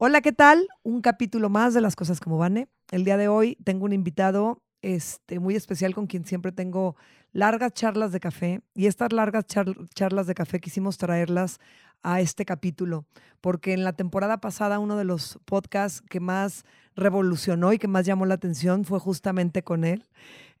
Hola, 0.00 0.20
¿qué 0.20 0.30
tal? 0.30 0.68
Un 0.84 1.00
capítulo 1.00 1.48
más 1.48 1.74
de 1.74 1.80
Las 1.80 1.96
Cosas 1.96 2.20
como 2.20 2.38
Vane. 2.38 2.68
El 2.92 3.02
día 3.02 3.16
de 3.16 3.26
hoy 3.26 3.58
tengo 3.64 3.84
un 3.84 3.92
invitado 3.92 4.62
este, 4.80 5.40
muy 5.40 5.56
especial 5.56 5.92
con 5.92 6.06
quien 6.06 6.24
siempre 6.24 6.52
tengo 6.52 6.94
largas 7.32 7.72
charlas 7.72 8.12
de 8.12 8.20
café 8.20 8.60
y 8.74 8.86
estas 8.86 9.12
largas 9.12 9.44
charlas 9.44 10.28
de 10.28 10.34
café 10.36 10.60
quisimos 10.60 10.98
traerlas 10.98 11.58
a 12.04 12.20
este 12.20 12.44
capítulo 12.44 13.06
porque 13.40 13.72
en 13.72 13.82
la 13.82 13.92
temporada 13.92 14.40
pasada 14.40 14.78
uno 14.78 14.96
de 14.96 15.02
los 15.02 15.40
podcasts 15.44 16.00
que 16.08 16.20
más 16.20 16.64
revolucionó 16.94 17.72
y 17.72 17.78
que 17.78 17.88
más 17.88 18.06
llamó 18.06 18.24
la 18.24 18.34
atención 18.34 18.84
fue 18.84 19.00
justamente 19.00 19.64
con 19.64 19.82
él. 19.82 20.06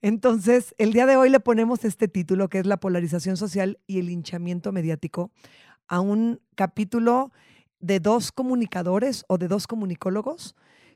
Entonces, 0.02 0.74
el 0.78 0.92
día 0.92 1.06
de 1.06 1.16
hoy 1.16 1.30
le 1.30 1.38
ponemos 1.38 1.84
este 1.84 2.08
título 2.08 2.48
que 2.48 2.58
es 2.58 2.66
la 2.66 2.78
polarización 2.78 3.36
social 3.36 3.78
y 3.86 4.00
el 4.00 4.06
linchamiento 4.06 4.72
mediático 4.72 5.30
a 5.86 6.00
un 6.00 6.40
capítulo 6.56 7.30
de 7.80 8.00
dos 8.00 8.32
comunicadores 8.32 9.24
o 9.28 9.38
de 9.38 9.48
dos 9.48 9.66
comunicólogos 9.66 10.54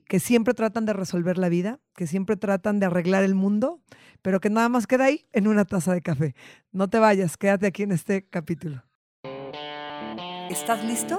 que 0.09 0.21
siempre 0.21 0.55
tratan 0.55 0.85
de 0.85 0.93
resolver 0.93 1.39
la 1.39 1.49
vida, 1.49 1.81
que 1.95 2.07
siempre 2.07 2.37
tratan 2.37 2.81
de 2.81 2.87
arreglar 2.87 3.25
el 3.25 3.35
mundo, 3.35 3.81
pero 4.21 4.41
que 4.41 4.51
nada 4.51 4.69
más 4.69 4.87
queda 4.87 5.05
ahí 5.05 5.27
en 5.33 5.49
una 5.49 5.65
taza 5.65 5.95
de 5.95 6.03
café. 6.03 6.35
No 6.71 6.89
te 6.89 6.99
vayas, 6.99 7.37
quédate 7.37 7.67
aquí 7.67 7.85
en 7.85 7.93
este 7.93 8.27
capítulo. 8.29 8.83
¿Estás 10.51 10.85
listo? 10.85 11.17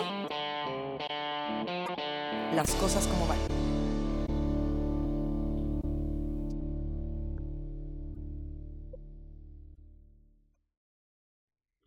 Las 2.53 2.72
cosas 2.75 3.08
como 3.08 3.27
van. 3.27 3.62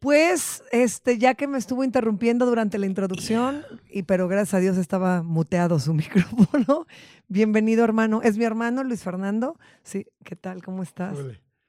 Pues, 0.06 0.62
este, 0.70 1.18
ya 1.18 1.34
que 1.34 1.48
me 1.48 1.58
estuvo 1.58 1.82
interrumpiendo 1.82 2.46
durante 2.46 2.78
la 2.78 2.86
introducción, 2.86 3.64
y 3.90 4.04
pero 4.04 4.28
gracias 4.28 4.54
a 4.54 4.60
Dios 4.60 4.76
estaba 4.76 5.24
muteado 5.24 5.80
su 5.80 5.94
micrófono. 5.94 6.86
Bienvenido, 7.26 7.82
hermano. 7.82 8.22
Es 8.22 8.38
mi 8.38 8.44
hermano 8.44 8.84
Luis 8.84 9.02
Fernando. 9.02 9.58
Sí, 9.82 10.06
¿qué 10.22 10.36
tal? 10.36 10.62
¿Cómo 10.62 10.84
estás? 10.84 11.18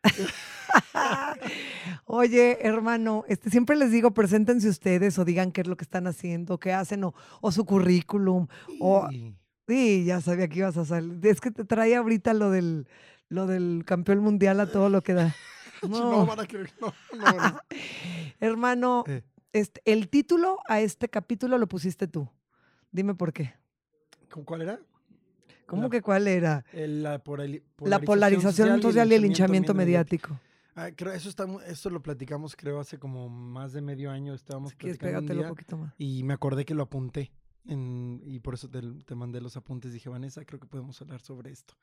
Oye, 2.06 2.60
hermano, 2.62 3.26
este, 3.28 3.50
siempre 3.50 3.76
les 3.76 3.90
digo, 3.90 4.12
preséntense 4.12 4.70
ustedes 4.70 5.18
o 5.18 5.26
digan 5.26 5.52
qué 5.52 5.62
es 5.62 5.68
lo 5.68 5.76
que 5.76 5.86
están 5.86 6.06
haciendo, 6.06 6.60
qué 6.60 6.74
hacen, 6.74 7.06
o, 7.06 7.16
o 7.42 7.52
su 7.52 7.66
currículum, 7.66 8.46
o... 8.80 9.10
Sí, 9.68 10.06
ya 10.06 10.22
sabía 10.22 10.48
que 10.48 10.60
ibas 10.60 10.78
a 10.78 10.86
salir. 10.86 11.26
Es 11.26 11.42
que 11.42 11.50
te 11.50 11.66
traía 11.66 11.98
ahorita 11.98 12.36
lo 12.36 12.52
del, 12.52 12.88
lo 13.30 13.48
del 13.48 13.82
campeón 13.84 14.20
mundial 14.20 14.60
a 14.60 14.72
todo 14.72 14.90
lo 14.90 15.02
que 15.02 15.16
da. 15.16 15.36
No, 15.90 16.26
van 16.26 16.40
a 16.40 16.46
creer, 16.46 16.72
no, 16.82 16.94
no, 17.18 17.62
Hermano, 18.40 19.04
eh. 19.08 19.24
este, 19.54 19.82
el 19.86 20.10
título 20.10 20.60
a 20.68 20.82
este 20.82 21.10
capítulo 21.10 21.58
lo 21.58 21.68
pusiste 21.68 22.08
tú. 22.08 22.30
Dime 22.92 23.16
por 23.16 23.34
qué. 23.34 23.54
¿Cuál 24.46 24.62
era? 24.62 24.80
¿Cómo 25.66 25.90
que 25.90 26.02
cuál 26.02 26.28
era? 26.28 26.64
la, 26.74 27.20
polarización 27.20 28.82
social, 28.82 29.12
y 29.12 29.16
el 29.16 29.22
linchamiento 29.22 29.74
mediático. 29.74 30.40
Ah, 30.76 30.92
creo 30.96 31.12
eso 31.12 31.28
está, 31.28 31.46
eso 31.66 31.90
lo 31.90 32.04
platicamos 32.04 32.56
creo 32.56 32.80
hace 32.80 33.00
como 33.00 33.30
más 33.30 33.74
de 33.74 33.82
medio 33.82 34.12
año 34.12 34.36
estábamos 34.36 34.72
si 34.72 34.76
platicando 34.76 35.34
un, 35.34 35.40
un 35.40 35.48
poquito 35.48 35.76
más. 35.76 35.94
y 35.98 36.22
me 36.22 36.36
acordé 36.36 36.66
que 36.66 36.76
lo 36.76 36.84
apunté 36.84 37.32
y 37.66 38.40
por 38.42 38.54
eso 38.54 38.70
te, 38.70 38.80
te, 39.04 39.16
mandé 39.16 39.42
los 39.42 39.58
apuntes 39.58 39.92
dije 39.92 40.08
Vanessa 40.08 40.46
creo 40.46 40.60
que 40.60 40.68
podemos 40.68 41.02
hablar 41.02 41.20
sobre 41.22 41.52
esto 41.52 41.74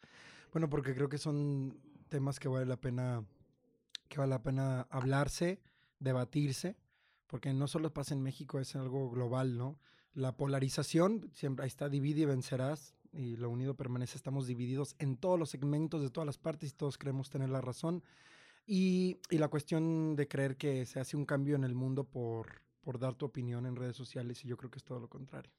bueno 0.53 0.71
porque 0.71 0.95
creo 0.95 1.09
que 1.09 1.19
son 1.19 1.77
temas 2.09 2.39
que 2.39 2.47
vale 2.47 2.67
la 2.67 2.77
pena 2.77 3.25
que 4.15 4.21
vale 4.21 4.31
la 4.31 4.43
pena 4.43 4.87
hablarse, 4.91 5.61
debatirse, 5.99 6.77
porque 7.27 7.53
no 7.53 7.67
solo 7.67 7.93
pasa 7.93 8.15
en 8.15 8.23
México, 8.23 8.61
es 8.61 8.77
algo 8.77 9.11
global, 9.11 9.59
¿no? 9.59 9.81
La 10.13 10.37
polarización, 10.37 11.31
siempre 11.33 11.65
ahí 11.65 11.69
está, 11.69 11.89
divide 11.89 12.21
y 12.21 12.25
vencerás, 12.27 12.95
y 13.13 13.37
lo 13.37 13.51
unido 13.51 13.75
permanece, 13.75 14.17
estamos 14.17 14.47
divididos 14.47 14.95
en 15.01 15.17
todos 15.17 15.37
los 15.37 15.51
segmentos 15.51 16.01
de 16.01 16.11
todas 16.11 16.27
las 16.27 16.39
partes 16.39 16.71
y 16.71 16.75
todos 16.75 16.97
creemos 16.97 17.29
tener 17.29 17.49
la 17.49 17.61
razón. 17.61 18.05
Y, 18.67 19.19
y 19.31 19.39
la 19.39 19.49
cuestión 19.49 20.15
de 20.15 20.29
creer 20.29 20.57
que 20.57 20.87
se 20.87 21.01
hace 21.01 21.17
un 21.17 21.27
cambio 21.27 21.57
en 21.57 21.65
el 21.65 21.75
mundo 21.75 22.05
por, 22.05 22.63
por 22.83 23.01
dar 23.01 23.17
tu 23.17 23.27
opinión 23.27 23.67
en 23.67 23.75
redes 23.75 23.97
sociales, 23.97 24.45
y 24.45 24.49
yo 24.49 24.57
creo 24.57 24.71
que 24.71 24.79
es 24.79 24.85
todo 24.85 25.01
lo 25.01 25.09
contrario. 25.09 25.53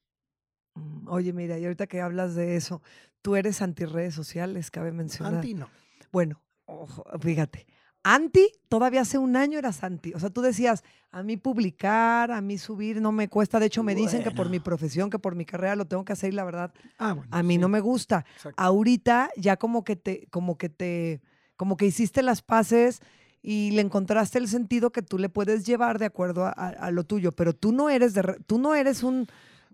Mm, 0.74 1.08
oye, 1.08 1.34
mira, 1.34 1.58
y 1.58 1.64
ahorita 1.64 1.86
que 1.86 2.00
hablas 2.00 2.34
de 2.34 2.56
eso, 2.56 2.80
tú 3.20 3.36
eres 3.36 3.60
anti 3.60 3.84
redes 3.84 4.14
sociales, 4.14 4.70
cabe 4.70 4.92
mencionar. 4.92 5.34
Anti 5.34 5.52
no. 5.52 5.68
Bueno, 6.10 6.40
ojo, 6.64 7.04
fíjate, 7.20 7.66
anti, 8.14 8.52
todavía 8.68 9.00
hace 9.00 9.18
un 9.18 9.34
año 9.34 9.58
eras 9.58 9.82
anti. 9.82 10.14
O 10.14 10.20
sea, 10.20 10.30
tú 10.30 10.40
decías, 10.40 10.84
a 11.10 11.24
mí 11.24 11.36
publicar, 11.36 12.30
a 12.30 12.40
mí 12.40 12.56
subir, 12.56 13.00
no 13.00 13.10
me 13.10 13.28
cuesta. 13.28 13.58
De 13.58 13.66
hecho, 13.66 13.82
me 13.82 13.96
dicen 13.96 14.22
que 14.22 14.30
por 14.30 14.48
mi 14.48 14.60
profesión, 14.60 15.10
que 15.10 15.18
por 15.18 15.34
mi 15.34 15.44
carrera 15.44 15.74
lo 15.74 15.86
tengo 15.86 16.04
que 16.04 16.12
hacer 16.12 16.32
y 16.32 16.36
la 16.36 16.44
verdad, 16.44 16.72
ah, 17.00 17.16
a 17.32 17.42
mí 17.42 17.58
no 17.58 17.68
me 17.68 17.80
gusta. 17.80 18.24
Ahorita 18.56 19.30
ya 19.36 19.56
como 19.56 19.82
que 19.82 19.96
te, 19.96 20.28
como 20.30 20.56
que 20.56 20.68
te, 20.68 21.20
como 21.56 21.76
que 21.76 21.86
hiciste 21.86 22.22
las 22.22 22.42
paces 22.42 23.00
y 23.42 23.72
le 23.72 23.80
encontraste 23.80 24.38
el 24.38 24.46
sentido 24.46 24.92
que 24.92 25.02
tú 25.02 25.18
le 25.18 25.28
puedes 25.28 25.66
llevar 25.66 25.98
de 25.98 26.06
acuerdo 26.06 26.44
a, 26.46 26.90
lo 26.92 27.02
tuyo. 27.02 27.32
Pero 27.32 27.54
tú 27.54 27.72
no 27.72 27.90
eres 27.90 28.14
de, 28.14 28.22
tú 28.46 28.58
no 28.58 28.76
eres 28.76 29.02
un 29.02 29.26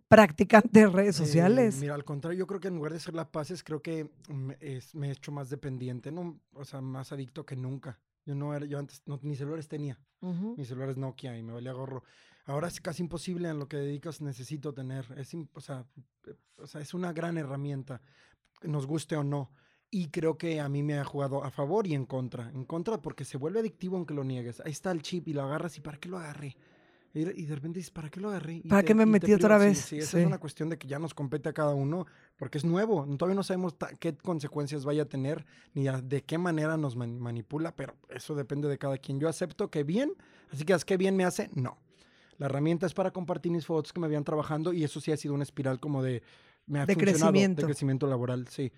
practicante 0.08 0.80
de 0.80 0.86
redes 0.86 1.20
eh, 1.20 1.26
sociales. 1.26 1.76
mira, 1.80 1.94
al 1.94 2.04
contrario, 2.04 2.38
yo 2.38 2.46
creo 2.46 2.60
que 2.60 2.68
en 2.68 2.76
lugar 2.76 2.92
de 2.92 2.98
hacer 2.98 3.14
las 3.14 3.26
paces, 3.26 3.62
creo 3.62 3.82
que 3.82 4.08
me, 4.28 4.56
me 4.94 5.08
he 5.08 5.12
hecho 5.12 5.32
más 5.32 5.50
dependiente, 5.50 6.10
¿no? 6.10 6.40
O 6.54 6.64
sea, 6.64 6.80
más 6.80 7.12
adicto 7.12 7.44
que 7.44 7.56
nunca. 7.56 7.98
Yo 8.24 8.34
no 8.34 8.54
era, 8.54 8.66
yo 8.66 8.78
antes 8.78 9.02
no, 9.06 9.18
ni 9.22 9.36
celulares 9.36 9.68
tenía. 9.68 9.98
Mis 10.56 10.68
celulares 10.68 10.96
Nokia 10.96 11.36
y 11.36 11.42
me 11.42 11.52
valía 11.52 11.72
gorro. 11.72 12.04
Ahora 12.44 12.68
es 12.68 12.80
casi 12.80 13.02
imposible 13.02 13.48
en 13.48 13.58
lo 13.58 13.66
que 13.68 13.76
dedicas, 13.76 14.20
necesito 14.20 14.72
tener. 14.72 15.04
Es, 15.16 15.34
o, 15.52 15.60
sea, 15.60 15.86
o 16.56 16.66
sea, 16.66 16.80
es 16.80 16.94
una 16.94 17.12
gran 17.12 17.38
herramienta, 17.38 18.00
nos 18.62 18.86
guste 18.86 19.16
o 19.16 19.24
no. 19.24 19.50
Y 19.90 20.08
creo 20.08 20.38
que 20.38 20.60
a 20.60 20.68
mí 20.68 20.82
me 20.82 20.98
ha 20.98 21.04
jugado 21.04 21.44
a 21.44 21.50
favor 21.50 21.86
y 21.86 21.94
en 21.94 22.06
contra. 22.06 22.50
En 22.50 22.64
contra 22.64 23.02
porque 23.02 23.24
se 23.24 23.36
vuelve 23.36 23.60
adictivo 23.60 23.96
aunque 23.96 24.14
lo 24.14 24.24
niegues. 24.24 24.60
Ahí 24.60 24.72
está 24.72 24.90
el 24.90 25.02
chip 25.02 25.28
y 25.28 25.32
lo 25.32 25.42
agarras 25.42 25.76
y 25.76 25.80
¿para 25.80 25.98
qué 25.98 26.08
lo 26.08 26.18
agarré? 26.18 26.56
Y 27.14 27.44
de 27.44 27.54
repente 27.54 27.78
dices, 27.78 27.90
¿para 27.90 28.08
qué 28.08 28.20
lo 28.20 28.30
agarré? 28.30 28.62
¿Para 28.66 28.82
qué 28.82 28.94
me 28.94 29.04
metí 29.04 29.34
otra 29.34 29.58
vez? 29.58 29.78
Sí, 29.80 29.98
esa 29.98 30.18
es 30.18 30.26
una 30.26 30.38
cuestión 30.38 30.70
de 30.70 30.78
que 30.78 30.88
ya 30.88 30.98
nos 30.98 31.12
compete 31.12 31.50
a 31.50 31.52
cada 31.52 31.74
uno, 31.74 32.06
porque 32.38 32.56
es 32.56 32.64
nuevo. 32.64 33.04
Todavía 33.18 33.34
no 33.34 33.42
sabemos 33.42 33.74
qué 34.00 34.16
consecuencias 34.16 34.86
vaya 34.86 35.02
a 35.02 35.04
tener, 35.06 35.44
ni 35.74 35.84
de 35.84 36.22
qué 36.22 36.38
manera 36.38 36.78
nos 36.78 36.96
manipula, 36.96 37.76
pero 37.76 37.94
eso 38.08 38.34
depende 38.34 38.66
de 38.68 38.78
cada 38.78 38.96
quien. 38.96 39.20
Yo 39.20 39.28
acepto 39.28 39.70
que 39.70 39.84
bien, 39.84 40.14
así 40.50 40.64
que 40.64 40.74
¿qué 40.86 40.96
bien 40.96 41.14
me 41.14 41.24
hace? 41.24 41.50
No. 41.54 41.76
La 42.38 42.46
herramienta 42.46 42.86
es 42.86 42.94
para 42.94 43.10
compartir 43.10 43.52
mis 43.52 43.66
fotos 43.66 43.92
que 43.92 44.00
me 44.00 44.06
habían 44.06 44.24
trabajando 44.24 44.72
y 44.72 44.82
eso 44.82 45.00
sí 45.00 45.12
ha 45.12 45.16
sido 45.16 45.34
una 45.34 45.44
espiral 45.44 45.80
como 45.80 46.02
de... 46.02 46.22
Me 46.64 46.80
ha 46.80 46.86
de 46.86 46.96
crecimiento. 46.96 47.60
De 47.60 47.66
crecimiento 47.66 48.06
laboral, 48.06 48.48
sí. 48.48 48.72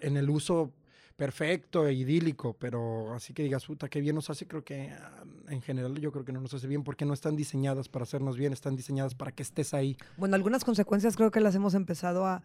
En 0.00 0.16
el 0.16 0.30
uso 0.30 0.72
perfecto 1.20 1.86
e 1.86 1.92
idílico, 1.92 2.56
pero 2.58 3.12
así 3.12 3.34
que 3.34 3.42
digas, 3.42 3.66
puta, 3.66 3.90
qué 3.90 4.00
bien 4.00 4.14
nos 4.14 4.30
hace, 4.30 4.46
creo 4.46 4.64
que 4.64 4.88
ah, 4.88 5.22
en 5.50 5.60
general 5.60 5.94
yo 6.00 6.12
creo 6.12 6.24
que 6.24 6.32
no 6.32 6.40
nos 6.40 6.54
hace 6.54 6.66
bien 6.66 6.82
porque 6.82 7.04
no 7.04 7.12
están 7.12 7.36
diseñadas 7.36 7.90
para 7.90 8.04
hacernos 8.04 8.38
bien, 8.38 8.54
están 8.54 8.74
diseñadas 8.74 9.14
para 9.14 9.30
que 9.30 9.42
estés 9.42 9.74
ahí. 9.74 9.98
Bueno, 10.16 10.34
algunas 10.34 10.64
consecuencias 10.64 11.16
creo 11.16 11.30
que 11.30 11.40
las 11.40 11.54
hemos 11.54 11.74
empezado 11.74 12.24
a, 12.24 12.42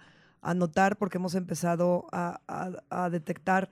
notar 0.55 0.97
porque 0.97 1.19
hemos 1.19 1.35
empezado 1.35 2.05
a, 2.11 2.41
a, 2.89 3.09
detectar 3.09 3.69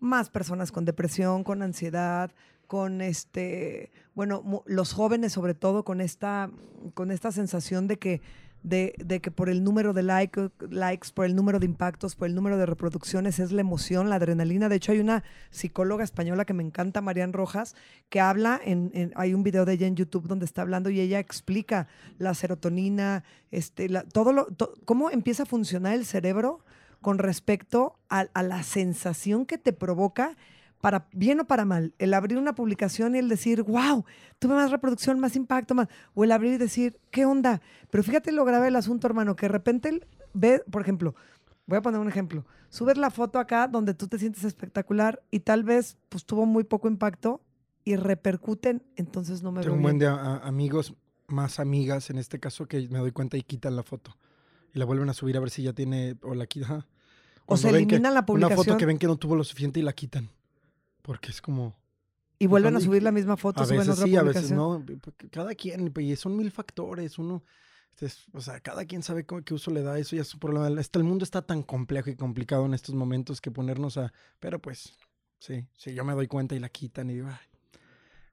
más 0.00 0.30
personas 0.30 0.72
con 0.72 0.84
depresión, 0.84 1.44
con 1.44 1.62
ansiedad, 1.62 2.32
con 2.66 3.02
este, 3.02 3.92
bueno, 4.16 4.64
los 4.66 4.92
jóvenes 4.92 5.32
sobre 5.32 5.54
todo 5.54 5.84
con 5.84 6.00
esta, 6.00 6.50
con 6.94 7.12
esta 7.12 7.30
sensación 7.30 7.86
de 7.86 8.00
que 8.00 8.20
de, 8.62 9.20
que 9.22 9.30
por 9.30 9.48
el 9.48 9.64
número 9.64 9.92
de 9.92 10.02
like, 10.02 10.50
likes, 10.68 11.08
por 11.12 11.24
el 11.24 11.34
número 11.34 11.58
de 11.58 11.66
impactos, 11.66 12.14
por 12.14 12.28
el 12.28 12.34
número 12.34 12.56
de 12.58 12.66
reproducciones, 12.66 13.38
es 13.38 13.52
la 13.52 13.60
emoción, 13.60 14.10
la 14.10 14.16
adrenalina. 14.16 14.68
De 14.68 14.76
hecho, 14.76 14.92
hay 14.92 15.00
una 15.00 15.24
psicóloga 15.50 16.04
española 16.04 16.44
que 16.44 16.54
me 16.54 16.62
encanta, 16.62 17.00
Marian 17.00 17.32
Rojas, 17.32 17.74
que 18.08 18.20
habla, 18.20 18.60
en, 18.64 19.12
hay 19.16 19.34
un 19.34 19.42
video 19.42 19.64
de 19.64 19.74
ella 19.74 19.86
en 19.86 19.96
YouTube 19.96 20.28
donde 20.28 20.44
está 20.44 20.62
hablando 20.62 20.90
y 20.90 21.00
ella 21.00 21.18
explica 21.18 21.88
la 22.18 22.34
serotonina, 22.34 23.24
este, 23.50 23.88
todo 24.12 24.32
lo, 24.32 24.48
cómo 24.84 25.10
empieza 25.10 25.44
a 25.44 25.46
funcionar 25.46 25.94
el 25.94 26.04
cerebro 26.04 26.64
con 27.00 27.18
respecto 27.18 27.98
a 28.10 28.42
la 28.42 28.62
sensación 28.62 29.46
que 29.46 29.56
te 29.56 29.72
provoca 29.72 30.36
para 30.80 31.08
bien 31.12 31.40
o 31.40 31.46
para 31.46 31.64
mal, 31.64 31.94
el 31.98 32.14
abrir 32.14 32.38
una 32.38 32.54
publicación 32.54 33.14
y 33.14 33.18
el 33.18 33.28
decir, 33.28 33.62
wow, 33.62 34.04
tuve 34.38 34.54
más 34.54 34.70
reproducción, 34.70 35.20
más 35.20 35.36
impacto, 35.36 35.74
más, 35.74 35.88
o 36.14 36.24
el 36.24 36.32
abrir 36.32 36.54
y 36.54 36.58
decir, 36.58 36.98
¿qué 37.10 37.26
onda? 37.26 37.60
Pero 37.90 38.02
fíjate 38.02 38.32
lo 38.32 38.44
grave 38.44 38.66
del 38.66 38.76
asunto, 38.76 39.06
hermano, 39.06 39.36
que 39.36 39.46
de 39.46 39.52
repente 39.52 40.00
ve, 40.32 40.62
por 40.70 40.82
ejemplo, 40.82 41.14
voy 41.66 41.78
a 41.78 41.82
poner 41.82 42.00
un 42.00 42.08
ejemplo, 42.08 42.46
subes 42.70 42.96
la 42.96 43.10
foto 43.10 43.38
acá 43.38 43.68
donde 43.68 43.94
tú 43.94 44.08
te 44.08 44.18
sientes 44.18 44.44
espectacular 44.44 45.22
y 45.30 45.40
tal 45.40 45.64
vez 45.64 45.98
pues 46.08 46.24
tuvo 46.24 46.46
muy 46.46 46.64
poco 46.64 46.88
impacto 46.88 47.42
y 47.84 47.96
repercuten, 47.96 48.82
entonces 48.96 49.42
no 49.42 49.52
me 49.52 49.60
Tengo 49.62 49.76
un 49.76 49.82
buen 49.82 49.98
de 49.98 50.06
amigos, 50.06 50.94
más 51.26 51.60
amigas 51.60 52.10
en 52.10 52.18
este 52.18 52.40
caso, 52.40 52.66
que 52.66 52.88
me 52.88 52.98
doy 52.98 53.12
cuenta 53.12 53.36
y 53.36 53.42
quitan 53.42 53.76
la 53.76 53.82
foto 53.82 54.16
y 54.74 54.78
la 54.78 54.84
vuelven 54.84 55.08
a 55.08 55.14
subir 55.14 55.36
a 55.36 55.40
ver 55.40 55.50
si 55.50 55.62
ya 55.62 55.72
tiene, 55.72 56.16
o 56.22 56.34
la 56.34 56.46
quitan. 56.46 56.86
O 57.46 57.56
se 57.56 57.68
elimina 57.68 58.10
la 58.10 58.24
publicación. 58.24 58.58
Una 58.58 58.64
foto 58.64 58.76
que 58.76 58.86
ven 58.86 58.98
que 58.98 59.06
no 59.06 59.16
tuvo 59.16 59.34
lo 59.34 59.44
suficiente 59.44 59.80
y 59.80 59.82
la 59.82 59.92
quitan. 59.92 60.30
Porque 61.02 61.30
es 61.30 61.40
como... 61.40 61.78
Y 62.38 62.46
vuelven 62.46 62.74
a 62.74 62.80
subir 62.80 63.02
la 63.02 63.12
misma 63.12 63.36
foto, 63.36 63.62
a 63.62 63.66
veces 63.66 63.98
sí, 63.98 64.16
a 64.16 64.22
veces 64.22 64.50
no. 64.50 64.82
Cada 65.30 65.54
quien, 65.54 65.92
y 65.94 66.16
son 66.16 66.36
mil 66.36 66.50
factores. 66.50 67.18
Uno, 67.18 67.44
Entonces, 67.90 68.24
o 68.32 68.40
sea, 68.40 68.60
cada 68.60 68.86
quien 68.86 69.02
sabe 69.02 69.26
cómo, 69.26 69.42
qué 69.42 69.52
uso 69.52 69.70
le 69.70 69.82
da, 69.82 69.98
eso 69.98 70.16
ya 70.16 70.22
es 70.22 70.32
un 70.32 70.40
problema. 70.40 70.80
Este, 70.80 70.98
el 70.98 71.04
mundo 71.04 71.24
está 71.24 71.42
tan 71.42 71.62
complejo 71.62 72.08
y 72.08 72.16
complicado 72.16 72.64
en 72.64 72.72
estos 72.72 72.94
momentos 72.94 73.42
que 73.42 73.50
ponernos 73.50 73.98
a... 73.98 74.10
Pero 74.38 74.58
pues, 74.58 74.94
sí, 75.38 75.66
sí, 75.76 75.92
yo 75.92 76.02
me 76.02 76.14
doy 76.14 76.28
cuenta 76.28 76.54
y 76.54 76.60
la 76.60 76.70
quitan 76.70 77.10
y 77.10 77.14
digo, 77.14 77.28
ay, 77.28 77.50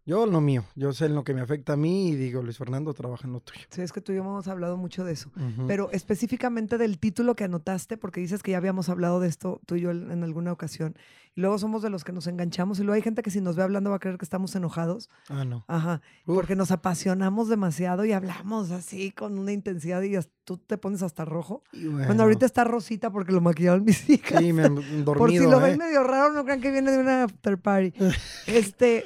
yo 0.06 0.26
lo 0.26 0.40
mío, 0.40 0.64
yo 0.74 0.94
sé 0.94 1.08
en 1.08 1.16
lo 1.16 1.26
que 1.26 1.34
me 1.34 1.42
afecta 1.42 1.74
a 1.74 1.76
mí 1.76 2.12
y 2.12 2.16
digo, 2.16 2.42
Luis 2.42 2.58
Fernando 2.58 2.94
trabaja 2.94 3.28
en 3.28 3.34
lo 3.34 3.42
tuyo. 3.42 3.66
Sí, 3.72 3.82
es 3.82 3.92
que 3.92 4.00
tú 4.00 4.14
y 4.14 4.16
yo 4.16 4.22
hemos 4.22 4.48
hablado 4.48 4.78
mucho 4.78 5.04
de 5.04 5.12
eso. 5.12 5.34
Pero 5.68 5.92
específicamente 5.92 6.78
del 6.78 6.98
título 6.98 7.36
que 7.36 7.44
anotaste, 7.44 7.98
porque 7.98 8.22
dices 8.22 8.42
que 8.42 8.52
ya 8.52 8.58
habíamos 8.58 8.88
hablado 8.88 9.20
de 9.20 9.28
esto 9.28 9.60
tú 9.66 9.76
y 9.76 9.82
yo 9.82 9.92
en 9.92 10.24
alguna 10.24 10.54
ocasión. 10.54 10.96
Y 11.38 11.42
luego 11.42 11.60
somos 11.60 11.84
de 11.84 11.92
los 11.92 12.04
que 12.04 12.12
nos 12.12 12.26
enganchamos 12.26 12.80
y 12.80 12.82
luego 12.82 12.96
hay 12.96 13.04
gente 13.04 13.22
que 13.22 13.30
si 13.30 13.42
nos 13.42 13.56
ve 13.56 13.62
hablando 13.62 13.92
va 13.92 13.98
a 13.98 14.00
creer 14.00 14.18
que 14.18 14.26
estamos 14.26 14.56
enojados. 14.56 15.08
Ah, 15.30 15.46
no. 15.46 15.64
Ajá. 15.68 16.02
Porque 16.26 16.56
nos 16.56 16.72
apasionamos 16.72 17.48
demasiado 17.48 18.06
y 18.06 18.12
hablamos 18.12 18.72
así 18.72 19.12
con 19.12 19.38
una 19.38 19.52
intensidad 19.52 20.02
y 20.02 20.18
tú 20.46 20.58
te 20.58 20.80
pones 20.80 21.04
hasta 21.04 21.26
rojo. 21.26 21.62
Bueno. 21.74 22.24
ahorita 22.24 22.48
está 22.48 22.64
rosita 22.64 23.12
porque 23.12 23.34
lo 23.34 23.42
maquillaron 23.42 23.86
mis 23.86 24.10
hijas. 24.10 24.42
Sí, 24.42 24.52
me 24.52 24.64
dormido, 24.64 25.14
Por 25.14 25.30
si 25.30 25.38
lo 25.38 25.60
ven 25.60 25.76
¿eh? 25.76 25.78
medio 25.78 26.04
raro, 26.04 26.34
no 26.34 26.44
crean 26.44 26.60
que 26.60 26.72
viene 26.72 26.90
de 26.90 26.98
una 26.98 27.26
after 27.26 27.62
party. 27.62 27.94
este, 28.48 29.06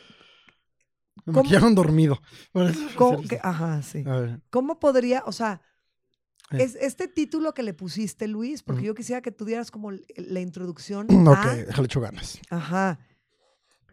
me 1.26 1.34
maquillaron 1.34 1.76
dormido. 1.76 2.22
¿Cómo, 2.96 3.24
que, 3.24 3.42
ajá, 3.44 3.82
sí. 3.82 4.06
A 4.08 4.16
ver. 4.16 4.40
¿Cómo 4.50 4.80
podría, 4.80 5.24
o 5.26 5.34
sea. 5.34 5.62
Es 6.60 6.76
este 6.76 7.08
título 7.08 7.54
que 7.54 7.64
le 7.64 7.74
pusiste, 7.74 8.28
Luis, 8.28 8.64
porque 8.64 8.84
yo 8.84 8.96
quisiera 8.96 9.22
que 9.22 9.32
tú 9.32 9.46
dieras 9.46 9.72
como 9.72 9.92
la 9.92 10.40
introducción 10.40 11.08
Ok, 11.28 11.38
a, 11.38 11.56
déjale 11.56 11.86
echo 11.86 12.02
ganas. 12.02 12.40
ajá, 12.50 13.00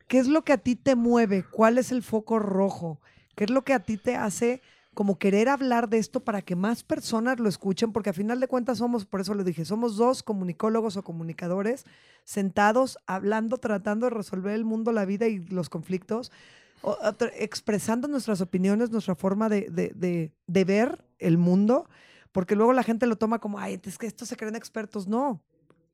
¿qué 0.08 0.18
es 0.18 0.26
lo 0.26 0.42
que 0.42 0.52
a 0.52 0.58
ti 0.58 0.76
te 0.76 0.94
mueve? 0.94 1.44
¿Cuál 1.44 1.78
es 1.78 1.92
el 1.92 2.02
foco 2.02 2.38
rojo? 2.38 3.00
¿Qué 3.36 3.44
es 3.44 3.50
lo 3.50 3.62
que 3.62 3.72
a 3.74 3.80
ti 3.80 3.96
te 3.96 4.16
hace 4.16 4.60
como 4.94 5.16
querer 5.18 5.48
hablar 5.48 5.88
de 5.88 5.98
esto 5.98 6.20
para 6.24 6.42
que 6.42 6.56
más 6.56 6.82
personas 6.82 7.38
lo 7.38 7.48
escuchen? 7.48 7.92
Porque 7.92 8.10
a 8.10 8.14
final 8.14 8.40
de 8.40 8.48
cuentas 8.48 8.78
somos, 8.78 9.04
por 9.06 9.20
eso 9.20 9.34
lo 9.34 9.44
dije, 9.44 9.64
somos 9.64 9.96
dos 9.96 10.22
comunicólogos 10.22 10.96
o 10.96 11.04
comunicadores 11.04 11.84
sentados 12.24 12.98
hablando, 13.06 13.58
tratando 13.58 14.06
de 14.06 14.10
resolver 14.10 14.54
el 14.54 14.64
mundo, 14.64 14.90
la 14.92 15.04
vida 15.04 15.28
y 15.28 15.38
los 15.38 15.68
conflictos, 15.70 16.32
o- 16.82 16.96
expresando 17.38 18.08
nuestras 18.08 18.40
opiniones, 18.40 18.90
nuestra 18.90 19.14
forma 19.14 19.48
de, 19.48 19.68
de- 19.70 19.92
de- 19.94 20.32
de 20.46 20.64
ver 20.64 21.04
el 21.18 21.38
mundo, 21.38 21.88
porque 22.38 22.54
luego 22.54 22.72
la 22.72 22.84
gente 22.84 23.08
lo 23.08 23.16
toma 23.16 23.40
como, 23.40 23.58
ay, 23.58 23.80
es 23.82 23.98
que 23.98 24.06
estos 24.06 24.28
se 24.28 24.36
creen 24.36 24.54
expertos. 24.54 25.08
No, 25.08 25.42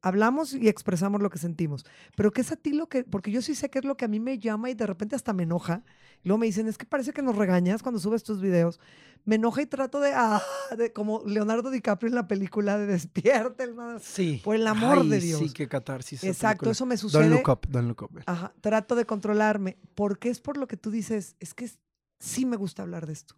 hablamos 0.02 0.52
y 0.52 0.68
expresamos 0.68 1.22
lo 1.22 1.30
que 1.30 1.38
sentimos. 1.38 1.86
Pero 2.18 2.32
¿qué 2.32 2.42
es 2.42 2.52
a 2.52 2.56
ti 2.56 2.74
lo 2.74 2.86
que, 2.86 3.02
porque 3.02 3.30
yo 3.30 3.40
sí 3.40 3.54
sé 3.54 3.70
qué 3.70 3.78
es 3.78 3.86
lo 3.86 3.96
que 3.96 4.04
a 4.04 4.08
mí 4.08 4.20
me 4.20 4.38
llama 4.38 4.68
y 4.68 4.74
de 4.74 4.86
repente 4.86 5.16
hasta 5.16 5.32
me 5.32 5.44
enoja. 5.44 5.84
Y 6.22 6.28
luego 6.28 6.36
me 6.40 6.44
dicen, 6.44 6.68
es 6.68 6.76
que 6.76 6.84
parece 6.84 7.14
que 7.14 7.22
nos 7.22 7.36
regañas 7.36 7.82
cuando 7.82 7.98
subes 7.98 8.24
tus 8.24 8.42
videos. 8.42 8.78
Me 9.24 9.36
enoja 9.36 9.62
y 9.62 9.66
trato 9.66 10.00
de, 10.00 10.12
ah, 10.14 10.42
de 10.76 10.92
como 10.92 11.22
Leonardo 11.24 11.70
DiCaprio 11.70 12.10
en 12.10 12.14
la 12.14 12.28
película 12.28 12.76
de 12.76 12.88
Despierta, 12.88 13.64
hermano. 13.64 13.98
Sí. 14.02 14.42
Por 14.44 14.56
el 14.56 14.66
amor 14.66 14.98
Ay, 15.00 15.08
de 15.08 15.20
Dios. 15.20 15.40
Sí, 15.40 15.50
qué 15.50 15.66
catarsis. 15.66 16.24
Exacto, 16.24 16.64
película. 16.66 16.72
eso 16.72 16.84
me 16.84 16.96
Don't 16.96 17.10
sucede. 17.10 17.30
look 17.30 17.48
up, 17.48 17.66
don't 17.70 17.88
look 17.88 18.02
up. 18.02 18.22
Ajá, 18.26 18.52
trato 18.60 18.96
de 18.96 19.06
controlarme. 19.06 19.78
porque 19.94 20.28
es 20.28 20.40
por 20.40 20.58
lo 20.58 20.68
que 20.68 20.76
tú 20.76 20.90
dices? 20.90 21.36
Es 21.40 21.54
que 21.54 21.70
sí 22.18 22.44
me 22.44 22.58
gusta 22.58 22.82
hablar 22.82 23.06
de 23.06 23.14
esto. 23.14 23.34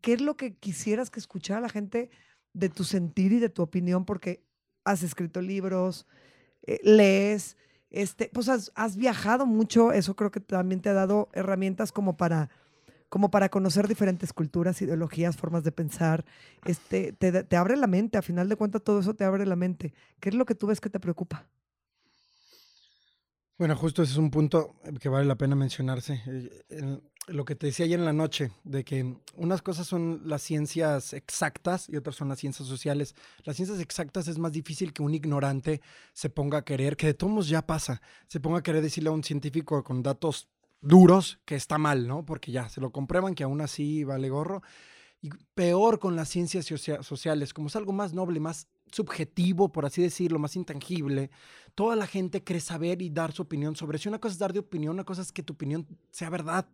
¿Qué 0.00 0.14
es 0.14 0.22
lo 0.22 0.38
que 0.38 0.54
quisieras 0.56 1.10
que 1.10 1.20
escuchara 1.20 1.60
la 1.60 1.68
gente 1.68 2.10
de 2.58 2.68
tu 2.68 2.84
sentir 2.84 3.32
y 3.32 3.38
de 3.38 3.48
tu 3.48 3.62
opinión? 3.62 4.04
Porque 4.04 4.42
has 4.84 5.02
escrito 5.02 5.40
libros, 5.40 6.06
eh, 6.66 6.80
lees, 6.82 7.56
este, 7.90 8.30
pues 8.32 8.48
has, 8.48 8.72
has 8.74 8.96
viajado 8.96 9.46
mucho. 9.46 9.92
Eso 9.92 10.16
creo 10.16 10.30
que 10.30 10.40
también 10.40 10.80
te 10.80 10.88
ha 10.88 10.94
dado 10.94 11.28
herramientas 11.32 11.92
como 11.92 12.16
para 12.16 12.50
como 13.08 13.30
para 13.30 13.48
conocer 13.48 13.86
diferentes 13.86 14.32
culturas, 14.32 14.82
ideologías, 14.82 15.36
formas 15.36 15.62
de 15.62 15.70
pensar, 15.70 16.24
este, 16.64 17.12
te, 17.12 17.44
te 17.44 17.56
abre 17.56 17.76
la 17.76 17.86
mente, 17.86 18.18
a 18.18 18.22
final 18.22 18.48
de 18.48 18.56
cuentas 18.56 18.82
todo 18.82 18.98
eso 18.98 19.14
te 19.14 19.22
abre 19.22 19.46
la 19.46 19.54
mente. 19.54 19.94
¿Qué 20.18 20.30
es 20.30 20.34
lo 20.34 20.44
que 20.44 20.56
tú 20.56 20.66
ves 20.66 20.80
que 20.80 20.90
te 20.90 20.98
preocupa? 20.98 21.46
Bueno, 23.58 23.74
justo 23.76 24.02
ese 24.02 24.12
es 24.12 24.18
un 24.18 24.30
punto 24.30 24.74
que 25.00 25.08
vale 25.08 25.24
la 25.24 25.36
pena 25.36 25.54
mencionarse. 25.54 26.20
Eh, 26.26 27.00
lo 27.26 27.44
que 27.44 27.56
te 27.56 27.66
decía 27.66 27.86
ayer 27.86 27.98
en 27.98 28.04
la 28.04 28.12
noche, 28.12 28.52
de 28.64 28.84
que 28.84 29.16
unas 29.34 29.60
cosas 29.62 29.86
son 29.86 30.22
las 30.24 30.42
ciencias 30.42 31.12
exactas 31.12 31.88
y 31.88 31.96
otras 31.96 32.16
son 32.16 32.28
las 32.28 32.38
ciencias 32.38 32.68
sociales. 32.68 33.14
Las 33.44 33.56
ciencias 33.56 33.80
exactas 33.80 34.28
es 34.28 34.38
más 34.38 34.52
difícil 34.52 34.92
que 34.92 35.02
un 35.02 35.14
ignorante 35.14 35.80
se 36.12 36.30
ponga 36.30 36.58
a 36.58 36.64
querer, 36.64 36.96
que 36.96 37.08
de 37.08 37.14
todos 37.14 37.48
ya 37.48 37.66
pasa, 37.66 38.00
se 38.28 38.40
ponga 38.40 38.58
a 38.58 38.62
querer 38.62 38.82
decirle 38.82 39.08
a 39.08 39.12
un 39.12 39.24
científico 39.24 39.82
con 39.82 40.02
datos 40.02 40.48
duros 40.80 41.40
que 41.44 41.56
está 41.56 41.78
mal, 41.78 42.06
¿no? 42.06 42.24
Porque 42.24 42.52
ya 42.52 42.68
se 42.68 42.80
lo 42.80 42.90
comprueban 42.92 43.34
que 43.34 43.44
aún 43.44 43.60
así 43.60 44.04
vale 44.04 44.28
gorro. 44.30 44.62
Y 45.20 45.30
peor 45.54 45.98
con 45.98 46.14
las 46.14 46.28
ciencias 46.28 46.66
socia- 46.66 47.02
sociales, 47.02 47.52
como 47.52 47.68
es 47.68 47.76
algo 47.76 47.92
más 47.92 48.12
noble, 48.12 48.38
más 48.38 48.68
subjetivo, 48.92 49.72
por 49.72 49.84
así 49.84 50.00
decirlo, 50.00 50.38
más 50.38 50.54
intangible, 50.54 51.30
toda 51.74 51.96
la 51.96 52.06
gente 52.06 52.44
cree 52.44 52.60
saber 52.60 53.02
y 53.02 53.10
dar 53.10 53.32
su 53.32 53.42
opinión 53.42 53.74
sobre. 53.74 53.98
Y 54.02 54.08
Una 54.08 54.20
cosa 54.20 54.32
es 54.34 54.38
dar 54.38 54.52
de 54.52 54.60
opinión, 54.60 54.94
una 54.94 55.04
cosa 55.04 55.22
es 55.22 55.32
que 55.32 55.42
tu 55.42 55.54
opinión 55.54 55.86
sea 56.10 56.30
verdad. 56.30 56.68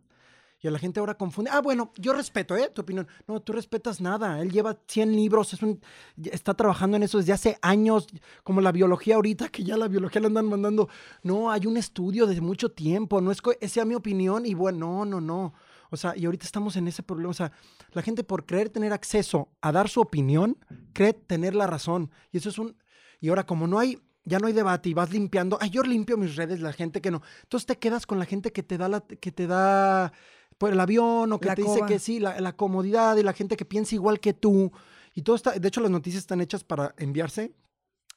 Y 0.63 0.67
a 0.69 0.71
la 0.71 0.79
gente 0.79 1.01
ahora 1.01 1.15
confunde. 1.15 1.51
Ah, 1.53 1.59
bueno, 1.59 1.91
yo 1.97 2.13
respeto, 2.13 2.55
¿eh? 2.55 2.71
Tu 2.73 2.81
opinión. 2.81 3.05
No, 3.27 3.41
tú 3.41 3.51
respetas 3.51 3.99
nada. 3.99 4.39
Él 4.39 4.49
lleva 4.49 4.77
100 4.87 5.13
libros, 5.13 5.51
es 5.51 5.61
un, 5.61 5.81
está 6.23 6.53
trabajando 6.53 6.95
en 6.95 7.03
eso 7.03 7.17
desde 7.17 7.33
hace 7.33 7.57
años, 7.61 8.07
como 8.45 8.61
la 8.61 8.71
biología 8.71 9.15
ahorita, 9.15 9.49
que 9.49 9.65
ya 9.65 9.75
la 9.75 9.89
biología 9.89 10.21
le 10.21 10.27
andan 10.27 10.47
mandando. 10.47 10.87
No, 11.21 11.51
hay 11.51 11.67
un 11.67 11.75
estudio 11.75 12.25
desde 12.27 12.39
mucho 12.39 12.71
tiempo. 12.71 13.19
No 13.19 13.29
es 13.31 13.41
sea 13.69 13.83
mi 13.83 13.93
opinión 13.93 14.45
y 14.45 14.53
bueno, 14.53 15.03
no, 15.03 15.05
no, 15.05 15.21
no. 15.21 15.53
O 15.89 15.97
sea, 15.97 16.15
y 16.15 16.23
ahorita 16.25 16.45
estamos 16.45 16.77
en 16.77 16.87
ese 16.87 17.03
problema. 17.03 17.31
O 17.31 17.33
sea, 17.33 17.51
la 17.91 18.01
gente 18.01 18.23
por 18.23 18.45
creer 18.45 18.69
tener 18.69 18.93
acceso 18.93 19.49
a 19.59 19.73
dar 19.73 19.89
su 19.89 19.99
opinión, 19.99 20.57
cree 20.93 21.11
tener 21.11 21.55
la 21.55 21.67
razón. 21.67 22.09
Y 22.31 22.37
eso 22.37 22.47
es 22.47 22.57
un... 22.57 22.77
Y 23.19 23.27
ahora 23.27 23.45
como 23.45 23.67
no 23.67 23.79
hay, 23.79 23.99
ya 24.23 24.39
no 24.39 24.47
hay 24.47 24.53
debate 24.53 24.89
y 24.89 24.93
vas 24.93 25.11
limpiando, 25.11 25.57
ay, 25.59 25.69
yo 25.69 25.83
limpio 25.83 26.17
mis 26.17 26.35
redes, 26.35 26.61
la 26.61 26.73
gente 26.73 27.01
que 27.01 27.11
no. 27.11 27.21
Entonces 27.43 27.67
te 27.67 27.77
quedas 27.77 28.05
con 28.05 28.19
la 28.19 28.25
gente 28.25 28.51
que 28.51 28.63
te 28.63 28.77
da 28.77 28.87
la, 28.87 29.01
que 29.01 29.31
te 29.31 29.47
da 29.47 30.13
por 30.57 30.71
el 30.71 30.79
avión 30.79 31.31
o 31.33 31.39
que 31.39 31.47
La 31.47 31.55
te 31.55 31.63
dice 31.63 31.81
que 31.87 31.99
sí, 31.99 32.19
la, 32.19 32.39
la 32.39 32.53
comodidad 32.55 33.17
y 33.17 33.23
la 33.23 33.33
gente 33.33 33.55
que 33.57 33.65
piensa 33.65 33.95
igual 33.95 34.19
que 34.19 34.33
tú. 34.33 34.71
Y 35.13 35.21
todo 35.21 35.35
está, 35.35 35.51
de 35.51 35.67
hecho 35.67 35.81
las 35.81 35.91
noticias 35.91 36.21
están 36.23 36.41
hechas 36.41 36.63
para 36.63 36.93
enviarse 36.97 37.53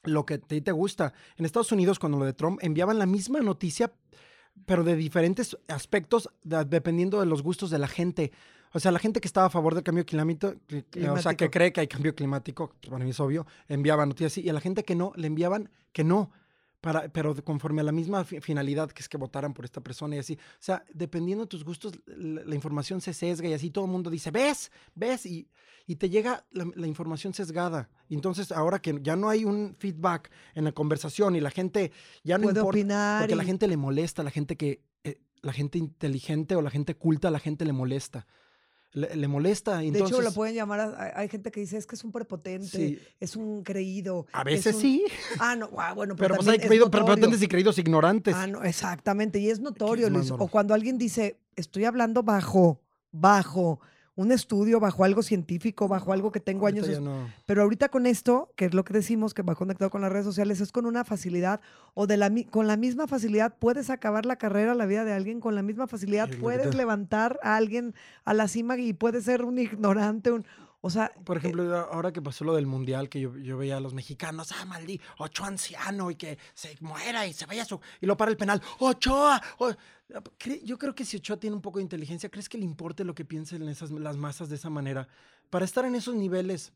lo 0.03 0.25
que 0.25 0.37
te, 0.37 0.61
te 0.61 0.71
gusta. 0.71 1.13
En 1.37 1.45
Estados 1.45 1.71
Unidos, 1.71 1.99
cuando 1.99 2.17
lo 2.17 2.25
de 2.25 2.33
Trump, 2.33 2.59
enviaban 2.61 2.97
la 2.99 3.05
misma 3.05 3.39
noticia, 3.41 3.91
pero 4.65 4.83
de 4.83 4.95
diferentes 4.95 5.57
aspectos, 5.67 6.29
de- 6.43 6.65
dependiendo 6.65 7.19
de 7.19 7.25
los 7.25 7.43
gustos 7.43 7.69
de 7.69 7.77
la 7.79 7.87
gente. 7.87 8.31
O 8.73 8.79
sea, 8.79 8.91
la 8.91 8.99
gente 8.99 9.21
que 9.21 9.27
estaba 9.27 9.47
a 9.47 9.49
favor 9.49 9.75
del 9.75 9.83
cambio 9.83 10.05
climático, 10.05 10.53
o 11.11 11.17
sea, 11.21 11.35
que 11.35 11.49
cree 11.49 11.71
que 11.71 11.81
hay 11.81 11.87
cambio 11.87 12.13
climático, 12.15 12.73
para 12.89 13.03
mí 13.03 13.11
es 13.11 13.19
obvio, 13.19 13.45
enviaba 13.67 14.05
noticias 14.05 14.33
así, 14.33 14.41
y 14.41 14.49
a 14.49 14.53
la 14.53 14.59
gente 14.61 14.83
que 14.83 14.95
no, 14.95 15.13
le 15.15 15.27
enviaban 15.27 15.69
que 15.93 16.03
no, 16.03 16.31
para, 16.93 17.09
pero 17.09 17.35
conforme 17.43 17.81
a 17.81 17.83
la 17.83 17.91
misma 17.91 18.23
fi- 18.23 18.39
finalidad 18.39 18.89
que 18.91 19.01
es 19.01 19.09
que 19.09 19.17
votaran 19.17 19.53
por 19.53 19.65
esta 19.65 19.81
persona 19.81 20.15
y 20.15 20.19
así. 20.19 20.33
O 20.35 20.57
sea, 20.61 20.83
dependiendo 20.93 21.43
de 21.45 21.49
tus 21.49 21.63
gustos, 21.65 21.93
la, 22.05 22.43
la 22.45 22.55
información 22.55 23.01
se 23.01 23.13
sesga 23.13 23.47
y 23.49 23.53
así 23.53 23.69
todo 23.71 23.85
el 23.85 23.91
mundo 23.91 24.09
dice, 24.09 24.31
ves, 24.31 24.71
ves, 24.95 25.25
y, 25.25 25.49
y 25.85 25.95
te 25.97 26.09
llega 26.09 26.45
la, 26.51 26.65
la 26.75 26.87
información 26.87 27.33
sesgada. 27.33 27.89
Y 28.07 28.15
entonces, 28.15 28.51
ahora 28.51 28.79
que 28.79 28.99
ya 29.01 29.15
no 29.15 29.27
hay 29.29 29.43
un 29.43 29.75
feedback 29.77 30.31
en 30.55 30.63
la 30.63 30.71
conversación 30.71 31.35
y 31.35 31.41
la 31.41 31.51
gente 31.51 31.91
ya 32.23 32.37
no 32.37 32.43
Puede 32.43 32.59
importa, 32.59 32.79
opinar. 32.79 33.21
porque 33.21 33.35
la 33.35 33.43
gente 33.43 33.67
le 33.67 33.77
molesta, 33.77 34.23
la 34.23 34.31
gente 34.31 34.55
que, 34.55 34.81
eh, 35.03 35.19
la 35.41 35.51
gente 35.53 35.77
inteligente 35.77 36.55
o 36.55 36.61
la 36.61 36.69
gente 36.69 36.95
culta, 36.95 37.29
la 37.31 37.39
gente 37.39 37.65
le 37.65 37.73
molesta. 37.73 38.25
Le, 38.93 39.15
le 39.15 39.27
molesta. 39.27 39.83
y 39.83 39.91
de 39.91 39.99
entonces, 39.99 40.17
hecho, 40.17 40.27
lo 40.27 40.33
pueden 40.33 40.55
llamar, 40.55 40.79
a- 40.79 41.11
hay- 41.19 41.27
gente 41.29 41.51
que 41.51 41.59
dice, 41.59 41.77
es 41.77 41.85
que 41.85 41.95
es 41.95 42.03
un 42.03 42.11
prepotente, 42.11 42.67
Sí. 42.67 42.99
es 43.19 43.35
un 43.35 43.61
creído. 43.63 44.25
A 44.31 44.39
es 44.41 44.45
veces 44.45 44.75
un-". 44.75 44.81
sí, 44.81 45.03
Ah, 45.39 45.55
no, 45.55 45.69
ah, 45.77 45.93
bueno, 45.93 46.15
pero, 46.15 46.29
pero 46.29 46.35
pues 46.35 46.47
hay 46.47 46.57
creído, 46.59 46.89
prepotentes 46.89 47.41
y 47.41 47.47
creídos 47.47 47.77
ignorantes. 47.77 48.33
Ah, 48.35 48.47
no, 48.47 48.63
exactamente, 48.63 49.39
y 49.39 49.49
es 49.49 49.59
notorio, 49.59 50.09
Luis. 50.09 50.31
O 50.31 50.47
cuando 50.47 50.73
alguien 50.73 50.97
dice, 50.97 51.37
estoy 51.55 51.83
hablando 51.85 52.23
bajo, 52.23 52.81
bajo 53.11 53.79
un 54.17 54.31
estudio, 54.31 54.79
bajo 54.79 55.03
algo 55.03 55.21
científico, 55.21 55.87
bajo 55.87 56.11
algo 56.11 56.31
que 56.31 56.39
tengo 56.39 56.65
Ahorita 56.65 56.87
años. 56.87 57.01
no. 57.01 57.29
Pero 57.45 57.61
ahorita 57.61 57.89
con 57.89 58.07
esto, 58.07 58.51
que 58.55 58.65
es 58.65 58.73
lo 58.73 58.83
que 58.83 58.91
decimos, 58.91 59.35
que 59.35 59.43
va 59.43 59.53
conectado 59.53 59.91
con 59.91 60.01
las 60.01 60.11
redes 60.11 60.25
sociales, 60.25 60.59
es 60.59 60.71
con 60.71 60.87
una 60.87 61.05
facilidad 61.05 61.61
o 61.93 62.07
de 62.07 62.17
la, 62.17 62.31
con 62.49 62.65
la 62.65 62.77
misma 62.77 63.07
facilidad 63.07 63.55
puedes 63.57 63.91
acabar 63.91 64.25
la 64.25 64.35
carrera, 64.35 64.73
la 64.73 64.87
vida 64.87 65.05
de 65.05 65.13
alguien, 65.13 65.39
con 65.39 65.53
la 65.53 65.61
misma 65.61 65.85
facilidad 65.85 66.29
puedes 66.41 66.73
levantar 66.73 67.39
a 67.43 67.55
alguien 67.55 67.93
a 68.25 68.33
la 68.33 68.47
cima 68.47 68.75
y 68.77 68.93
puedes 68.93 69.23
ser 69.25 69.45
un 69.45 69.59
ignorante, 69.59 70.31
un, 70.31 70.45
o 70.81 70.89
sea, 70.89 71.11
Por 71.25 71.37
ejemplo, 71.37 71.63
yo- 71.63 71.75
ahora 71.91 72.13
que 72.13 72.21
pasó 72.21 72.43
lo 72.45 72.55
del 72.55 72.65
mundial, 72.67 73.09
que 73.09 73.19
yo, 73.19 73.35
yo 73.37 73.57
veía 73.57 73.77
a 73.77 73.79
los 73.79 73.93
mexicanos, 73.93 74.51
ah, 74.51 74.65
maldito, 74.65 75.03
ocho 75.17 75.43
anciano 75.43 76.11
y 76.11 76.15
que 76.15 76.37
se 76.53 76.75
muera 76.81 77.25
y 77.25 77.33
se 77.33 77.45
vaya 77.45 77.65
su. 77.65 77.79
Y 77.99 78.05
lo 78.05 78.15
para 78.15 78.31
el 78.31 78.37
penal, 78.37 78.61
Ochoa. 78.79 79.41
Yo 80.63 80.77
creo 80.77 80.95
que 80.95 81.03
si 81.05 81.17
Ochoa 81.17 81.37
tiene 81.37 81.55
un 81.55 81.61
poco 81.61 81.79
de 81.79 81.83
inteligencia, 81.83 82.29
¿crees 82.29 82.47
que 82.47 82.57
le 82.57 82.65
importe 82.65 83.03
lo 83.03 83.13
que 83.15 83.25
piensen 83.25 83.67
esas, 83.67 83.91
las 83.91 84.17
masas 84.17 84.49
de 84.49 84.55
esa 84.55 84.69
manera? 84.69 85.07
Para 85.49 85.65
estar 85.65 85.83
en 85.85 85.95
esos 85.95 86.15
niveles 86.15 86.73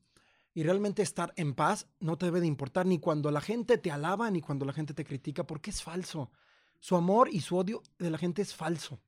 y 0.53 0.63
realmente 0.63 1.01
estar 1.01 1.31
en 1.37 1.53
paz, 1.53 1.87
no 1.99 2.17
te 2.17 2.25
debe 2.25 2.41
de 2.41 2.47
importar 2.47 2.85
ni 2.85 2.99
cuando 2.99 3.31
la 3.31 3.39
gente 3.39 3.77
te 3.77 3.91
alaba 3.91 4.29
ni 4.31 4.41
cuando 4.41 4.65
la 4.65 4.73
gente 4.73 4.93
te 4.93 5.05
critica, 5.05 5.45
porque 5.45 5.69
es 5.69 5.81
falso. 5.81 6.31
Su 6.79 6.95
amor 6.95 7.29
y 7.31 7.41
su 7.41 7.55
odio 7.55 7.83
de 7.99 8.09
la 8.09 8.17
gente 8.17 8.41
es 8.41 8.53
falso. 8.53 8.99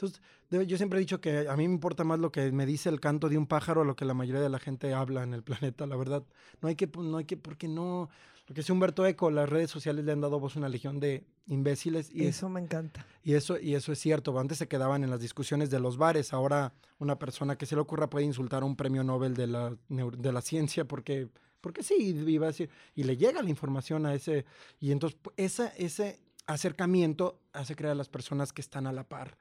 Entonces, 0.00 0.20
yo 0.68 0.76
siempre 0.76 0.98
he 0.98 1.00
dicho 1.00 1.20
que 1.20 1.48
a 1.48 1.56
mí 1.56 1.66
me 1.66 1.74
importa 1.74 2.04
más 2.04 2.20
lo 2.20 2.30
que 2.30 2.52
me 2.52 2.66
dice 2.66 2.88
el 2.88 3.00
canto 3.00 3.28
de 3.28 3.36
un 3.36 3.48
pájaro 3.48 3.80
a 3.80 3.84
lo 3.84 3.96
que 3.96 4.04
la 4.04 4.14
mayoría 4.14 4.40
de 4.40 4.48
la 4.48 4.60
gente 4.60 4.94
habla 4.94 5.24
en 5.24 5.34
el 5.34 5.42
planeta, 5.44 5.86
la 5.86 5.96
verdad. 5.96 6.22
No 6.62 6.68
hay 6.68 6.76
que, 6.76 6.86
no 6.86 7.16
hay 7.16 7.24
que, 7.24 7.36
porque 7.36 7.66
no, 7.66 8.08
lo 8.46 8.54
que 8.54 8.60
es 8.60 8.70
Humberto 8.70 9.04
Eco, 9.04 9.30
las 9.30 9.48
redes 9.48 9.70
sociales 9.70 10.04
le 10.04 10.12
han 10.12 10.20
dado 10.20 10.38
voz 10.38 10.54
a 10.54 10.60
una 10.60 10.68
legión 10.68 11.00
de 11.00 11.26
imbéciles. 11.48 12.10
Y 12.14 12.26
eso 12.26 12.48
me 12.48 12.60
encanta. 12.60 13.04
Y 13.24 13.34
eso, 13.34 13.58
y 13.58 13.74
eso 13.74 13.90
es 13.90 13.98
cierto. 13.98 14.38
Antes 14.38 14.58
se 14.58 14.68
quedaban 14.68 15.02
en 15.02 15.10
las 15.10 15.20
discusiones 15.20 15.68
de 15.68 15.80
los 15.80 15.96
bares. 15.96 16.32
Ahora 16.32 16.72
una 16.98 17.18
persona 17.18 17.58
que 17.58 17.66
se 17.66 17.74
le 17.74 17.80
ocurra 17.80 18.08
puede 18.08 18.24
insultar 18.24 18.62
a 18.62 18.66
un 18.66 18.76
premio 18.76 19.02
Nobel 19.02 19.34
de 19.34 19.48
la, 19.48 19.76
de 19.88 20.32
la 20.32 20.40
ciencia 20.40 20.86
porque, 20.86 21.28
porque 21.60 21.82
sí, 21.82 21.94
iba 22.26 22.46
a 22.46 22.50
decir, 22.50 22.70
y 22.94 23.02
le 23.02 23.16
llega 23.16 23.42
la 23.42 23.50
información 23.50 24.06
a 24.06 24.14
ese. 24.14 24.46
Y 24.78 24.92
entonces 24.92 25.18
esa, 25.36 25.68
ese 25.76 26.20
acercamiento 26.46 27.42
hace 27.52 27.74
creer 27.74 27.92
a 27.92 27.96
las 27.96 28.08
personas 28.08 28.52
que 28.52 28.62
están 28.62 28.86
a 28.86 28.92
la 28.92 29.04
par. 29.04 29.36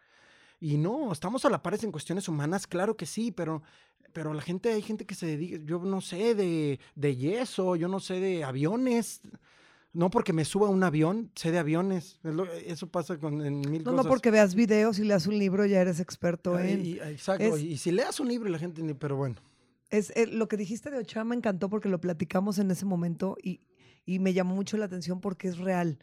Y 0.60 0.78
no, 0.78 1.12
estamos 1.12 1.46
a 1.46 1.50
la 1.50 1.62
par 1.62 1.78
en 1.84 1.92
cuestiones 1.92 2.28
humanas, 2.28 2.66
claro 2.66 2.98
que 2.98 3.06
sí, 3.06 3.32
pero, 3.32 3.62
pero 4.14 4.34
la 4.34 4.42
gente, 4.42 4.70
hay 4.74 4.82
gente 4.82 5.06
que 5.06 5.14
se 5.14 5.28
dedica, 5.28 5.60
yo 5.64 5.80
no 5.80 6.02
sé 6.02 6.34
de, 6.34 6.80
de 6.96 7.16
yeso, 7.16 7.76
yo 7.76 7.88
no 7.88 8.00
sé 8.00 8.20
de 8.20 8.44
aviones. 8.44 9.22
No 9.94 10.12
porque 10.12 10.34
me 10.34 10.46
suba 10.46 10.68
a 10.68 10.70
un 10.70 10.84
avión, 10.84 11.32
sé 11.36 11.52
de 11.52 11.58
aviones. 11.58 12.20
eso 12.66 12.88
pasa 12.88 13.18
con 13.18 13.44
en 13.44 13.62
mil 13.62 13.84
no, 13.84 13.92
cosas. 13.92 14.06
No 14.06 14.10
porque 14.10 14.30
veas 14.30 14.54
videos 14.54 15.00
y 15.00 15.04
leas 15.04 15.26
un 15.26 15.40
libro 15.40 15.66
ya 15.66 15.82
eres 15.82 16.00
experto 16.00 16.60
en. 16.60 16.86
Y, 16.86 16.94
exacto. 17.00 17.58
y 17.58 17.78
si 17.78 17.92
leas 17.92 18.20
un 18.20 18.28
libro 18.28 18.48
y 18.48 18.52
la 18.52 18.60
gente 18.60 18.84
ni, 18.84 18.94
pero 18.94 19.16
bueno. 19.16 19.38
Es, 19.90 20.12
eh, 20.16 20.28
lo 20.28 20.48
que 20.48 20.58
dijiste 20.58 20.92
de 20.92 21.00
Ochoa 21.00 21.24
me 21.24 21.36
encantó 21.36 21.70
porque 21.70 21.90
lo 21.90 22.00
platicamos 22.00 22.60
en 22.60 22.70
ese 22.70 22.86
momento 22.86 23.38
y, 23.42 23.62
y 24.06 24.20
me 24.20 24.34
llamó 24.34 24.54
mucho 24.54 24.78
la 24.78 24.86
atención 24.86 25.20
porque 25.20 25.48
es 25.48 25.58
real. 25.58 26.00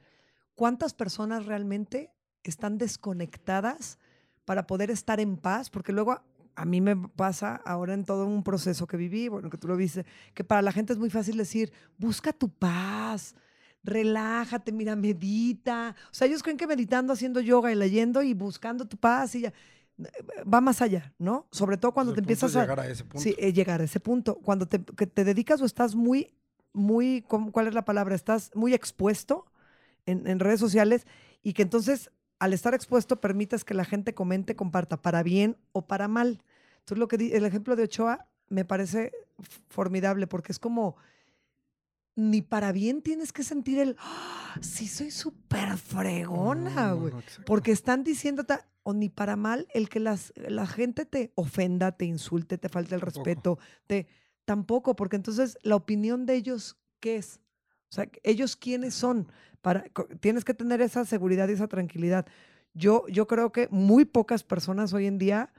¿Cuántas 0.55 0.95
personas 0.95 1.47
realmente 1.47 2.11
están 2.43 2.79
desconectadas 2.79 3.99
para 4.45 4.67
poder 4.67 4.91
estar 4.91 5.21
en 5.21 5.37
paz? 5.37 5.71
Porque 5.71 5.93
luego 5.93 6.21
a, 6.55 6.65
mí 6.65 6.81
me 6.81 6.97
pasa 6.97 7.57
ahora 7.65 7.95
en 7.95 8.05
todo 8.05 8.27
un 8.27 8.43
proceso 8.43 8.87
que 8.87 8.97
viví, 8.97 9.29
bueno, 9.29 9.51
que 9.51 9.59
tú 9.59 9.69
lo 9.69 9.77
viste, 9.77 10.05
que 10.35 10.45
para 10.45 10.63
la 10.63 10.73
gente 10.73 10.93
es 10.93 10.99
muy 10.99 11.11
fácil 11.11 11.37
decir, 11.37 11.73
busca 11.99 12.33
tu 12.33 12.49
paz, 12.49 13.35
relájate, 13.83 14.73
mira, 14.73 14.97
medita. 14.97 15.95
O 16.11 16.15
sea, 16.15 16.27
ellos 16.27 16.43
creen 16.43 16.57
que 16.57 16.67
meditando, 16.67 17.13
haciendo 17.13 17.41
yoga 17.41 17.73
y 17.73 17.75
leyendo 17.75 18.23
y 18.23 18.35
buscando 18.35 18.87
tu 18.87 18.97
paz 18.97 19.35
y 19.35 19.43
ya 19.43 19.53
va 20.53 20.61
más 20.61 20.83
allá, 20.83 21.15
¿no? 21.19 21.47
Sobre 21.51 21.77
todo 21.77 21.93
cuando 21.93 22.13
te 22.13 22.21
empiezas 22.21 22.57
a 22.57 22.63
llegar 22.63 22.81
a 22.81 22.89
ese 22.89 23.05
punto. 23.05 23.21
Sí, 23.21 23.35
eh, 23.39 23.53
llegar 23.53 23.81
a 23.81 23.85
ese 23.85 24.01
punto. 24.01 24.37
Cuando 24.37 24.67
te, 24.67 24.79
te 24.79 25.25
dedicas 25.25 25.61
o 25.61 25.65
estás 25.65 25.95
muy, 25.95 26.35
muy, 26.73 27.23
¿cuál 27.23 27.69
es 27.69 27.75
la 27.75 27.85
palabra? 27.85 28.15
Estás 28.15 28.51
muy 28.55 28.75
expuesto 28.75 29.47
en, 30.07 30.41
redes 30.41 30.61
sociales 30.61 31.07
y 31.43 31.53
que 31.53 31.63
entonces 31.63 32.11
al 32.39 32.53
estar 32.53 32.75
expuesto 32.75 33.21
permitas 33.21 33.65
que 33.65 33.75
la 33.75 33.85
gente 33.85 34.15
comente, 34.15 34.57
comparta, 34.57 35.01
para 35.01 35.23
bien 35.23 35.57
o 35.73 35.87
para 35.87 36.09
mal. 36.09 36.43
Entonces, 36.81 36.99
lo 36.99 37.09
que 37.09 37.17
el 37.17 37.45
ejemplo 37.45 37.77
de 37.77 37.85
Ochoa 37.85 38.27
me 38.49 38.65
parece 38.65 39.13
formidable 39.69 40.27
porque 40.27 40.53
es 40.53 40.59
como, 40.59 40.97
ni 42.17 42.43
para 42.43 42.73
bien 42.73 43.03
tienes 43.03 43.33
que 43.33 43.43
sentir 43.43 43.79
el, 43.79 43.97
¡Ah! 43.99 44.59
sí 44.61 44.87
soy 44.87 45.11
súper 45.11 45.77
fregona, 45.77 46.93
güey. 46.93 47.13
porque 47.47 47.73
están 47.73 48.05
diciendo, 48.05 48.45
o 48.83 48.93
ni 48.93 49.09
para 49.09 49.37
mal, 49.37 49.67
el 49.75 49.89
que 49.89 50.01
las, 50.01 50.33
la 50.37 50.67
gente 50.67 51.07
te 51.07 51.33
ofenda, 51.35 51.93
te 51.93 52.05
insulte, 52.05 52.59
te 52.59 52.69
falte 52.69 52.95
el 52.95 53.01
respeto, 53.01 53.59
te, 53.87 54.07
tampoco, 54.45 54.95
porque 54.95 55.17
entonces 55.17 55.59
la 55.63 55.77
opinión 55.77 56.27
de 56.27 56.35
ellos, 56.35 56.77
¿qué 57.01 57.17
es? 57.17 57.41
O 57.91 57.95
sea, 57.95 58.09
ellos 58.23 58.57
quiénes 58.57 58.95
son. 58.95 59.29
Para, 59.65 59.85
tienes 60.21 60.45
que 60.45 60.53
tener 60.53 60.83
esa 60.83 61.07
seguridad 61.07 61.49
y 61.49 61.53
esa 61.53 61.69
tranquilidad. 61.69 62.27
Yo, 62.75 63.07
yo 63.09 63.27
creo 63.27 63.51
que 63.51 63.67
muy 63.71 64.05
pocas 64.05 64.45
personas 64.45 64.93
hoy 64.93 65.07
en 65.07 65.17
día 65.17 65.55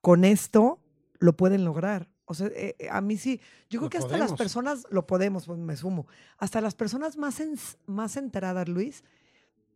con 0.00 0.24
esto 0.24 0.78
lo 1.18 1.36
pueden 1.36 1.64
lograr. 1.64 2.08
O 2.24 2.34
sea, 2.34 2.46
eh, 2.46 2.76
eh, 2.78 2.88
a 2.88 3.00
mí 3.00 3.16
sí, 3.16 3.40
yo 3.68 3.80
creo 3.80 3.90
que 3.90 3.98
hasta 3.98 4.16
las 4.16 4.34
personas, 4.34 4.86
lo 4.90 5.08
podemos, 5.08 5.46
pues 5.46 5.58
me 5.58 5.76
sumo, 5.76 6.06
hasta 6.36 6.60
las 6.60 6.76
personas 6.76 7.16
más, 7.16 7.42
más 7.86 8.16
enteradas, 8.16 8.68
Luis, 8.68 9.02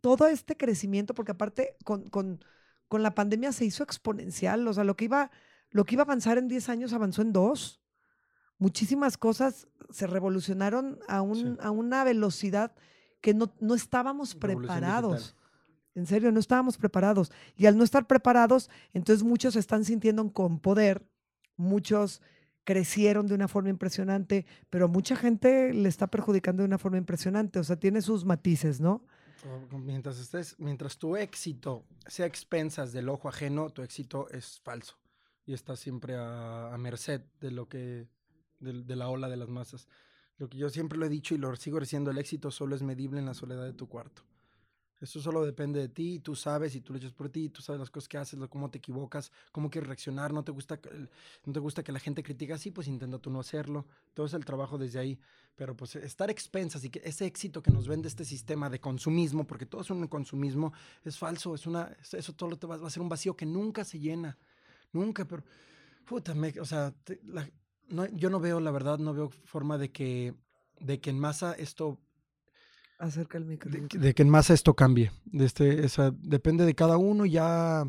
todo 0.01 0.29
este 0.29 0.57
crecimiento, 0.57 1.13
porque 1.13 1.33
aparte 1.33 1.77
con, 1.85 2.09
con, 2.09 2.45
con, 2.87 3.03
la 3.03 3.17
pandemia 3.17 3.51
se 3.51 3.65
hizo 3.65 3.83
exponencial, 3.83 4.69
o 4.69 4.73
sea, 4.73 4.85
lo 4.85 4.95
que 4.95 5.07
iba, 5.07 5.33
lo 5.71 5.85
que 5.85 5.97
iba 5.97 6.03
a 6.03 6.05
avanzar 6.05 6.39
en 6.39 6.47
10 6.47 6.69
años 6.69 6.93
avanzó 6.93 7.23
en 7.23 7.33
dos 7.33 7.83
muchísimas 8.63 9.19
cosas 9.19 9.67
se 9.91 10.07
revolucionaron 10.07 11.01
a, 11.09 11.21
un, 11.21 11.59
a 11.61 11.73
una 11.73 12.05
velocidad 12.05 12.73
que 13.23 13.33
no, 13.33 13.55
no 13.61 13.75
estábamos 13.75 14.35
preparados. 14.35 15.35
En 15.95 16.07
serio, 16.07 16.31
no 16.31 16.41
estábamos 16.41 16.77
preparados. 16.77 17.33
Y 17.57 17.65
al 17.65 17.79
no 17.79 17.85
estar 17.85 18.07
preparados, 18.07 18.69
entonces 18.93 19.25
muchos 19.25 19.55
se 19.55 19.61
están 19.61 19.85
sintiendo 19.87 20.31
con 20.33 20.59
poder, 20.59 21.07
muchos 21.57 22.21
crecieron 22.65 23.27
de 23.27 23.35
una 23.35 23.49
forma 23.49 23.71
impresionante, 23.71 24.47
pero 24.69 24.89
mucha 24.89 25.17
gente 25.17 25.73
le 25.73 25.89
está 25.89 26.07
perjudicando 26.07 26.63
de 26.63 26.67
una 26.67 26.79
forma 26.79 26.99
impresionante. 26.99 27.59
O 27.59 27.65
sea, 27.65 27.77
tiene 27.77 28.03
sus 28.03 28.25
matices, 28.27 28.81
¿no? 28.81 29.05
Mientras 29.73 30.21
estés, 30.21 30.55
mientras 30.59 30.99
tu 30.99 31.17
éxito 31.17 31.85
sea 32.07 32.27
expensas 32.27 32.93
del 32.93 33.09
ojo 33.09 33.29
ajeno, 33.29 33.71
tu 33.71 33.83
éxito 33.83 34.29
es 34.31 34.61
falso. 34.61 34.99
Y 35.47 35.55
estás 35.55 35.81
siempre 35.81 36.15
a 36.17 36.77
merced 36.79 37.23
de 37.41 37.51
lo 37.51 37.69
que 37.69 38.07
de, 38.63 38.97
la 38.97 39.09
ola 39.09 39.29
de 39.29 39.37
las 39.37 39.49
masas. 39.49 39.89
Lo 40.43 40.49
que 40.49 40.59
yo 40.59 40.69
siempre 40.71 40.99
lo 40.99 41.07
he 41.07 41.09
dicho 41.09 41.37
y 41.37 41.39
lo 41.39 41.55
sigo 41.55 41.79
diciendo, 41.79 42.11
el 42.11 42.19
éxito 42.19 42.51
solo 42.51 42.75
es 42.75 42.83
medible 42.83 43.21
en 43.21 43.27
la 43.27 43.33
soledad 43.33 43.63
de 43.63 43.75
tu 43.75 43.89
cuarto. 43.89 44.23
Eso 45.01 45.21
solo 45.21 45.45
depende 45.45 45.79
de 45.79 45.89
ti, 45.89 46.19
tú 46.19 46.35
sabes 46.35 46.75
y 46.75 46.81
tú 46.81 46.93
lo 46.93 46.99
echas 46.99 47.13
por 47.13 47.29
ti, 47.29 47.49
tú 47.49 47.63
sabes 47.63 47.79
las 47.79 47.91
cosas 47.91 48.09
que 48.09 48.19
haces, 48.19 48.41
cómo 48.51 48.69
te 48.69 48.79
equivocas, 48.79 49.31
cómo 49.53 49.71
quieres 49.71 49.87
reaccionar, 49.87 50.33
no 50.33 50.43
te 50.43 50.51
gusta, 50.51 50.81
no 51.45 51.53
te 51.53 51.61
gusta 51.61 51.85
que 51.85 51.93
la 51.93 52.01
gente 52.01 52.25
critique 52.25 52.53
así, 52.55 52.73
pues 52.73 52.89
intenta 52.89 53.21
tú 53.21 53.31
no 53.31 53.39
hacerlo. 53.39 53.87
Todo 54.15 54.27
es 54.27 54.35
el 54.35 54.45
trabajo 54.45 54.79
desde 54.79 54.99
ahí. 54.99 55.17
Pero 55.55 55.77
pues 55.77 55.95
estar 55.95 56.29
expensas 56.29 56.83
y 56.83 56.91
que 56.91 57.01
ese 57.05 57.25
éxito 57.25 57.63
que 57.63 57.71
nos 57.71 57.87
vende 57.87 58.09
este 58.09 58.25
sistema 58.25 58.69
de 58.69 58.81
consumismo, 58.81 59.47
porque 59.47 59.67
todo 59.67 59.83
es 59.83 59.91
un 59.91 60.09
consumismo, 60.09 60.73
es 61.05 61.19
falso, 61.19 61.55
es 61.55 61.69
una, 61.69 61.97
eso 62.11 62.33
todo 62.33 62.57
te 62.57 62.67
va, 62.67 62.85
a 62.85 62.91
ser 62.91 63.01
un 63.01 63.09
vacío 63.09 63.37
que 63.37 63.47
nunca 63.47 63.85
se 63.85 64.01
llena, 64.01 64.37
nunca, 64.93 65.25
pero, 65.25 65.45
puta, 66.05 66.35
o 66.61 66.65
sea, 66.65 66.93
la, 67.27 67.49
no, 67.89 68.07
yo 68.07 68.31
no 68.31 68.41
veo, 68.41 68.61
la 68.61 68.71
verdad, 68.71 68.99
no 68.99 69.15
veo 69.15 69.31
forma 69.45 69.79
de 69.79 69.91
que, 69.91 70.35
de 70.81 71.01
que 71.01 71.11
en 71.11 71.19
masa 71.19 71.53
esto... 71.55 71.99
Acerca 72.99 73.37
el 73.37 73.45
micro. 73.45 73.71
De, 73.71 74.15
que 74.15 74.23
en 74.23 74.29
masa 74.29 74.55
esto 74.55 74.75
cambie. 74.75 75.11
De 75.25 75.45
este, 75.45 75.85
esa, 75.85 76.13
depende 76.13 76.65
de 76.65 76.75
cada 76.75 76.97
uno 76.99 77.27
ya 77.27 77.85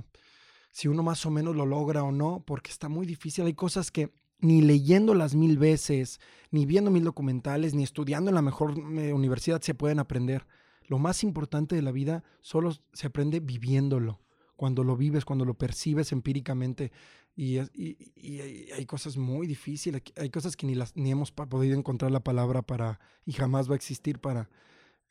si 0.72 0.88
uno 0.88 1.04
más 1.04 1.24
o 1.28 1.30
menos 1.30 1.56
lo 1.56 1.68
logra 1.68 2.04
o 2.04 2.12
no, 2.12 2.44
porque 2.46 2.72
está 2.72 2.90
muy 2.90 3.06
difícil. 3.06 3.46
Hay 3.46 3.54
cosas 3.54 3.92
que 3.92 4.12
ni 4.40 4.62
leyéndolas 4.62 5.36
mil 5.36 5.58
veces, 5.60 6.20
ni 6.50 6.66
viendo 6.66 6.90
mil 6.90 7.04
documentales, 7.04 7.76
ni 7.76 7.84
estudiando 7.84 8.30
en 8.30 8.36
la 8.36 8.42
mejor 8.42 8.74
eh, 8.98 9.14
universidad 9.14 9.62
se 9.62 9.76
pueden 9.76 10.00
aprender. 10.00 10.48
Lo 10.88 10.98
más 10.98 11.24
importante 11.24 11.76
de 11.76 11.84
la 11.84 11.92
vida 11.92 12.24
solo 12.42 12.76
se 12.92 13.08
aprende 13.08 13.40
viviéndolo. 13.40 14.20
Cuando 14.64 14.86
lo 14.86 14.96
vives, 14.96 15.26
cuando 15.26 15.44
lo 15.44 15.56
percibes 15.56 16.14
empíricamente, 16.14 16.94
y, 17.36 17.60
y, 17.76 18.72
hay 18.72 18.86
cosas 18.86 19.18
muy 19.18 19.46
difíciles, 19.46 20.02
hay 20.16 20.30
cosas 20.30 20.56
que 20.56 20.66
ni, 20.66 20.74
las, 20.74 20.96
ni 20.96 21.12
hemos 21.12 21.34
podido 21.34 21.78
encontrar 21.78 22.12
la 22.12 22.24
palabra 22.24 22.62
para 22.62 23.02
y 23.26 23.34
jamás 23.34 23.68
va 23.70 23.74
a 23.74 23.76
existir 23.76 24.20
para, 24.20 24.50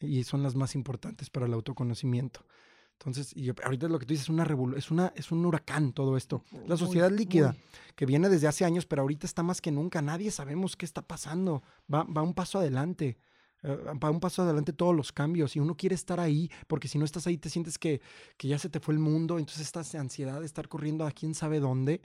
y 0.00 0.25
son 0.25 0.42
las 0.42 0.54
más 0.54 0.75
importantes 0.75 1.28
para 1.28 1.44
el 1.44 1.52
autoconocimiento. 1.52 2.47
Entonces, 2.94 3.37
y 3.37 3.50
ahorita 3.50 3.88
lo 3.88 3.99
que 3.99 4.06
tú 4.06 4.14
dices 4.14 4.25
es 4.25 4.30
una 4.30 4.47
es 4.75 4.90
una 4.90 5.12
es 5.14 5.30
un 5.30 5.44
huracán 5.44 5.92
todo 5.92 6.16
esto. 6.16 6.42
La 6.66 6.78
sociedad 6.78 7.11
líquida 7.11 7.54
que 7.94 8.06
viene 8.06 8.30
desde 8.30 8.49
hace 8.49 8.64
años, 8.64 8.87
pero 8.87 9.02
ahorita 9.02 9.26
está 9.26 9.42
más 9.42 9.61
que 9.61 9.71
nunca. 9.71 10.00
Nadie 10.00 10.30
sabemos 10.30 10.76
qué 10.76 10.87
está 10.87 11.02
pasando. 11.02 11.62
Va, 11.92 12.04
va 12.04 12.23
un 12.23 12.32
paso 12.32 12.59
adelante. 12.59 13.18
Eh, 13.62 13.76
va 14.02 14.11
un 14.11 14.21
paso 14.21 14.42
adelante 14.42 14.73
todos 14.73 14.95
los 14.95 15.12
cambios 15.12 15.54
y 15.57 15.61
uno 15.61 15.76
quiere 15.76 15.95
estar 15.95 16.19
ahí 16.19 16.50
porque 16.66 16.88
si 16.88 16.99
no 16.99 17.04
estás 17.04 17.26
ahí 17.26 17.38
te 17.38 17.49
sientes 17.49 17.78
que, 17.78 18.00
que 18.37 18.49
ya 18.49 18.59
se 18.59 18.69
te 18.69 18.81
fue 18.81 18.95
el 18.95 19.00
mundo. 19.00 19.38
Entonces 19.38 19.62
esta 19.62 19.81
ansiedad 20.00 20.40
de 20.40 20.47
estar 20.47 20.69
corriendo 20.69 21.07
a 21.07 21.12
quién 21.12 21.35
sabe 21.35 21.61
dónde 21.61 22.02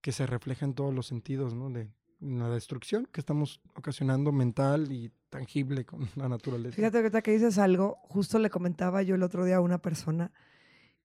que 0.00 0.12
se 0.12 0.26
refleja 0.26 0.64
en 0.64 0.74
todos 0.74 0.94
los 0.94 1.06
sentidos, 1.06 1.54
¿no? 1.54 1.70
De 1.70 1.88
la 2.20 2.48
destrucción 2.50 3.06
que 3.10 3.20
estamos 3.20 3.60
ocasionando 3.74 4.30
mental 4.30 4.92
y 4.92 5.10
tangible 5.28 5.84
con 5.84 6.08
la 6.16 6.28
naturaleza. 6.28 6.76
Fíjate 6.76 7.10
que 7.10 7.22
que 7.22 7.32
dices 7.32 7.58
algo, 7.58 7.98
justo 8.02 8.38
le 8.38 8.50
comentaba 8.50 9.02
yo 9.02 9.14
el 9.14 9.22
otro 9.22 9.44
día 9.44 9.56
a 9.56 9.60
una 9.60 9.78
persona 9.78 10.32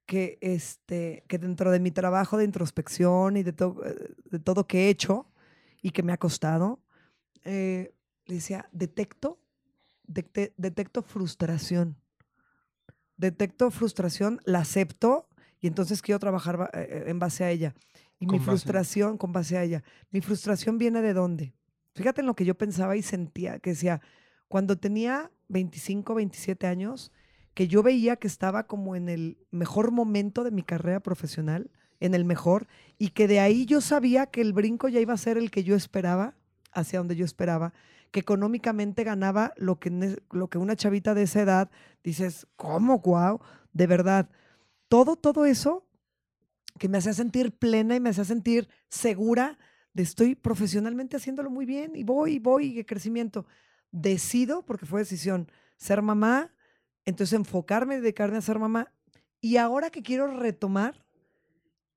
que, 0.06 0.38
este, 0.42 1.24
que 1.27 1.38
dentro 1.38 1.72
de 1.72 1.80
mi 1.80 1.92
trabajo 1.92 2.38
de 2.38 2.46
introspección 2.46 3.38
y 3.38 3.44
de, 3.44 3.51
eh, 3.51 4.16
de 4.32 4.39
todo 4.39 4.68
que 4.68 4.86
he 4.86 4.89
hecho 4.89 5.27
y 5.82 5.92
que 5.92 6.04
me 6.04 6.13
ha 6.13 6.18
costado, 6.18 6.80
eh, 7.44 7.94
le 8.25 8.36
decía, 8.36 8.70
detecto, 8.72 9.39
detecto 10.07 11.01
frustración. 11.01 11.97
Detecto 13.17 13.71
frustración, 13.71 14.39
la 14.45 14.59
acepto 14.59 15.27
y 15.59 15.67
entonces 15.67 16.01
quiero 16.01 16.19
trabajar 16.19 16.69
eh, 16.73 17.05
en 17.07 17.19
base 17.19 17.43
a 17.43 17.51
ella. 17.51 17.73
Y 18.19 18.25
mi 18.25 18.39
frustración, 18.39 19.17
con 19.17 19.31
base 19.31 19.57
a 19.57 19.63
ella, 19.63 19.83
mi 20.09 20.21
frustración 20.21 20.77
viene 20.77 21.01
de 21.01 21.13
dónde. 21.13 21.53
Fíjate 21.93 22.21
en 22.21 22.27
lo 22.27 22.35
que 22.35 22.45
yo 22.45 22.55
pensaba 22.55 22.95
y 22.95 23.01
sentía, 23.01 23.59
que 23.59 23.71
decía, 23.71 24.01
cuando 24.47 24.77
tenía 24.77 25.31
25, 25.49 26.15
27 26.15 26.67
años, 26.67 27.11
que 27.53 27.67
yo 27.67 27.83
veía 27.83 28.15
que 28.15 28.27
estaba 28.27 28.67
como 28.67 28.95
en 28.95 29.09
el 29.09 29.37
mejor 29.51 29.91
momento 29.91 30.43
de 30.43 30.51
mi 30.51 30.63
carrera 30.63 30.99
profesional, 30.99 31.71
en 31.99 32.13
el 32.13 32.23
mejor, 32.23 32.67
y 32.97 33.09
que 33.09 33.27
de 33.27 33.39
ahí 33.39 33.65
yo 33.65 33.81
sabía 33.81 34.27
que 34.27 34.41
el 34.41 34.53
brinco 34.53 34.87
ya 34.89 34.99
iba 34.99 35.13
a 35.13 35.17
ser 35.17 35.37
el 35.37 35.49
que 35.49 35.63
yo 35.63 35.75
esperaba, 35.75 36.35
hacia 36.71 36.99
donde 36.99 37.15
yo 37.15 37.25
esperaba, 37.25 37.73
que 38.11 38.19
económicamente 38.19 39.03
ganaba 39.03 39.53
lo 39.57 39.79
que, 39.79 40.17
lo 40.31 40.49
que 40.49 40.57
una 40.57 40.75
chavita 40.75 41.13
de 41.13 41.23
esa 41.23 41.41
edad, 41.41 41.71
dices, 42.03 42.47
¿cómo, 42.55 42.99
guau? 42.99 43.39
De 43.73 43.87
verdad, 43.87 44.29
todo, 44.87 45.15
todo 45.15 45.45
eso 45.45 45.85
que 46.77 46.89
me 46.89 46.97
hacía 46.97 47.13
sentir 47.13 47.51
plena 47.51 47.95
y 47.95 47.99
me 47.99 48.09
hacía 48.09 48.25
sentir 48.25 48.69
segura 48.89 49.57
de 49.93 50.03
estoy 50.03 50.35
profesionalmente 50.35 51.17
haciéndolo 51.17 51.49
muy 51.49 51.65
bien 51.65 51.95
y 51.95 52.03
voy, 52.03 52.39
voy, 52.39 52.73
de 52.73 52.85
crecimiento. 52.85 53.45
Decido, 53.91 54.63
porque 54.63 54.85
fue 54.85 54.99
decisión, 54.99 55.51
ser 55.75 56.01
mamá, 56.01 56.53
entonces 57.05 57.33
enfocarme, 57.33 57.99
dedicarme 57.99 58.37
a 58.37 58.41
ser 58.41 58.59
mamá. 58.59 58.93
Y 59.41 59.57
ahora 59.57 59.89
que 59.89 60.03
quiero 60.03 60.27
retomar, 60.27 61.06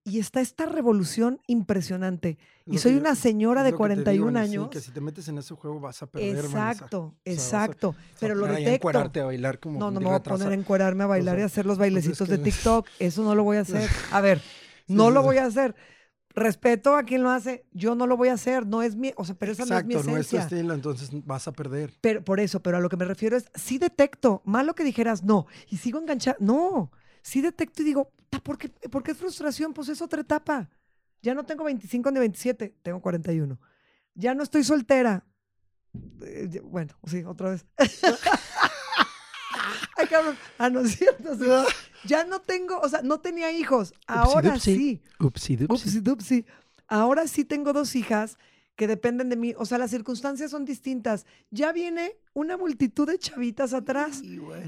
y 0.04 0.19
está 0.19 0.40
esta 0.40 0.66
revolución 0.66 1.40
impresionante. 1.47 2.38
y 2.66 2.78
soy 2.78 2.95
una 2.95 3.14
señora 3.14 3.62
de 3.62 3.73
41 3.73 4.38
años. 4.38 4.69
que 4.69 4.80
si 4.80 4.90
te 4.92 5.00
metes 5.00 5.28
en 5.28 5.38
ese 5.38 5.54
juego 5.54 5.80
vas 5.80 6.02
a 6.02 6.07
perder. 6.07 6.45
Exacto, 6.45 7.14
exacto. 7.25 7.95
Pero 8.19 8.35
lo 8.35 8.47
detecto. 8.47 8.88
A 8.88 9.25
bailar 9.25 9.59
como 9.59 9.78
no, 9.78 9.90
no 9.90 10.00
me 10.00 10.07
voy 10.07 10.14
a 10.16 10.23
poner 10.23 10.49
a 10.49 10.54
encuerarme 10.54 11.04
a 11.04 11.07
bailar 11.07 11.38
y 11.38 11.42
hacer 11.42 11.66
los 11.66 11.78
bailecitos 11.78 12.28
de 12.28 12.38
TikTok. 12.38 12.87
Eso 12.99 13.23
no 13.23 13.35
lo 13.35 13.45
voy 13.45 13.59
a 13.59 13.61
hacer. 13.61 13.88
A 14.12 14.21
ver, 14.21 14.40
no 14.87 15.11
lo 15.11 15.23
voy 15.23 15.38
a 15.38 15.47
hacer. 15.47 15.75
Respeto 16.33 16.95
a 16.95 17.02
quien 17.02 17.25
lo 17.25 17.30
hace, 17.30 17.66
yo 17.73 17.97
no 17.97 18.07
lo 18.07 18.16
voy 18.16 18.28
a 18.28 18.35
hacer, 18.35 18.64
no 18.64 18.83
es 18.83 18.95
mi, 18.95 19.12
o 19.16 19.25
sea, 19.25 19.35
pero 19.35 19.50
esa 19.50 19.64
no 19.64 19.76
es 19.76 19.85
mi 19.85 19.95
esencia. 19.95 20.12
no 20.12 20.19
es 20.21 20.28
tu 20.28 20.37
estilo, 20.37 20.75
entonces 20.75 21.11
vas 21.26 21.49
a 21.49 21.52
perder. 21.52 21.92
Pero 22.00 22.23
por 22.23 22.38
eso, 22.38 22.61
pero 22.61 22.76
a 22.76 22.80
lo 22.80 22.88
que 22.88 22.97
me 22.97 23.04
refiero 23.04 23.37
es, 23.37 23.50
sí 23.57 23.78
detecto, 23.78 24.40
malo 24.45 24.76
que 24.76 24.85
dijeras 24.85 25.25
no, 25.25 25.47
y 25.69 25.78
sigo 25.78 25.99
enganchada, 25.99 26.37
no, 26.38 26.92
sí 27.23 27.40
detecto 27.40 27.83
y 27.83 27.85
digo, 27.85 28.12
¿por 28.38 28.58
qué, 28.58 28.68
¿por 28.68 29.02
qué 29.02 29.10
es 29.10 29.18
frustración? 29.18 29.72
Pues 29.72 29.88
es 29.88 30.00
otra 30.00 30.20
etapa. 30.20 30.70
Ya 31.22 31.34
no 31.34 31.44
tengo 31.44 31.64
25 31.64 32.10
ni 32.10 32.20
27, 32.20 32.76
tengo 32.82 33.00
41. 33.00 33.58
Ya 34.14 34.34
no 34.34 34.42
estoy 34.42 34.64
soltera. 34.64 35.26
Eh, 36.22 36.60
bueno, 36.62 36.94
sí, 37.06 37.25
otra 37.25 37.50
vez. 37.50 37.66
Ay, 39.96 40.06
cabrón. 40.06 40.37
Ah, 40.58 40.70
no 40.70 40.80
es 40.80 40.96
cierto. 40.96 41.37
Ya 42.04 42.25
no 42.25 42.40
tengo, 42.40 42.78
o 42.80 42.88
sea, 42.88 43.02
no 43.02 43.20
tenía 43.20 43.52
hijos. 43.52 43.92
Ahora 44.06 44.58
sí. 44.58 45.02
Upsi, 45.18 45.56
dupsi. 45.56 46.46
Ahora 46.87 47.26
sí 47.26 47.44
tengo 47.44 47.72
dos 47.72 47.94
hijas 47.94 48.38
que 48.80 48.87
dependen 48.87 49.28
de 49.28 49.37
mí. 49.37 49.52
O 49.58 49.66
sea, 49.66 49.76
las 49.76 49.90
circunstancias 49.90 50.50
son 50.50 50.64
distintas. 50.64 51.26
Ya 51.50 51.70
viene 51.70 52.16
una 52.32 52.56
multitud 52.56 53.06
de 53.06 53.18
chavitas 53.18 53.75
atrás. 53.75 54.22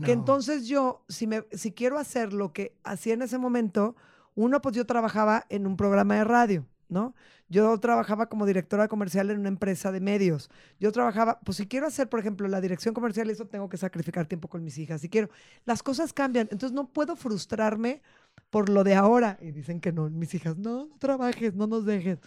Que 0.05 0.13
entonces 0.13 0.67
yo, 0.67 1.03
si, 1.09 1.27
me, 1.27 1.47
si 1.53 1.73
quiero 1.73 1.97
hacer 1.97 2.35
lo 2.35 2.53
que 2.53 2.77
hacía 2.85 3.15
en 3.15 3.23
ese 3.23 3.39
momento, 3.39 3.97
uno, 4.35 4.61
pues 4.61 4.77
yo 4.77 4.85
trabajaba 4.85 5.47
en 5.49 5.67
un 5.67 5.79
programa 5.79 6.17
de 6.17 6.25
radio. 6.25 6.67
¿no? 6.91 7.15
Yo 7.49 7.81
trabajaba 7.81 8.27
como 8.27 8.45
directora 8.45 8.87
comercial 8.87 9.31
en 9.31 9.41
una 9.41 9.49
empresa 9.49 9.91
de 9.91 10.01
medios. 10.01 10.51
Yo 10.79 10.93
trabajaba, 10.93 11.41
pues 11.41 11.57
si 11.57 11.67
quiero 11.67 11.87
hacer, 11.87 12.11
por 12.11 12.21
ejemplo, 12.21 12.47
la 12.49 12.61
dirección 12.61 12.93
comercial, 12.93 13.31
eso 13.31 13.47
tengo 13.47 13.71
que 13.71 13.79
sacrificar 13.79 14.27
tiempo 14.27 14.49
con 14.49 14.63
mis 14.63 14.77
hijas. 14.77 15.01
Si 15.01 15.09
quiero, 15.09 15.31
las 15.65 15.83
cosas 15.83 16.13
cambian. 16.13 16.49
Entonces 16.51 16.75
no 16.75 16.93
puedo 16.93 17.17
frustrarme 17.17 18.03
por 18.51 18.69
lo 18.69 18.85
de 18.85 18.95
ahora. 18.95 19.39
Y 19.41 19.53
dicen 19.53 19.81
que 19.81 19.91
no, 19.91 20.11
mis 20.11 20.35
hijas, 20.35 20.59
no, 20.59 20.89
no 20.89 20.99
trabajes, 20.99 21.55
no 21.55 21.67
nos 21.67 21.87
dejes. 21.87 22.19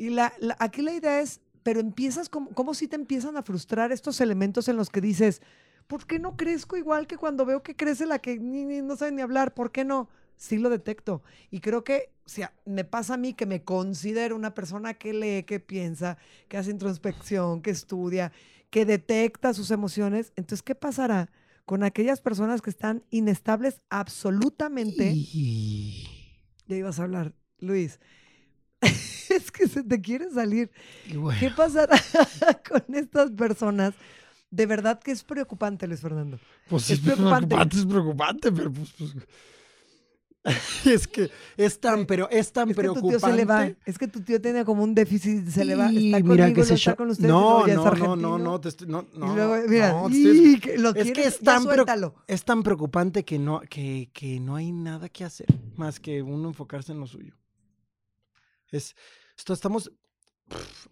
Y 0.00 0.08
la, 0.08 0.32
aquí 0.58 0.80
la 0.80 0.94
idea 0.94 1.20
es, 1.20 1.42
pero 1.62 1.78
empiezas, 1.78 2.30
como, 2.30 2.48
como 2.54 2.72
si 2.72 2.88
te 2.88 2.96
empiezan 2.96 3.36
a 3.36 3.42
frustrar 3.42 3.92
estos 3.92 4.22
elementos 4.22 4.66
en 4.68 4.78
los 4.78 4.88
que 4.88 5.02
dices, 5.02 5.42
¿por 5.88 6.06
qué 6.06 6.18
no 6.18 6.38
crezco 6.38 6.78
igual 6.78 7.06
que 7.06 7.18
cuando 7.18 7.44
veo 7.44 7.62
que 7.62 7.76
crece 7.76 8.06
la 8.06 8.18
que 8.18 8.38
ni, 8.38 8.80
no 8.80 8.96
sabe 8.96 9.12
ni 9.12 9.20
hablar? 9.20 9.52
¿Por 9.52 9.72
qué 9.72 9.84
no? 9.84 10.08
sí 10.36 10.56
lo 10.56 10.70
detecto. 10.70 11.22
Y 11.50 11.60
creo 11.60 11.84
que 11.84 12.14
o 12.24 12.30
sea, 12.30 12.54
me 12.64 12.84
pasa 12.84 13.12
a 13.12 13.16
mí 13.18 13.34
que 13.34 13.44
me 13.44 13.62
considero 13.62 14.36
una 14.36 14.54
persona 14.54 14.94
que 14.94 15.12
lee, 15.12 15.42
que 15.42 15.60
piensa, 15.60 16.16
que 16.48 16.56
hace 16.56 16.70
introspección, 16.70 17.60
que 17.60 17.68
estudia, 17.68 18.32
que 18.70 18.86
detecta 18.86 19.52
sus 19.52 19.70
emociones. 19.70 20.32
Entonces, 20.34 20.62
¿qué 20.62 20.74
pasará 20.74 21.30
con 21.66 21.82
aquellas 21.82 22.22
personas 22.22 22.62
que 22.62 22.70
están 22.70 23.04
inestables 23.10 23.82
absolutamente? 23.90 25.14
Ya 26.68 26.76
ibas 26.76 26.98
a 26.98 27.02
hablar, 27.02 27.34
Luis. 27.58 28.00
es 29.36 29.50
que 29.50 29.68
se 29.68 29.82
te 29.82 30.00
quiere 30.00 30.30
salir. 30.30 30.70
¿Qué 31.38 31.50
pasará 31.50 31.96
con 32.68 32.94
estas 32.94 33.30
personas? 33.30 33.94
De 34.50 34.66
verdad 34.66 34.98
que 35.00 35.12
es 35.12 35.22
preocupante, 35.22 35.86
Luis 35.86 36.00
Fernando. 36.00 36.38
Pues 36.68 36.90
es, 36.90 36.98
preocupante. 36.98 37.56
Es 37.70 37.86
preocupante, 37.86 38.50
pero 38.50 38.72
pues, 38.72 38.92
pues 38.98 39.14
es 40.86 41.06
que 41.06 41.30
es 41.56 41.80
tan, 41.80 42.06
pero 42.06 42.28
es 42.30 42.50
tan 42.52 42.70
preocupante. 42.70 43.76
Es 43.84 43.98
que 43.98 44.08
tu 44.08 44.22
tío 44.22 44.40
tiene 44.40 44.64
como 44.64 44.82
un 44.82 44.94
déficit, 44.94 45.46
se 45.48 45.64
le 45.64 45.76
va. 45.76 45.86
Está 45.86 45.96
mira 45.96 46.46
conmigo, 46.46 46.66
que 46.66 46.74
está 46.74 46.96
con 46.96 47.10
ustedes. 47.10 47.30
No, 47.30 47.66
no, 47.66 47.94
no, 47.94 48.16
no, 48.16 48.38
no, 48.38 48.60
te 48.60 48.70
estoy, 48.70 48.88
no, 48.88 49.06
no, 49.14 49.32
y 49.32 49.36
luego, 49.36 49.56
mira, 49.68 49.92
no, 49.92 50.08
que 50.08 50.78
lo 50.78 50.94
es 50.94 51.12
que 51.12 51.24
es 51.24 51.38
tan, 51.40 51.64
es 52.26 52.44
tan 52.44 52.62
preocupante 52.62 53.24
que 53.24 53.38
no, 53.38 53.60
que, 53.68 54.10
que 54.12 54.40
no 54.40 54.56
hay 54.56 54.72
nada 54.72 55.10
que 55.10 55.24
hacer 55.24 55.46
más 55.76 56.00
que 56.00 56.22
uno 56.22 56.48
enfocarse 56.48 56.92
en 56.92 57.00
lo 57.00 57.06
suyo. 57.06 57.34
Es, 58.70 58.94
esto 59.36 59.52
estamos, 59.52 59.92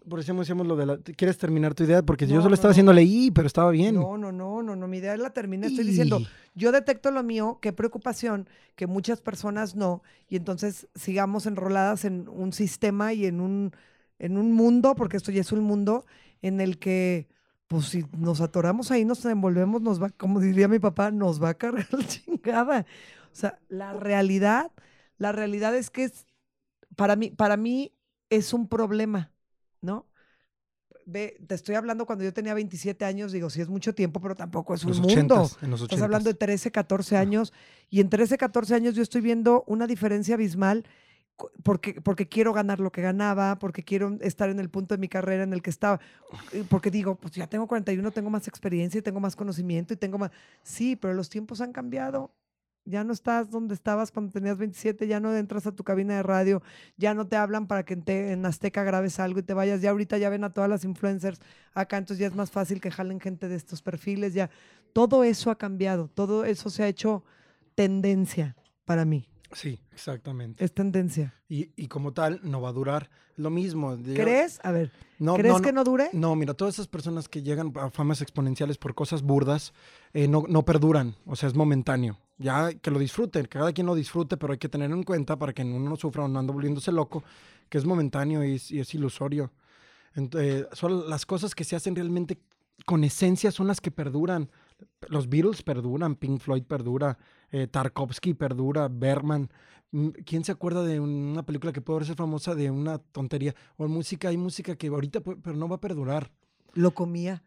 por 0.07 0.19
eso 0.19 0.33
decíamos 0.33 0.67
lo 0.67 0.75
de 0.75 0.85
la... 0.85 0.97
¿Quieres 0.97 1.37
terminar 1.37 1.73
tu 1.73 1.83
idea? 1.83 2.01
Porque 2.01 2.27
yo 2.27 2.41
solo 2.41 2.55
estaba 2.55 2.71
haciendo 2.71 2.93
leí, 2.93 3.31
pero 3.31 3.47
estaba 3.47 3.71
bien. 3.71 3.95
No, 3.95 4.17
no, 4.17 4.31
no, 4.31 4.63
no, 4.63 4.75
no, 4.75 4.87
mi 4.87 4.97
idea 4.97 5.15
la 5.17 5.31
terminé. 5.31 5.67
Estoy 5.67 5.85
diciendo, 5.85 6.19
yo 6.55 6.71
detecto 6.71 7.11
lo 7.11 7.23
mío, 7.23 7.59
qué 7.61 7.73
preocupación, 7.73 8.47
que 8.75 8.87
muchas 8.87 9.21
personas 9.21 9.75
no, 9.75 10.01
y 10.27 10.35
entonces 10.35 10.87
sigamos 10.95 11.45
enroladas 11.45 12.05
en 12.05 12.27
un 12.29 12.53
sistema 12.53 13.13
y 13.13 13.25
en 13.25 13.41
un, 13.41 13.71
en 14.17 14.37
un 14.37 14.51
mundo, 14.51 14.95
porque 14.95 15.17
esto 15.17 15.31
ya 15.31 15.41
es 15.41 15.51
un 15.51 15.61
mundo 15.61 16.05
en 16.41 16.61
el 16.61 16.79
que, 16.79 17.27
pues 17.67 17.85
si 17.85 18.05
nos 18.17 18.41
atoramos 18.41 18.91
ahí, 18.91 19.05
nos 19.05 19.23
envolvemos, 19.25 19.81
nos 19.81 20.01
va, 20.01 20.09
como 20.09 20.39
diría 20.39 20.67
mi 20.67 20.79
papá, 20.79 21.11
nos 21.11 21.41
va 21.41 21.49
a 21.49 21.53
cargar 21.53 21.87
la 21.91 22.07
chingada. 22.07 22.85
O 23.31 23.35
sea, 23.35 23.59
la 23.67 23.93
realidad, 23.93 24.71
la 25.17 25.31
realidad 25.31 25.75
es 25.75 25.89
que 25.89 26.05
es, 26.05 26.25
para 26.99 27.15
mí, 27.15 27.31
para 27.31 27.57
mí 27.57 27.93
es 28.29 28.53
un 28.53 28.67
problema 28.67 29.31
¿no? 29.81 30.07
Ve, 31.05 31.37
te 31.47 31.55
estoy 31.55 31.73
hablando 31.75 32.05
cuando 32.05 32.23
yo 32.23 32.33
tenía 32.33 32.53
27 32.53 33.03
años, 33.03 33.31
digo, 33.31 33.49
sí 33.49 33.61
es 33.61 33.67
mucho 33.67 33.95
tiempo, 33.95 34.21
pero 34.21 34.35
tampoco 34.35 34.75
es 34.75 34.83
un 34.83 34.99
mundo. 34.99 35.49
Estás 35.81 36.01
hablando 36.01 36.29
de 36.29 36.35
13, 36.35 36.71
14 36.71 37.17
años, 37.17 37.51
y 37.89 37.99
en 37.99 38.09
13, 38.09 38.37
14 38.37 38.75
años 38.75 38.93
yo 38.93 39.01
estoy 39.01 39.21
viendo 39.21 39.63
una 39.65 39.87
diferencia 39.87 40.35
abismal 40.35 40.85
porque, 41.63 41.99
porque 42.01 42.27
quiero 42.27 42.53
ganar 42.53 42.79
lo 42.79 42.91
que 42.91 43.01
ganaba, 43.01 43.57
porque 43.57 43.83
quiero 43.83 44.17
estar 44.21 44.49
en 44.49 44.59
el 44.59 44.69
punto 44.69 44.93
de 44.93 44.99
mi 44.99 45.07
carrera 45.07 45.43
en 45.43 45.53
el 45.53 45.63
que 45.63 45.69
estaba, 45.71 45.99
porque 46.67 46.91
digo, 46.91 47.15
pues 47.15 47.33
ya 47.33 47.47
tengo 47.47 47.65
41, 47.65 48.11
tengo 48.11 48.29
más 48.29 48.47
experiencia 48.47 48.99
y 48.99 49.01
tengo 49.01 49.19
más 49.19 49.35
conocimiento 49.35 49.93
y 49.93 49.97
tengo 49.97 50.17
más... 50.19 50.31
Sí, 50.61 50.95
pero 50.95 51.13
los 51.13 51.29
tiempos 51.29 51.61
han 51.61 51.71
cambiado 51.71 52.35
ya 52.89 53.03
no 53.03 53.13
estás 53.13 53.51
donde 53.51 53.75
estabas 53.75 54.11
cuando 54.11 54.31
tenías 54.31 54.57
27, 54.57 55.07
ya 55.07 55.19
no 55.19 55.35
entras 55.35 55.67
a 55.67 55.71
tu 55.71 55.83
cabina 55.83 56.15
de 56.15 56.23
radio, 56.23 56.61
ya 56.97 57.13
no 57.13 57.27
te 57.27 57.35
hablan 57.35 57.67
para 57.67 57.85
que 57.85 58.01
en, 58.05 58.45
Azteca 58.45 58.83
grabes 58.83 59.19
algo 59.19 59.39
y 59.39 59.43
te 59.43 59.53
vayas, 59.53 59.81
ya 59.81 59.91
ahorita 59.91 60.17
ya 60.17 60.29
ven 60.29 60.43
a 60.43 60.51
todas 60.51 60.69
las 60.69 60.83
influencers 60.83 61.39
acá, 61.73 61.97
entonces 61.97 62.19
ya 62.19 62.27
es 62.27 62.35
más 62.35 62.49
fácil 62.49 62.81
que 62.81 62.89
jalen 62.89 63.19
gente 63.19 63.47
de 63.47 63.55
estos 63.55 63.81
perfiles, 63.81 64.33
ya 64.33 64.49
todo 64.91 65.23
eso 65.23 65.51
ha 65.51 65.57
cambiado, 65.57 66.07
todo 66.07 66.45
eso 66.45 66.69
se 66.69 66.83
ha 66.83 66.87
hecho 66.87 67.23
tendencia 67.75 68.55
para 68.85 69.05
mí. 69.05 69.29
Sí, 69.51 69.79
exactamente. 69.91 70.63
Es 70.63 70.73
tendencia. 70.73 71.33
Y, 71.47 71.71
y 71.75 71.87
como 71.87 72.13
tal, 72.13 72.39
no 72.43 72.61
va 72.61 72.69
a 72.69 72.73
durar 72.73 73.09
lo 73.35 73.49
mismo. 73.49 73.97
¿Crees? 74.03 74.59
A 74.63 74.71
ver, 74.71 74.91
no, 75.17 75.35
¿crees 75.35 75.59
que 75.61 75.71
no 75.71 75.83
dure? 75.83 76.09
No, 76.13 76.35
mira, 76.35 76.53
todas 76.53 76.75
esas 76.75 76.87
personas 76.87 77.27
que 77.27 77.41
llegan 77.41 77.73
a 77.77 77.89
famas 77.89 78.21
exponenciales 78.21 78.77
por 78.77 78.93
cosas 78.93 79.23
burdas, 79.23 79.73
eh, 80.13 80.27
no, 80.27 80.43
no 80.47 80.65
perduran, 80.65 81.15
o 81.25 81.35
sea, 81.35 81.49
es 81.49 81.55
momentáneo 81.55 82.19
ya 82.39 82.73
que 82.73 82.89
lo 82.89 82.97
disfruten, 82.97 83.43
que 83.43 83.59
cada 83.59 83.71
quien 83.73 83.85
lo 83.85 83.93
disfrute, 83.93 84.37
pero 84.37 84.53
hay 84.53 84.59
que 84.59 84.69
tener 84.69 84.89
en 84.89 85.03
cuenta 85.03 85.37
para 85.37 85.53
que 85.53 85.61
uno 85.61 85.89
no 85.89 85.95
sufra 85.95 86.23
o 86.23 86.27
no 86.27 86.39
ande 86.39 86.51
volviéndose 86.51 86.91
loco, 86.91 87.23
que 87.69 87.77
es 87.77 87.85
momentáneo 87.85 88.43
y, 88.43 88.55
es 88.55 88.95
ilusorio. 88.95 89.51
Entonces, 90.15 90.65
son 90.73 91.07
las 91.07 91.25
cosas 91.25 91.53
que 91.53 91.63
se 91.63 91.75
hacen 91.75 91.95
realmente 91.95 92.39
con 92.85 93.03
esencia 93.03 93.51
son 93.51 93.67
las 93.67 93.81
que 93.81 93.91
perduran. 93.91 94.49
Los 95.09 95.29
Beatles 95.29 95.63
perduran, 95.63 96.15
Pink 96.15 96.41
Floyd 96.41 96.63
perdura, 96.63 97.17
eh, 97.51 97.67
Tarkovsky 97.67 98.33
perdura, 98.33 98.87
Bergman. 98.89 99.49
Mm, 99.91 100.09
¿Quién 100.25 100.43
se 100.43 100.51
acuerda 100.51 100.83
de 100.83 100.99
una 100.99 101.43
película 101.45 101.73
que 101.73 101.81
puede 101.81 102.05
ser 102.05 102.15
famosa 102.15 102.55
de 102.55 102.71
una 102.71 102.97
tontería? 102.97 103.55
O 103.77 103.87
música, 103.87 104.29
hay 104.29 104.37
música 104.37 104.75
que 104.75 104.87
ahorita, 104.87 105.21
pero 105.21 105.55
no 105.55 105.67
va 105.67 105.75
a 105.75 105.81
perdurar. 105.81 106.31
Lo 106.73 106.91
comía. 106.91 107.43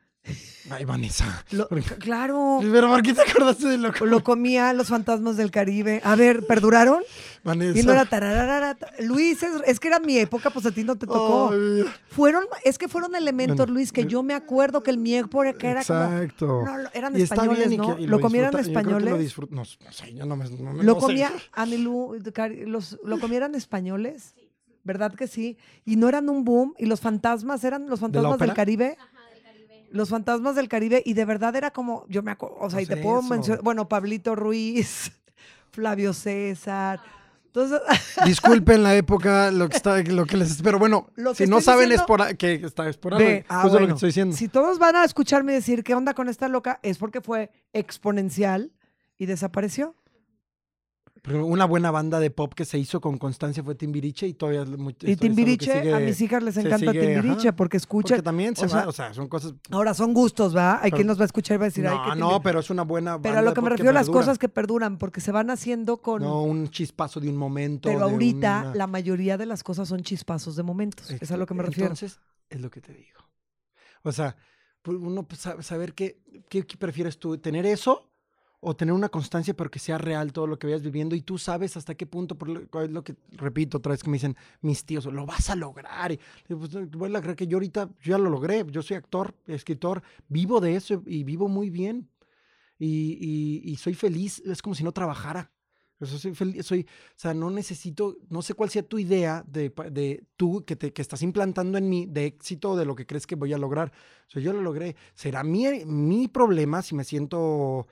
Ay, 0.71 0.85
Vanessa. 0.85 1.45
Lo- 1.51 1.69
claro. 1.99 2.61
Pero 2.63 2.89
¿por 2.89 3.03
qué 3.03 3.13
te 3.13 3.21
acordaste 3.23 3.67
de 3.67 3.79
lo 3.79 3.91
Lo 3.91 4.23
comía 4.23 4.73
los 4.73 4.89
fantasmas 4.89 5.37
del 5.37 5.51
Caribe. 5.51 6.01
A 6.05 6.15
ver, 6.15 6.47
¿perduraron? 6.47 7.03
Vanessa? 7.43 7.79
Y 7.79 7.83
no 7.83 7.93
era 7.93 8.05
tarararara, 8.05 8.77
ta- 8.77 8.93
Luis, 9.01 9.43
es, 9.43 9.51
es 9.67 9.81
que 9.81 9.89
era 9.89 9.99
mi 9.99 10.17
época, 10.19 10.51
pues 10.51 10.65
a 10.65 10.71
ti 10.71 10.85
no 10.85 10.95
te 10.97 11.07
tocó. 11.07 11.51
Ay, 11.53 11.85
Fueron, 12.11 12.45
es 12.65 12.79
que 12.79 12.87
fueron 12.89 13.17
elementos, 13.17 13.57
Bueno, 13.57 13.73
Luis, 13.75 13.91
que 13.93 14.07
yo 14.07 14.23
me 14.23 14.35
acuerdo 14.35 14.83
que 14.85 14.93
el 14.93 14.99
mi 14.99 15.15
época 15.17 15.51
era 15.61 15.83
como. 15.85 16.01
Exacto. 16.05 16.63
No, 16.65 16.79
lo- 16.79 16.89
eran 16.95 17.19
Y 17.19 17.23
españoles, 17.23 17.69
bien 17.69 17.73
y 17.73 17.77
¿no? 17.79 17.97
que- 17.97 18.03
y 18.03 18.07
lo 18.07 18.21
comieran 18.21 18.53
disfruta- 18.53 18.69
yo 18.69 18.73
creo 18.73 18.99
que 18.99 19.25
españoles. 19.25 19.37
Lo 19.37 19.47
no, 19.51 19.63
no 19.63 19.93
sé, 19.93 20.15
yo 20.15 20.25
no 20.27 20.37
me. 20.37 20.45
no 20.49 20.73
Lo 20.75 20.83
no 20.85 20.95
sé. 20.95 21.01
comía, 21.01 21.33
Anilú, 21.53 22.17
los, 22.67 22.99
lo 23.05 23.19
comieran 23.19 23.57
españoles, 23.57 24.35
¿verdad 24.85 25.13
que 25.15 25.27
sí? 25.27 25.59
Y 25.85 25.97
no 25.97 26.09
eran 26.09 26.29
un 26.29 26.45
boom, 26.45 26.75
y 26.79 26.87
los 26.87 27.01
fantasmas 27.01 27.65
eran 27.65 27.89
los 27.89 27.99
fantasmas 27.99 28.39
del? 28.39 28.55
Caribe. 28.55 28.97
Los 29.93 30.09
fantasmas 30.09 30.57
del 30.57 30.69
Caribe, 30.69 31.03
y 31.05 31.15
de 31.15 31.25
verdad 31.25 31.55
era 31.55 31.71
como, 31.71 32.05
yo 32.09 32.23
me 32.23 32.31
acuerdo, 32.31 32.57
o 32.59 32.71
sea, 32.71 32.81
y 32.83 32.87
te 32.87 32.97
puedo 32.97 33.21
eso. 33.21 33.29
mencionar, 33.29 33.63
bueno, 33.63 33.89
Pablito 33.89 34.35
Ruiz, 34.35 35.13
Flavio 35.71 36.13
César. 36.13 37.01
Entonces, 37.47 37.81
Disculpen 38.25 38.83
la 38.83 38.95
época, 38.95 39.51
lo 39.51 39.69
que 39.69 39.77
está, 39.77 39.99
lo 40.03 40.25
que 40.25 40.39
les. 40.39 40.63
Pero 40.63 40.79
bueno, 40.79 41.09
Lo 41.17 41.35
si 41.35 41.47
no 41.47 41.61
saben 41.61 41.85
es 41.93 42.01
diciendo- 42.01 42.07
por 42.07 42.23
a- 42.23 42.33
que 42.35 42.55
está 42.55 42.89
es 42.89 42.97
por 42.97 43.13
ah, 43.13 43.19
lo 43.19 43.21
que 43.87 43.93
estoy 43.93 44.09
diciendo. 44.09 44.35
si 44.35 44.49
todos 44.49 44.79
van 44.79 44.97
a 44.97 45.05
escucharme 45.05 45.53
decir 45.53 45.85
qué 45.85 45.95
onda 45.95 46.15
con 46.15 46.31
esta 46.31 46.49
loca, 46.49 46.81
es 46.83 46.97
porque 46.97 47.21
fue 47.21 47.51
exponencial 47.75 48.73
y 49.19 49.27
desapareció. 49.27 49.95
Una 51.31 51.67
buena 51.67 51.93
banda 51.93 52.19
de 52.19 52.33
pop 52.33 52.53
que 52.53 52.65
se 52.65 52.79
hizo 52.79 53.01
con 53.01 53.17
constancia 53.17 53.63
fue 53.63 53.77
Timbiriche 53.77 54.27
y 54.27 54.35
todavía 54.35 54.65
Y 55.03 55.15
Timbiriche, 55.15 55.95
a 55.95 56.01
mis 56.01 56.21
hijas 56.21 56.43
les 56.43 56.57
encanta 56.57 56.79
sigue, 56.91 57.15
Timbiriche 57.15 57.49
ajá, 57.51 57.57
porque 57.57 57.77
escucha. 57.77 58.15
Porque 58.17 58.23
también 58.25 58.57
se 58.57 58.67
o 58.67 58.69
va, 58.69 58.81
sea, 58.81 58.89
o 58.89 58.93
sea, 58.93 59.15
son 59.15 59.29
cosas. 59.29 59.55
Ahora 59.71 59.95
son 59.95 60.15
gustos, 60.15 60.57
¿va? 60.57 60.79
Hay 60.83 60.91
Pero- 60.91 60.97
quien 60.97 61.07
nos 61.07 61.19
va 61.21 61.23
a 61.23 61.27
escuchar 61.27 61.55
y 61.55 61.59
va 61.59 61.65
a 61.67 61.69
decir, 61.69 61.85
No, 61.85 61.91
no, 61.97 62.13
Timbiriche". 62.15 62.41
pero 62.43 62.59
es 62.59 62.71
una 62.71 62.83
buena 62.83 63.13
banda. 63.13 63.29
Pero 63.29 63.39
a 63.39 63.43
lo 63.43 63.55
que 63.55 63.61
me 63.61 63.71
refiero 63.71 63.91
a 63.91 63.95
las 63.95 64.11
cosas 64.11 64.37
que 64.39 64.49
perduran, 64.49 64.99
porque 64.99 65.21
se 65.21 65.31
van 65.31 65.51
haciendo 65.51 65.99
con... 66.03 66.23
No, 66.23 66.43
un 66.43 66.69
chispazo 66.71 67.21
de 67.21 67.29
un 67.29 67.37
momento. 67.37 67.89
pero 67.89 68.03
ahorita 68.03 68.63
una- 68.65 68.75
la 68.75 68.87
mayoría 68.89 69.39
de 69.39 69.47
las 69.47 69.63
cosas 69.63 69.87
son 69.89 70.03
chispazos 70.03 70.57
de 70.57 70.65
momentos. 70.65 71.09
Es 71.09 71.31
a 71.31 71.37
lo 71.37 71.47
que 71.47 71.55
me 71.55 71.63
refiero. 71.63 71.85
Entonces, 71.85 72.19
es 72.51 72.61
lo 72.61 72.69
que 72.69 72.81
te 72.81 72.93
digo. 72.93 73.21
O 74.03 74.11
sea, 74.11 74.35
pues, 74.83 74.99
uno 75.01 75.23
pues, 75.23 75.41
sabe- 75.41 75.63
saber 75.63 75.95
qué, 75.95 76.21
qué, 76.49 76.67
qué 76.67 76.77
prefieres 76.77 77.17
tú, 77.21 77.39
tener 77.39 77.65
eso 77.65 78.09
o 78.65 78.77
tener 78.77 78.93
una 78.95 79.09
constancia 79.09 79.55
pero 79.55 79.71
que 79.71 79.81
sea 79.81 79.99
real 79.99 80.33
todo 80.33 80.47
lo 80.47 80.57
que 80.59 80.69
vayas 80.69 80.83
viviendo 80.83 81.17
y 81.17 81.23
tú 81.23 81.37
sabes 81.37 81.77
hasta 81.77 81.95
qué 81.97 82.07
punto, 82.07 82.37
por 82.39 82.49
lo, 82.49 82.61
lo 82.89 83.03
que 83.05 83.17
repito 83.33 83.79
otra 83.79 83.91
vez 83.91 84.03
que 84.05 84.11
me 84.11 84.17
dicen 84.17 84.37
mis 84.61 84.85
tíos, 84.85 85.05
lo 85.07 85.27
vas 85.27 85.51
a 85.51 85.57
lograr. 85.57 86.13
Y, 86.13 86.21
pues, 86.55 86.71
voy 86.93 87.15
a 87.17 87.21
creer 87.21 87.37
que 87.37 87.47
yo 87.49 87.57
ahorita 87.57 87.89
yo 88.01 88.13
ya 88.13 88.19
lo 88.19 88.31
logré, 88.31 88.65
yo 88.71 88.81
soy 88.83 88.97
actor, 88.97 89.35
escritor, 89.47 90.03
vivo 90.29 90.61
de 90.61 90.77
eso 90.77 91.03
y 91.07 91.25
vivo 91.25 91.49
muy 91.49 91.71
bien. 91.71 92.09
Y, 92.79 93.19
y- 93.21 93.73
y 93.73 93.77
soy 93.77 93.95
feliz, 93.95 94.41
es 94.45 94.63
como 94.63 94.75
si 94.75 94.85
no 94.85 94.93
trabajara. 94.93 95.51
O 96.01 96.07
sea, 96.07 96.19
soy 96.19 96.35
feliz, 96.35 96.67
soy, 96.67 96.81
o 96.83 97.15
sea, 97.17 97.33
no 97.33 97.49
necesito, 97.51 98.17
no 98.29 98.43
sé 98.43 98.55
cuál 98.55 98.71
sea 98.71 98.83
tu 98.83 98.99
idea 98.99 99.45
de, 99.47 99.73
de 99.93 100.25
tú 100.37 100.65
que, 100.65 100.75
te, 100.75 100.93
que 100.93 101.01
estás 101.01 101.23
implantando 101.23 101.79
en 101.79 101.89
mí 101.89 102.07
de 102.07 102.27
éxito 102.27 102.77
de 102.77 102.85
lo 102.85 102.97
que 102.97 103.07
crees 103.07 103.25
que 103.27 103.37
voy 103.37 103.53
a 103.53 103.59
lograr. 103.59 103.93
O 104.27 104.31
sea, 104.31 104.43
yo 104.43 104.53
lo 104.53 104.63
logré. 104.63 104.97
Será 105.15 105.45
mi, 105.45 105.85
mi 105.87 106.27
problema 106.27 106.83
si 106.83 106.97
me 106.97 107.05
siento, 107.05 107.87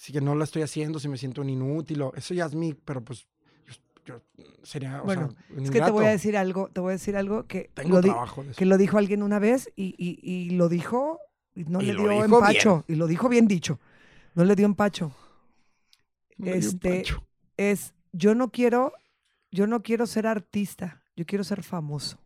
si 0.00 0.14
que 0.14 0.22
no 0.22 0.34
lo 0.34 0.42
estoy 0.44 0.62
haciendo, 0.62 0.98
si 0.98 1.08
me 1.08 1.18
siento 1.18 1.42
un 1.42 1.50
inútil, 1.50 2.00
o, 2.00 2.14
eso 2.14 2.32
ya 2.32 2.46
es 2.46 2.54
mi, 2.54 2.72
pero 2.72 3.04
pues 3.04 3.26
yo, 3.66 3.74
yo 4.06 4.22
sería, 4.62 5.02
o 5.02 5.04
Bueno, 5.04 5.28
sea, 5.28 5.56
un 5.58 5.64
Es 5.64 5.70
que 5.70 5.82
te 5.82 5.90
voy 5.90 6.06
a 6.06 6.10
decir 6.10 6.38
algo, 6.38 6.70
te 6.72 6.80
voy 6.80 6.92
a 6.92 6.92
decir 6.92 7.18
algo 7.18 7.46
que, 7.46 7.70
Tengo 7.74 7.96
lo, 7.96 8.00
trabajo 8.00 8.42
que 8.56 8.64
lo 8.64 8.78
dijo 8.78 8.96
alguien 8.96 9.22
una 9.22 9.38
vez 9.38 9.70
y, 9.76 9.94
y- 9.98 10.18
y 10.22 10.50
lo 10.52 10.70
dijo 10.70 11.18
y 11.54 11.64
no 11.64 11.82
Y 11.82 11.84
le 11.84 11.96
dio 11.96 12.24
empacho. 12.24 12.86
Y 12.88 12.94
lo 12.94 13.06
dijo 13.08 13.28
bien 13.28 13.46
dicho. 13.46 13.78
No 14.34 14.44
le 14.44 14.56
dio 14.56 14.64
empacho. 14.64 15.12
Me 16.38 16.46
dio 16.46 16.70
un 16.70 16.76
este, 16.76 16.88
pancho. 16.88 17.26
Es, 17.58 17.92
yo 18.12 18.34
no 18.34 18.50
quiero, 18.50 18.94
yo 19.50 19.66
no 19.66 19.82
quiero 19.82 20.06
ser 20.06 20.26
artista, 20.26 21.02
yo 21.14 21.26
quiero 21.26 21.44
ser 21.44 21.62
famoso. 21.62 22.18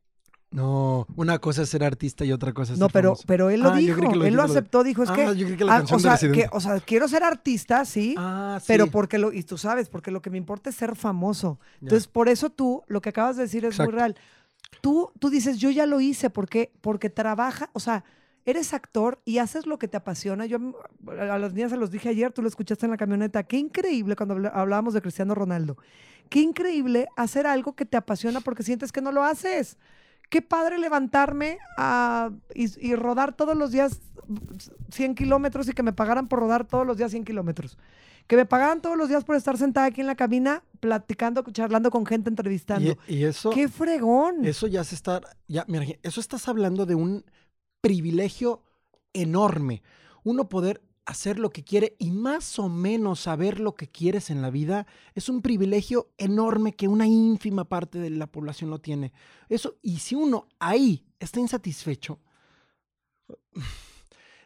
No, 0.55 1.07
una 1.17 1.39
cosa 1.41 1.63
es 1.63 1.69
ser 1.69 1.83
artista 1.83 2.25
y 2.25 2.31
otra 2.33 2.53
cosa 2.53 2.75
es 2.75 2.79
No, 2.79 2.87
ser 2.87 2.93
pero, 2.93 3.09
famoso. 3.11 3.25
pero 3.27 3.51
él 3.51 3.61
lo 3.61 3.71
Ah, 3.73 3.77
dijo, 3.77 4.01
lo 4.15 4.25
él 4.25 4.35
lo 4.35 4.43
aceptó, 4.43 4.85
dijo, 4.85 5.03
es 5.03 5.11
ah, 5.11 5.15
que, 5.15 5.25
yo 5.37 5.47
creí 5.47 5.57
que 5.57 5.65
la 5.65 5.75
ah, 5.75 5.79
canción 5.79 5.97
o, 5.97 6.17
sea, 6.17 6.31
que, 6.33 6.49
o 6.53 6.61
sea, 6.61 6.81
quiero 6.81 7.09
ser 7.09 7.25
artista, 7.25 7.85
sí, 7.85 8.11
sí. 8.11 8.65
pero 8.69 8.87
porque 8.87 9.19
lo, 9.19 9.33
y 9.33 9.43
tú 9.43 9.59
sabes, 9.59 9.89
porque 9.89 10.11
lo 10.13 10.23
que 10.23 10.31
me 10.31 10.39
importa 10.39 10.71
es 10.71 10.77
ser 10.77 10.95
famoso. 10.95 11.59
Ya. 11.61 11.87
Entonces, 11.87 12.07
por 12.07 12.29
eso 12.29 12.51
tú, 12.51 12.83
lo 12.87 13.01
que 13.01 13.09
acabas 13.09 13.37
de 13.37 13.43
decir 13.43 13.65
es 13.65 13.73
Exacto. 13.73 13.91
muy 13.91 13.99
real. 13.99 14.17
Tú, 14.81 15.11
tú 15.19 15.29
dices, 15.29 15.59
yo 15.59 15.71
ya 15.71 15.87
lo 15.87 16.01
hice, 16.01 16.31
porque 16.31 16.73
Porque 16.81 17.11
trabaja, 17.11 17.71
o 17.73 17.81
sea, 17.81 18.05
eres 18.45 18.75
actor 18.75 19.21
y 19.25 19.39
haces 19.39 19.67
lo 19.67 19.79
que 19.79 19.89
te 19.89 19.97
apasiona. 19.97 20.47
Yo 20.47 20.59
a 21.09 21.39
las 21.39 21.53
niñas 21.53 21.71
se 21.71 21.77
los 21.79 21.91
dije 21.91 22.11
ayer, 22.11 22.31
tú 22.33 22.43
lo 22.43 22.49
escuchaste 22.49 22.87
en 22.87 22.91
la 22.91 22.97
camioneta. 22.97 23.43
Qué 23.43 23.57
increíble 23.57 24.15
cuando 24.17 24.37
habl- 24.37 24.51
hablábamos 24.55 24.95
de 24.95 25.01
Cristiano 25.01 25.35
Ronaldo. 25.35 25.79
Qué 26.29 26.41
increíble 26.41 27.09
hacer 27.17 27.47
algo 27.47 27.75
que 27.75 27.87
te 27.87 27.97
apasiona 27.97 28.41
porque 28.41 28.63
sientes 28.63 28.93
que 28.93 29.01
no 29.01 29.11
lo 29.13 29.25
haces. 29.25 29.79
Qué 30.31 30.43
padre 30.43 30.79
levantarme 30.79 31.59
a- 31.77 32.31
y, 32.55 32.67
y 32.89 32.95
rodar 32.97 33.35
todos 33.37 33.57
los 33.57 33.71
días 33.73 34.01
100 34.91 35.15
kilómetros 35.15 35.69
y 35.69 35.73
que 35.73 35.83
me 35.83 35.93
pagaran 35.93 36.29
por 36.29 36.39
rodar 36.41 36.67
todos 36.67 36.87
los 36.87 36.97
días 36.97 37.11
100 37.11 37.25
kilómetros. 37.25 37.79
Que 38.27 38.37
me 38.37 38.47
pagaran 38.47 38.81
todos 38.81 38.97
los 38.97 39.09
días 39.11 39.23
por 39.23 39.37
estar 39.37 39.59
sentada 39.59 39.87
aquí 39.87 40.01
en 40.01 40.07
la 40.07 40.15
cabina 40.15 40.65
platicando, 40.81 41.43
charlando 41.53 41.91
con 41.91 42.07
gente, 42.07 42.31
entrevistando. 42.31 42.97
Y, 43.07 43.17
y 43.17 43.25
eso, 43.25 43.51
¡Qué 43.51 43.69
fregón! 43.69 44.45
eso 44.47 44.67
ya 44.67 44.83
se 44.83 44.95
está, 44.95 45.21
ya, 45.47 45.65
mira, 45.69 45.85
eso 46.03 46.21
estás 46.21 46.49
hablando 46.49 46.87
de 46.87 46.95
un 46.95 47.25
privilegio 47.83 48.63
enorme. 49.13 49.83
Uno 50.23 50.49
poder 50.49 50.81
hacer 51.07 51.39
lo 51.39 51.51
que 51.51 51.65
quiere 51.65 51.97
y 51.99 52.11
más 52.11 52.59
o 52.59 52.69
menos 52.69 53.21
saber 53.21 53.61
lo 53.61 53.75
que 53.75 53.89
quieres 53.89 54.31
en 54.31 54.41
la 54.41 54.51
vida 54.51 54.87
es 55.15 55.29
un 55.29 55.43
privilegio 55.43 56.11
enorme 56.17 56.75
que 56.75 56.89
una 56.89 57.07
ínfima 57.07 57.65
parte 57.69 57.99
de 57.99 58.11
la 58.11 58.27
población 58.27 58.71
lo 58.71 58.81
tiene. 58.81 59.13
Eso, 59.49 59.77
y 59.83 59.99
si 59.99 60.15
uno 60.15 60.49
ahí 60.59 61.05
está 61.19 61.41
insatisfecho, 61.41 62.21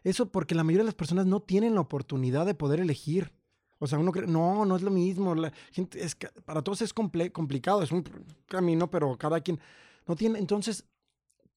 eso 0.03 0.31
porque 0.31 0.55
la 0.55 0.65
mayoría 0.65 0.83
de 0.83 0.89
las 0.89 0.95
personas 0.95 1.27
no 1.27 1.41
tienen 1.41 1.75
la 1.75 1.81
oportunidad 1.81 2.47
de 2.47 2.55
poder 2.55 2.81
elegir. 2.81 3.33
O 3.79 3.87
sea, 3.87 3.99
uno 3.99 4.11
cree, 4.11 4.27
no, 4.27 4.65
no 4.65 4.75
es 4.75 4.83
lo 4.83 4.91
mismo. 4.91 5.35
La 5.37 5.53
gente 5.71 6.03
es, 6.03 6.17
para 6.45 6.63
todos 6.63 6.83
es 6.83 6.93
comple- 6.95 7.31
complicado, 7.31 7.83
es 7.83 7.93
un 7.93 8.05
camino, 8.47 8.91
pero 8.91 9.17
cada 9.17 9.41
quien 9.41 9.61
no 10.07 10.17
tiene. 10.17 10.39
Entonces, 10.39 10.85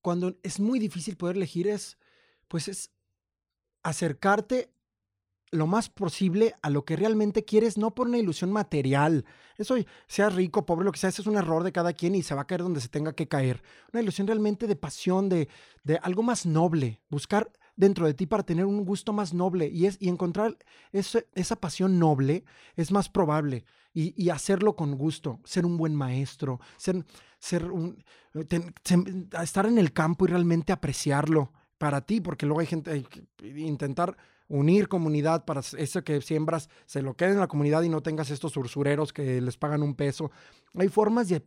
cuando 0.01 0.35
es 0.43 0.59
muy 0.59 0.77
difícil 0.77 1.17
poder 1.17 1.37
elegir, 1.37 1.67
es, 1.67 1.97
pues 2.47 2.67
es 2.67 2.91
acercarte 3.81 4.71
lo 5.51 5.67
más 5.67 5.89
posible 5.89 6.55
a 6.61 6.69
lo 6.69 6.85
que 6.85 6.95
realmente 6.95 7.43
quieres, 7.43 7.77
no 7.77 7.93
por 7.93 8.07
una 8.07 8.17
ilusión 8.17 8.51
material. 8.51 9.25
Eso, 9.57 9.75
sea 10.07 10.29
rico, 10.29 10.65
pobre, 10.65 10.85
lo 10.85 10.91
que 10.91 10.99
sea, 10.99 11.09
ese 11.09 11.21
es 11.21 11.27
un 11.27 11.37
error 11.37 11.63
de 11.63 11.71
cada 11.71 11.93
quien 11.93 12.15
y 12.15 12.23
se 12.23 12.33
va 12.33 12.41
a 12.41 12.47
caer 12.47 12.61
donde 12.63 12.81
se 12.81 12.87
tenga 12.87 13.13
que 13.13 13.27
caer. 13.27 13.61
Una 13.93 14.01
ilusión 14.01 14.27
realmente 14.27 14.65
de 14.65 14.75
pasión, 14.75 15.29
de, 15.29 15.49
de 15.83 15.97
algo 16.01 16.23
más 16.23 16.45
noble, 16.45 17.01
buscar 17.09 17.51
dentro 17.75 18.05
de 18.05 18.13
ti 18.13 18.25
para 18.25 18.43
tener 18.43 18.65
un 18.65 18.85
gusto 18.85 19.13
más 19.13 19.33
noble 19.33 19.67
y, 19.67 19.85
es, 19.85 19.97
y 19.99 20.09
encontrar 20.09 20.57
esa 20.91 21.55
pasión 21.55 21.99
noble 21.99 22.43
es 22.75 22.91
más 22.91 23.09
probable 23.09 23.65
y, 23.93 24.13
y 24.21 24.29
hacerlo 24.29 24.75
con 24.75 24.95
gusto, 24.97 25.39
ser 25.43 25.65
un 25.65 25.77
buen 25.77 25.95
maestro, 25.95 26.59
ser, 26.77 27.05
ser 27.39 27.71
un, 27.71 28.03
sem- 28.33 29.27
estar 29.41 29.65
en 29.65 29.77
el 29.77 29.93
campo 29.93 30.25
y 30.25 30.29
realmente 30.29 30.71
apreciarlo 30.71 31.51
para 31.77 32.01
ti, 32.01 32.21
porque 32.21 32.45
luego 32.45 32.61
hay 32.61 32.67
gente, 32.67 33.03
que 33.03 33.47
intentar 33.47 34.15
unir 34.51 34.89
comunidad 34.89 35.45
para 35.45 35.61
eso 35.77 36.03
que 36.03 36.21
siembras 36.21 36.69
se 36.85 37.01
lo 37.01 37.15
quede 37.15 37.31
en 37.31 37.39
la 37.39 37.47
comunidad 37.47 37.83
y 37.83 37.89
no 37.89 38.01
tengas 38.01 38.29
estos 38.31 38.57
ursureros 38.57 39.13
que 39.13 39.39
les 39.39 39.57
pagan 39.57 39.81
un 39.81 39.95
peso. 39.95 40.29
Hay 40.75 40.89
formas 40.89 41.29
de, 41.29 41.41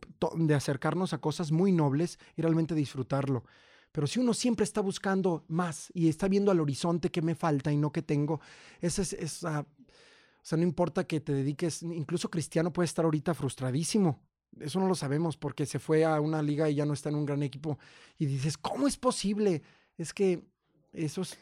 acercarnos 0.55 1.13
a 1.13 1.19
cosas 1.19 1.51
muy 1.51 1.71
nobles 1.71 2.17
y 2.35 2.41
realmente 2.41 2.73
disfrutarlo. 2.73 3.45
Pero 3.91 4.07
si 4.07 4.19
uno 4.19 4.33
siempre 4.33 4.63
está 4.63 4.81
buscando 4.81 5.45
más 5.47 5.91
y 5.93 6.09
está 6.09 6.27
viendo 6.27 6.51
al 6.51 6.59
horizonte 6.59 7.11
que 7.11 7.21
me 7.21 7.35
falta 7.35 7.71
y 7.71 7.77
no 7.77 7.91
que 7.91 8.01
tengo, 8.01 8.41
esa 8.81 9.03
es, 9.03 9.43
o 9.43 9.47
sea, 10.41 10.57
no 10.57 10.63
importa 10.63 11.05
que 11.05 11.21
te 11.21 11.31
dediques, 11.31 11.83
incluso 11.83 12.29
Cristiano 12.29 12.73
puede 12.73 12.85
estar 12.85 13.05
ahorita 13.05 13.35
frustradísimo. 13.35 14.19
Eso 14.59 14.79
no 14.79 14.87
lo 14.87 14.95
sabemos 14.95 15.37
porque 15.37 15.65
se 15.65 15.77
fue 15.79 16.05
a 16.05 16.19
una 16.19 16.41
liga 16.41 16.69
y 16.69 16.75
ya 16.75 16.85
no 16.85 16.93
está 16.93 17.09
en 17.09 17.15
un 17.15 17.25
gran 17.25 17.43
equipo. 17.43 17.77
Y 18.17 18.25
dices, 18.25 18.57
¿cómo 18.57 18.87
es 18.87 18.97
posible? 18.97 19.61
Es 19.95 20.11
que 20.11 20.43
eso 20.91 21.21
es... 21.21 21.37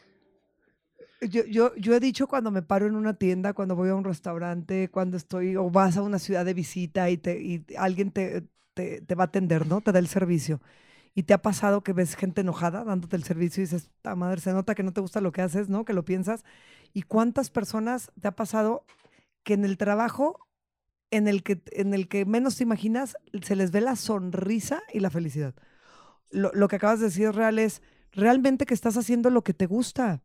Yo, 1.20 1.44
yo, 1.44 1.74
yo 1.76 1.94
he 1.94 2.00
dicho 2.00 2.26
cuando 2.26 2.50
me 2.50 2.62
paro 2.62 2.86
en 2.86 2.96
una 2.96 3.14
tienda, 3.14 3.54
cuando 3.54 3.76
voy 3.76 3.88
a 3.88 3.94
un 3.94 4.04
restaurante, 4.04 4.90
cuando 4.90 5.16
estoy, 5.16 5.56
o 5.56 5.70
vas 5.70 5.96
a 5.96 6.02
una 6.02 6.18
ciudad 6.18 6.44
de 6.44 6.54
visita 6.54 7.08
y, 7.08 7.16
te, 7.16 7.40
y 7.40 7.64
alguien 7.78 8.10
te, 8.10 8.46
te, 8.74 9.00
te 9.00 9.14
va 9.14 9.24
a 9.24 9.26
atender, 9.26 9.66
¿no? 9.66 9.80
Te 9.80 9.92
da 9.92 9.98
el 10.00 10.08
servicio. 10.08 10.60
Y 11.14 11.22
te 11.22 11.32
ha 11.32 11.40
pasado 11.40 11.82
que 11.82 11.92
ves 11.92 12.16
gente 12.16 12.40
enojada 12.42 12.84
dándote 12.84 13.16
el 13.16 13.22
servicio 13.24 13.62
y 13.62 13.66
dices, 13.66 13.90
ta 14.02 14.16
madre, 14.16 14.40
se 14.40 14.52
nota 14.52 14.74
que 14.74 14.82
no 14.82 14.92
te 14.92 15.00
gusta 15.00 15.20
lo 15.20 15.32
que 15.32 15.42
haces, 15.42 15.68
¿no? 15.68 15.84
Que 15.84 15.92
lo 15.92 16.04
piensas. 16.04 16.44
¿Y 16.92 17.02
cuántas 17.02 17.50
personas 17.50 18.10
te 18.20 18.28
ha 18.28 18.32
pasado 18.36 18.84
que 19.44 19.54
en 19.54 19.64
el 19.64 19.78
trabajo 19.78 20.40
en 21.10 21.28
el 21.28 21.44
que, 21.44 21.62
en 21.72 21.94
el 21.94 22.08
que 22.08 22.24
menos 22.24 22.56
te 22.56 22.64
imaginas 22.64 23.16
se 23.42 23.54
les 23.56 23.70
ve 23.70 23.80
la 23.80 23.96
sonrisa 23.96 24.82
y 24.92 25.00
la 25.00 25.10
felicidad? 25.10 25.54
Lo, 26.30 26.52
lo 26.52 26.66
que 26.68 26.76
acabas 26.76 26.98
de 26.98 27.06
decir 27.06 27.30
real 27.32 27.60
es 27.60 27.80
realmente 28.10 28.66
que 28.66 28.74
estás 28.74 28.96
haciendo 28.96 29.30
lo 29.30 29.44
que 29.44 29.54
te 29.54 29.66
gusta 29.66 30.23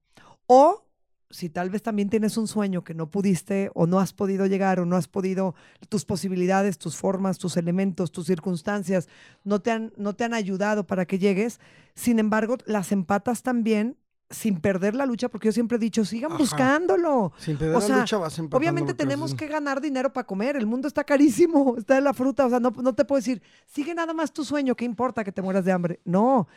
O 0.51 0.83
si 1.29 1.47
tal 1.47 1.69
vez 1.69 1.83
también 1.83 2.09
tienes 2.09 2.35
un 2.35 2.47
sueño 2.47 2.83
que 2.83 2.95
no 2.95 3.11
pudiste 3.11 3.69
o 3.75 3.85
no 3.85 3.99
has 3.99 4.13
podido 4.13 4.47
llegar 4.47 4.79
o 4.79 4.85
no 4.87 4.95
has 4.95 5.07
podido, 5.07 5.53
tus 5.89 6.05
posibilidades, 6.05 6.79
tus 6.79 6.97
formas, 6.97 7.37
tus 7.37 7.55
elementos, 7.55 8.11
tus 8.11 8.25
circunstancias 8.25 9.07
no 9.43 9.61
te 9.61 9.69
han, 9.69 9.93
no 9.95 10.15
te 10.15 10.23
han 10.23 10.33
ayudado 10.33 10.87
para 10.87 11.05
que 11.05 11.19
llegues, 11.19 11.59
sin 11.93 12.17
embargo, 12.17 12.57
las 12.65 12.91
empatas 12.91 13.43
también 13.43 13.95
sin 14.31 14.59
perder 14.59 14.95
la 14.95 15.05
lucha, 15.05 15.29
porque 15.29 15.49
yo 15.49 15.51
siempre 15.51 15.77
he 15.77 15.79
dicho, 15.79 16.03
sigan 16.03 16.31
Ajá. 16.31 16.39
buscándolo. 16.39 17.31
Sin 17.37 17.55
perder 17.55 17.75
O 17.75 17.87
la 17.87 17.99
lucha 17.99 18.17
vas 18.17 18.39
empatando 18.39 18.57
Obviamente 18.57 18.95
tenemos 18.95 19.35
que 19.35 19.47
ganar 19.47 19.81
dinero 19.81 20.11
para 20.11 20.25
comer, 20.25 20.55
el 20.55 20.65
mundo 20.65 20.87
está 20.87 21.03
carísimo, 21.03 21.75
está 21.77 21.93
de 21.93 22.01
la 22.01 22.13
fruta, 22.15 22.47
o 22.47 22.49
sea, 22.49 22.59
no, 22.59 22.71
no 22.71 22.95
te 22.95 23.05
puedo 23.05 23.19
decir, 23.19 23.43
sigue 23.67 23.93
nada 23.93 24.15
más 24.15 24.33
tu 24.33 24.43
sueño, 24.43 24.75
¿qué 24.75 24.85
importa 24.85 25.23
que 25.23 25.31
te 25.31 25.43
mueras 25.43 25.63
de 25.63 25.71
hambre? 25.71 25.99
No, 26.05 26.47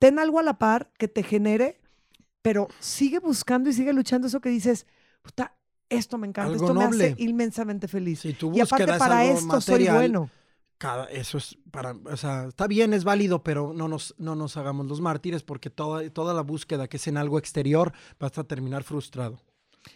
ten 0.00 0.18
algo 0.18 0.40
a 0.40 0.42
la 0.42 0.58
par 0.58 0.90
que 0.98 1.06
te 1.06 1.22
genere, 1.22 1.80
pero 2.48 2.66
sigue 2.80 3.18
buscando 3.18 3.68
y 3.68 3.74
sigue 3.74 3.92
luchando 3.92 4.26
eso 4.26 4.40
que 4.40 4.48
dices, 4.48 4.86
puta, 5.20 5.54
esto 5.90 6.16
me 6.16 6.26
encanta, 6.26 6.50
Algo 6.50 6.64
esto 6.64 6.72
me 6.72 6.84
hace 6.86 7.14
inmensamente 7.18 7.88
feliz. 7.88 8.20
Si 8.20 8.34
y 8.54 8.60
aparte 8.60 8.86
para 8.98 9.26
esto 9.26 9.60
soy 9.60 9.84
material, 9.84 9.96
bueno. 9.96 10.30
cada, 10.78 11.04
eso 11.10 11.36
es 11.36 11.58
para, 11.70 11.92
o 11.92 12.16
sea, 12.16 12.46
está 12.46 12.66
bien, 12.66 12.94
es 12.94 13.04
válido, 13.04 13.44
pero 13.44 13.74
no 13.74 13.86
nos, 13.86 14.14
no 14.16 14.34
nos 14.34 14.56
hagamos 14.56 14.86
los 14.86 15.02
mártires 15.02 15.42
porque 15.42 15.68
toda, 15.68 16.08
toda 16.08 16.32
la 16.32 16.40
búsqueda 16.40 16.88
que 16.88 16.96
es 16.96 17.06
en 17.06 17.18
algo 17.18 17.38
exterior 17.38 17.92
vas 18.18 18.38
a 18.38 18.44
terminar 18.44 18.82
frustrado. 18.82 19.42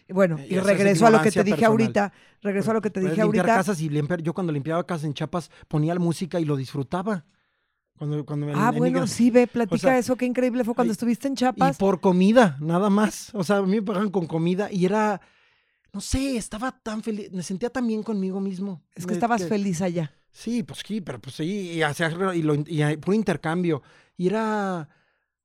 Bueno, 0.09 0.37
y 0.37 0.53
y 0.53 0.59
regreso 0.59 1.07
a 1.07 1.09
lo 1.09 1.23
que 1.23 1.31
te 1.31 1.43
dije 1.43 1.57
personal. 1.57 1.71
ahorita, 1.71 2.13
regreso 2.43 2.69
a 2.69 2.73
lo 2.75 2.81
que 2.81 2.91
te 2.91 2.99
dije 2.99 3.15
limpiar 3.15 3.45
ahorita. 3.45 3.45
casas 3.45 3.81
y 3.81 3.89
limpiar, 3.89 4.21
yo 4.21 4.35
cuando 4.35 4.53
limpiaba 4.53 4.85
casas 4.85 5.05
en 5.05 5.15
Chiapas 5.15 5.49
ponía 5.67 5.95
la 5.95 5.99
música 5.99 6.39
y 6.39 6.45
lo 6.45 6.55
disfrutaba. 6.55 7.25
Cuando, 8.07 8.25
cuando 8.25 8.47
Ah, 8.55 8.69
en 8.73 8.77
bueno, 8.79 9.07
sí, 9.07 9.29
ve, 9.31 9.47
platica 9.53 9.77
sea, 9.77 9.97
eso, 9.97 10.15
qué 10.17 10.25
increíble 10.25 10.63
fue 10.63 10.75
cuando 10.75 10.91
y- 10.91 10.93
estuviste 10.93 11.27
en 11.27 11.33
Y 11.33 11.37
Chiapas. 11.37 11.77
por 11.77 12.01
comida, 12.01 12.57
nada 12.59 12.89
más. 12.89 13.33
O 13.33 13.43
sea, 13.43 13.57
a 13.57 13.61
mí 13.61 13.75
me 13.77 13.81
pagan 13.81 14.09
con 14.09 14.27
comida 14.27 14.69
y 14.71 14.85
era, 14.85 15.21
no 15.93 16.01
sé, 16.01 16.35
estaba 16.37 16.71
tan 16.71 17.01
feliz, 17.03 17.31
me 17.31 17.43
sentía 17.43 17.69
tan 17.69 17.87
bien 17.87 18.03
conmigo 18.03 18.39
mismo. 18.41 18.83
Es 18.95 19.05
que 19.05 19.11
Me- 19.11 19.17
estabas 19.17 19.47
feliz 19.47 19.81
allá. 19.81 20.13
Sí, 20.31 20.63
pues 20.63 20.81
sí, 20.85 20.99
pero 20.99 21.19
pues 21.21 21.35
sí, 21.35 21.43
y, 21.75 21.81
hacía- 21.83 22.11
y, 22.35 22.41
lo, 22.41 22.55
y 22.55 22.97
puro 22.97 23.13
intercambio. 23.15 23.83
Y 24.17 24.27
era, 24.27 24.89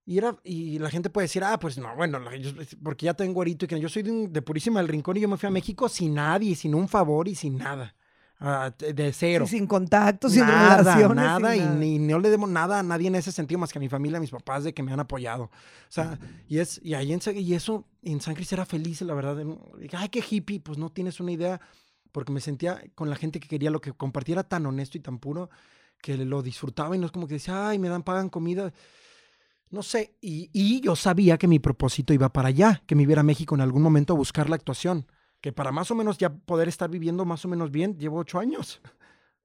y 0.07 0.17
era, 0.19 0.35
y 0.43 0.79
la 0.79 0.89
gente 0.91 1.11
puede 1.11 1.27
decir, 1.27 1.45
ah, 1.45 1.59
pues 1.59 1.77
no, 1.79 1.95
bueno, 1.95 2.19
porque 2.83 3.05
ya 3.07 3.15
tengo 3.15 3.35
güerito 3.35 3.67
y 3.67 3.69
que 3.69 3.79
yo 3.79 3.89
soy 3.89 4.03
de, 4.03 4.11
un- 4.11 4.33
de 4.33 4.41
Purísima 4.43 4.81
del 4.81 4.89
Rincón 4.89 5.17
y 5.17 5.21
yo 5.21 5.29
me 5.29 5.37
fui 5.37 5.47
a 5.47 5.51
México 5.51 5.89
sin 5.89 6.15
nadie, 6.15 6.55
sin 6.57 6.75
un 6.75 6.89
favor 6.89 7.29
y 7.29 7.35
sin 7.35 7.59
nada. 7.59 7.95
Ah, 8.41 8.73
de- 8.79 9.13
cero. 9.13 9.47
Sí, 9.49 9.57
sin 9.59 9.67
contacto, 9.67 10.29
sin 10.29 10.43
nada, 10.43 10.77
relaciones. 10.79 11.17
nada, 11.17 11.53
sin 11.53 11.61
y, 11.61 11.65
nada. 11.65 11.75
ni- 11.75 11.99
no 11.99 12.19
le 12.21 12.31
demos 12.31 12.49
nada 12.49 12.79
a 12.79 12.83
nadie 12.85 13.09
en 13.09 13.17
ese 13.17 13.33
sentido 13.33 13.59
más 13.59 13.73
que 13.73 13.79
a 13.79 13.81
mi 13.81 13.89
familia, 13.89 14.19
a 14.19 14.21
mis 14.21 14.31
papás, 14.31 14.63
de 14.63 14.73
que 14.73 14.83
me 14.83 14.93
han 14.93 15.01
apoyado. 15.01 15.45
O 15.45 15.51
sea, 15.89 16.19
y 16.49 16.59
es, 16.59 16.81
y 16.85 16.95
ahí 16.95 17.13
en, 17.13 17.21
y 17.35 17.55
eso, 17.55 17.85
en 18.03 18.21
San 18.21 18.35
Cris 18.37 18.53
era 18.53 18.65
feliz, 18.65 19.03
la 19.03 19.15
verdad. 19.15 19.39
Ay, 19.93 20.09
qué 20.09 20.23
hippie, 20.29 20.61
pues 20.61 20.79
no 20.79 20.91
tienes 20.91 21.19
una 21.19 21.33
idea, 21.33 21.61
porque 22.13 22.31
me 22.33 22.41
sentía 22.41 22.81
con 22.95 23.11
la 23.11 23.17
gente 23.17 23.41
que 23.41 23.49
quería 23.49 23.71
lo 23.71 23.81
que 23.81 23.93
compartiera 23.93 24.45
tan 24.45 24.67
honesto 24.67 24.97
y 24.99 25.01
tan 25.01 25.19
puro, 25.19 25.51
que 26.01 26.17
lo 26.17 26.41
disfrutaba 26.43 26.95
y 26.95 26.99
no 27.01 27.07
es 27.07 27.13
como 27.13 27.27
que 27.27 27.35
decía, 27.35 27.69
ay, 27.69 27.81
me 27.81 27.89
dan, 27.89 28.05
pagan 28.05 28.29
comida. 28.29 28.73
No 29.71 29.83
sé, 29.83 30.15
y, 30.21 30.49
y 30.53 30.81
yo 30.81 30.95
sabía 30.97 31.37
que 31.39 31.49
mi 31.49 31.59
propósito 31.59 32.15
iba 32.15 32.33
para 32.33 32.49
allá, 32.49 32.83
que 32.87 32.95
me 32.95 33.03
iba 33.03 33.19
a 33.21 33.25
México 33.25 33.55
en 33.57 33.61
algún 33.63 33.83
momento 33.83 34.15
a 34.15 34.17
buscar 34.17 34.49
la 34.49 34.55
actuación, 34.57 35.07
que 35.41 35.53
para 35.53 35.73
más 35.73 35.91
o 35.91 35.95
menos 35.95 36.19
ya 36.19 36.31
poder 36.31 36.69
estar 36.69 36.91
viviendo 36.91 37.25
más 37.25 37.45
o 37.45 37.49
menos 37.49 37.71
bien, 37.71 37.97
llevo 37.99 38.19
ocho 38.19 38.39
años. 38.39 38.81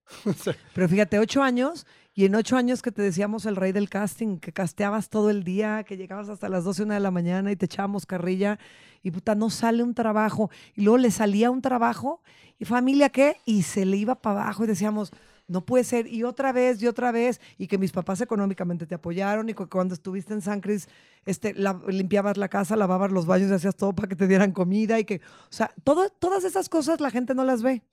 Pero 0.73 0.89
fíjate, 0.89 1.19
ocho 1.19 1.41
años, 1.41 1.86
y 2.13 2.25
en 2.25 2.36
ocho 2.36 2.58
años 2.58 2.82
que 2.82 2.91
te 2.91 3.01
decíamos 3.01 3.45
el 3.45 3.56
rey 3.56 3.71
del 3.71 3.89
casting, 3.89 4.38
que 4.38 4.51
casteabas 4.51 5.10
todo 5.10 5.29
el 5.29 5.43
día, 5.43 5.84
que 5.84 5.97
llegabas 5.97 6.29
hasta 6.29 6.49
las 6.49 6.63
12, 6.63 6.84
una 6.84 6.93
de 6.95 6.99
la 6.99 7.12
mañana 7.12 7.51
y 7.51 7.56
te 7.56 7.65
echábamos 7.65 8.06
carrilla, 8.06 8.60
y 9.01 9.12
puta, 9.12 9.36
no 9.36 9.49
sale 9.49 9.84
un 9.84 9.93
trabajo. 9.93 10.49
Y 10.75 10.84
luego 10.84 10.97
le 10.97 11.12
salía 11.12 11.51
un 11.51 11.62
trabajo, 11.62 12.21
y 12.60 12.65
familia, 12.65 13.10
¿qué? 13.10 13.38
Y 13.45 13.63
se 13.63 13.86
le 13.86 13.97
iba 13.97 14.15
para 14.15 14.41
abajo 14.41 14.63
y 14.63 14.67
decíamos, 14.67 15.12
no 15.47 15.65
puede 15.65 15.84
ser, 15.84 16.08
y 16.08 16.23
otra 16.23 16.51
vez, 16.51 16.82
y 16.82 16.88
otra 16.88 17.12
vez, 17.12 17.41
y 17.58 17.67
que 17.67 17.77
mis 17.77 17.91
papás 17.91 18.21
económicamente 18.21 18.86
te 18.86 18.95
apoyaron, 18.95 19.49
y 19.49 19.53
cuando 19.53 19.93
estuviste 19.93 20.34
en 20.34 20.41
San 20.41 20.62
Cris, 20.62 20.88
este, 21.25 21.53
limpiabas 21.88 22.38
la 22.38 22.47
casa, 22.47 22.75
lavabas 22.75 23.12
los 23.12 23.25
baños 23.25 23.51
y 23.51 23.53
hacías 23.53 23.75
todo 23.75 23.93
para 23.93 24.08
que 24.08 24.15
te 24.15 24.27
dieran 24.27 24.51
comida, 24.51 24.99
y 24.99 25.06
que, 25.06 25.15
o 25.17 25.51
sea, 25.53 25.71
todo- 25.84 26.10
todas 26.10 26.43
esas 26.43 26.69
cosas 26.69 26.99
la 27.01 27.12
gente 27.12 27.36
no 27.36 27.43
las 27.43 27.62
ve. 27.62 27.84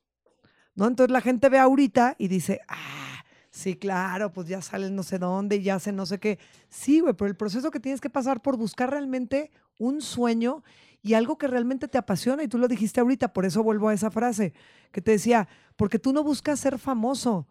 ¿no? 0.74 0.86
Entonces 0.86 1.12
la 1.12 1.20
gente 1.20 1.48
ve 1.48 1.58
ahorita 1.58 2.14
y 2.18 2.28
dice, 2.28 2.60
ah, 2.68 3.24
sí, 3.50 3.76
claro, 3.76 4.32
pues 4.32 4.46
ya 4.48 4.62
salen 4.62 4.94
no 4.94 5.02
sé 5.02 5.18
dónde 5.18 5.56
y 5.56 5.62
ya 5.62 5.74
hacen 5.74 5.96
no 5.96 6.06
sé 6.06 6.18
qué. 6.20 6.38
Sí, 6.68 7.00
güey, 7.00 7.14
pero 7.14 7.28
el 7.28 7.36
proceso 7.36 7.70
que 7.70 7.80
tienes 7.80 8.00
que 8.00 8.08
pasar 8.08 8.40
por 8.40 8.56
buscar 8.56 8.88
realmente 8.90 9.50
un 9.78 10.00
sueño 10.00 10.62
y 11.02 11.14
algo 11.14 11.38
que 11.38 11.46
realmente 11.46 11.88
te 11.88 11.98
apasiona, 11.98 12.42
y 12.42 12.48
tú 12.48 12.58
lo 12.58 12.68
dijiste 12.68 13.00
ahorita, 13.00 13.32
por 13.32 13.44
eso 13.46 13.62
vuelvo 13.62 13.88
a 13.88 13.94
esa 13.94 14.10
frase 14.10 14.52
que 14.92 15.00
te 15.00 15.12
decía, 15.12 15.48
porque 15.76 15.98
tú 15.98 16.12
no 16.12 16.22
buscas 16.22 16.60
ser 16.60 16.78
famoso, 16.78 17.46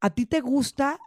a 0.00 0.10
ti 0.10 0.26
te 0.26 0.40
gusta 0.40 0.98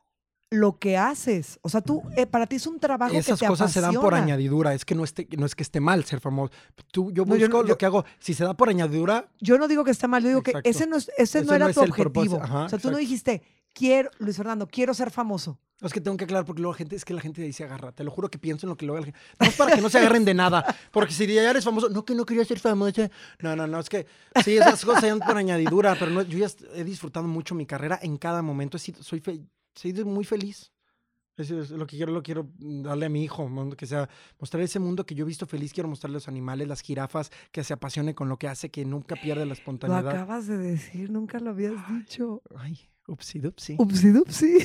lo 0.52 0.80
que 0.80 0.98
haces, 0.98 1.60
o 1.62 1.70
sea, 1.70 1.80
tú, 1.82 2.02
eh, 2.18 2.26
para 2.26 2.48
ti 2.48 2.56
es 2.56 2.66
un 2.66 2.80
trabajo 2.80 3.14
Esas 3.14 3.38
que 3.40 3.46
te 3.46 3.50
cosas 3.50 3.72
se 3.72 3.82
dan 3.82 3.94
por 3.94 4.16
añadidura. 4.16 4.74
Es 4.74 4.84
que 4.84 4.96
no, 4.96 5.04
esté, 5.04 5.28
no 5.38 5.46
es 5.46 5.54
que 5.54 5.62
esté 5.62 5.80
mal 5.80 6.04
ser 6.06 6.20
famoso. 6.20 6.52
Tú, 6.92 7.12
yo 7.12 7.22
No, 7.24 7.28
busco 7.36 7.38
yo 7.38 7.48
no- 7.50 7.62
lo 7.62 7.68
yo- 7.68 7.78
que 7.78 7.86
hago. 7.86 8.04
Si 8.18 8.34
se 8.34 8.44
da 8.46 8.56
por 8.56 8.68
añadidura, 8.68 9.30
Yo 9.40 9.60
no 9.60 9.68
digo 9.68 9.84
que 9.84 9.92
está 9.92 10.08
mal, 10.08 10.24
yo 10.24 10.30
digo 10.30 10.40
Exacto. 10.40 10.64
que 10.64 10.70
ese 10.70 10.88
no, 10.88 10.98
es- 10.98 11.12
ese 11.20 11.42
no 11.42 11.46
Ese 11.50 11.56
era 11.56 11.68
no 11.68 11.74
tu 11.76 11.82
objetivo. 11.82 12.42
Ajá, 12.42 12.64
o 12.64 12.70
sea, 12.70 12.80
tú 12.80 12.90
no 12.90 12.98
dijiste, 12.98 13.44
quiero, 13.74 14.10
Luis 14.20 14.38
Fernando, 14.38 14.68
quiero 14.68 14.94
ser 14.94 15.12
famoso. 15.12 15.60
es 15.82 15.94
que 15.94 16.02
tengo 16.02 16.18
que 16.18 16.26
aclarar 16.26 16.46
porque 16.46 16.62
luego 16.62 16.74
la 16.74 16.78
gente, 16.78 16.96
es 16.96 17.06
que 17.06 17.14
la 17.14 17.22
gente 17.22 17.42
dice 17.42 17.64
agarra. 17.64 17.92
Te 17.94 18.04
lo 18.04 18.12
juro 18.12 18.30
que 18.30 18.38
pienso 18.38 18.66
en 18.66 18.70
lo 18.70 18.76
que 18.78 18.86
luego 18.86 19.00
la 19.00 19.06
gente. 19.06 19.20
No 19.40 19.48
es 19.48 19.56
para 19.56 19.74
que 19.76 19.82
no 19.82 19.90
se 19.90 19.98
agarren 20.00 20.26
de 20.26 20.34
nada. 20.34 20.66
Porque 20.92 21.14
si 21.14 21.26
ya 21.28 21.50
eres 21.50 21.64
famoso, 21.64 21.88
no 21.90 22.04
que 22.04 22.14
no 22.16 22.26
quería 22.26 22.44
ser 22.44 22.60
famoso. 22.60 23.02
No, 23.40 23.56
no, 23.56 23.66
no, 23.68 23.80
es 23.80 23.88
que 23.90 24.06
sí, 24.44 24.58
esas 24.58 24.84
cosas 24.84 25.02
se 25.02 25.08
dan 25.08 25.20
por 25.20 25.38
añadidura, 25.38 25.96
pero 25.98 26.12
no, 26.12 26.22
yo 26.24 26.38
ya 26.38 26.48
he 26.76 26.84
disfrutado 26.84 27.28
mucho 27.28 27.56
mi 27.56 27.66
carrera 27.66 27.98
en 28.02 28.18
cada 28.18 28.42
momento. 28.42 28.76
He 28.78 28.80
sido- 28.82 29.02
soy, 29.04 29.22
fe- 29.22 29.42
soy 29.74 29.94
de- 29.94 30.04
muy 30.04 30.26
feliz. 30.26 30.72
Es 31.38 31.50
lo 31.70 31.88
que 31.88 31.96
quiero, 31.96 32.12
lo 32.12 32.22
quiero 32.22 32.50
darle 32.60 33.06
a 33.06 33.10
mi 33.10 33.24
hijo, 33.24 33.50
que 33.78 33.86
sea, 33.86 34.10
mostrar 34.38 34.62
ese 34.62 34.78
mundo 34.80 35.06
que 35.06 35.16
yo 35.16 35.24
he 35.24 35.28
visto 35.28 35.46
feliz, 35.46 35.72
quiero 35.72 35.88
mostrarle 35.88 36.16
a 36.16 36.20
los 36.20 36.28
animales, 36.28 36.68
las 36.68 36.82
jirafas, 36.82 37.32
que 37.54 37.64
se 37.64 37.72
apasione 37.72 38.14
con 38.14 38.28
lo 38.28 38.36
que 38.38 38.50
hace, 38.50 38.70
que 38.70 38.84
nunca 38.84 39.16
pierde 39.16 39.44
la 39.44 39.46
Lo 39.46 39.54
espontaneidad. 39.54 40.10
acabas 40.10 40.48
de 40.48 40.58
decir, 40.58 41.10
nunca 41.10 41.40
lo 41.40 41.52
habías 41.52 41.76
dicho. 41.88 42.42
Ay, 42.58 42.78
upsi 43.10 43.40
dupsi. 43.40 43.76
Upsi 43.78 44.10
dupsi. 44.12 44.58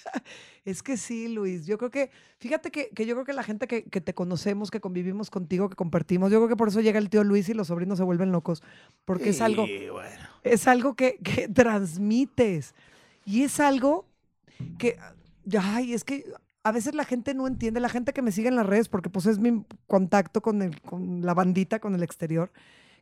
es 0.64 0.82
que 0.82 0.96
sí, 0.96 1.28
Luis. 1.28 1.66
Yo 1.66 1.78
creo 1.78 1.90
que, 1.90 2.10
fíjate 2.38 2.70
que, 2.70 2.90
que 2.90 3.06
yo 3.06 3.14
creo 3.14 3.24
que 3.24 3.32
la 3.32 3.42
gente 3.42 3.66
que, 3.66 3.84
que 3.84 4.00
te 4.00 4.14
conocemos, 4.14 4.70
que 4.70 4.80
convivimos 4.80 5.30
contigo, 5.30 5.68
que 5.68 5.76
compartimos, 5.76 6.30
yo 6.30 6.38
creo 6.38 6.48
que 6.48 6.56
por 6.56 6.68
eso 6.68 6.80
llega 6.80 6.98
el 6.98 7.10
tío 7.10 7.24
Luis 7.24 7.48
y 7.48 7.54
los 7.54 7.68
sobrinos 7.68 7.98
se 7.98 8.04
vuelven 8.04 8.32
locos. 8.32 8.62
Porque 9.04 9.30
es 9.30 9.40
algo, 9.40 9.66
bueno. 9.92 10.28
es 10.42 10.66
algo 10.66 10.94
que, 10.94 11.18
que 11.22 11.48
transmites. 11.48 12.74
Y 13.24 13.42
es 13.42 13.60
algo 13.60 14.06
que, 14.78 14.98
ay, 15.58 15.92
es 15.92 16.04
que 16.04 16.24
a 16.62 16.72
veces 16.72 16.94
la 16.94 17.04
gente 17.04 17.34
no 17.34 17.46
entiende, 17.46 17.78
la 17.80 17.88
gente 17.88 18.12
que 18.12 18.22
me 18.22 18.32
sigue 18.32 18.48
en 18.48 18.56
las 18.56 18.66
redes, 18.66 18.88
porque 18.88 19.08
pues 19.08 19.26
es 19.26 19.38
mi 19.38 19.64
contacto 19.86 20.42
con, 20.42 20.62
el, 20.62 20.80
con 20.80 21.24
la 21.24 21.32
bandita, 21.32 21.78
con 21.78 21.94
el 21.94 22.02
exterior, 22.02 22.50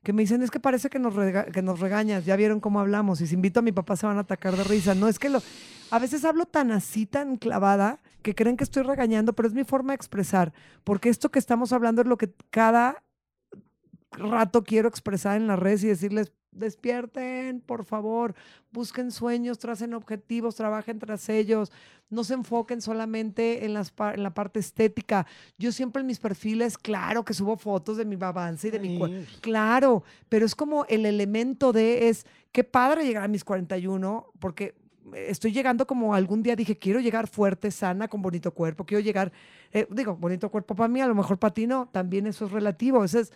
que 0.05 0.12
me 0.12 0.23
dicen, 0.23 0.43
es 0.43 0.51
que 0.51 0.61
parece 0.61 0.90
que 0.90 1.01
nos, 1.01 1.14
que 1.53 1.62
nos 1.62 1.81
regañas, 1.81 2.25
ya 2.25 2.37
vieron 2.37 2.61
cómo 2.61 2.79
hablamos, 2.79 3.21
y 3.21 3.27
si 3.27 3.35
invito 3.35 3.61
a 3.61 3.62
mi 3.62 3.73
papá 3.73 3.97
se 3.97 4.07
van 4.07 4.19
a 4.19 4.21
atacar 4.21 4.57
de 4.57 4.62
risa. 4.62 4.95
No, 4.95 5.09
es 5.09 5.19
que 5.19 5.31
lo, 5.31 5.43
a 5.90 5.99
veces 5.99 6.25
hablo 6.25 6.47
tan 6.47 6.71
así, 6.71 7.07
tan 7.07 7.37
clavada, 7.37 8.01
que 8.23 8.35
creen 8.35 8.57
que 8.57 8.64
estoy 8.64 8.85
regañando, 8.85 9.33
pero 9.33 9.49
es 9.49 9.55
mi 9.55 9.64
forma 9.64 9.93
de 9.93 9.97
expresar, 9.97 10.53
porque 10.85 11.09
esto 11.09 11.31
que 11.31 11.38
estamos 11.38 11.73
hablando 11.73 12.03
es 12.03 12.07
lo 12.09 12.19
que 12.19 12.33
cada 12.51 13.03
rato 14.12 14.62
quiero 14.62 14.88
expresar 14.88 15.37
en 15.37 15.47
las 15.47 15.59
redes 15.59 15.83
y 15.83 15.88
decirles, 15.88 16.33
despierten, 16.55 17.61
por 17.61 17.85
favor, 17.85 18.35
busquen 18.73 19.11
sueños, 19.11 19.59
tracen 19.59 19.95
objetivos, 19.95 20.55
trabajen 20.57 20.99
tras 20.99 21.29
ellos, 21.29 21.73
no 22.11 22.25
se 22.25 22.35
enfoquen 22.35 22.81
solamente 22.81 23.64
en, 23.64 23.75
las 23.75 23.93
en 24.14 24.23
la 24.23 24.35
parte 24.35 24.61
estética. 24.61 25.27
Yo 25.59 25.73
siempre 25.73 26.01
en 26.01 26.07
mis 26.07 26.19
perfiles, 26.21 26.77
claro 26.79 27.25
que 27.25 27.35
subo 27.35 27.57
fotos 27.57 27.97
de 27.97 28.05
mi 28.05 28.17
avance 28.21 28.69
y 28.69 28.71
de 28.71 28.79
mi... 28.81 28.99
cua- 28.99 29.09
Ay, 29.11 29.27
Claro, 29.40 30.05
pero 30.29 30.47
es 30.47 30.55
como 30.55 30.85
el 30.87 31.07
elemento 31.07 31.73
de 31.73 32.09
es, 32.09 32.27
qué 32.53 32.64
padre 32.64 33.05
llegar 33.07 33.25
a 33.25 33.29
mis 33.29 33.45
41, 33.45 34.27
porque 34.38 34.75
estoy 35.14 35.53
llegando 35.53 35.87
como 35.87 36.14
algún 36.14 36.43
día 36.43 36.57
dije, 36.57 36.77
quiero 36.79 36.99
llegar 37.01 37.27
fuerte, 37.29 37.71
sana, 37.71 38.09
con 38.09 38.23
bonito 38.23 38.53
cuerpo, 38.53 38.85
quiero 38.85 39.03
llegar, 39.03 39.33
eh, 39.73 39.87
digo, 39.90 40.17
bonito 40.17 40.51
cuerpo 40.51 40.75
para 40.75 40.88
mí, 40.88 41.01
a 41.01 41.07
lo 41.07 41.14
mejor 41.14 41.38
para 41.38 41.53
ti 41.55 41.67
no, 41.67 41.88
también 41.93 42.27
eso 42.27 42.47
es 42.47 42.53
relativo, 42.53 43.05
eso 43.05 43.19
es, 43.21 43.33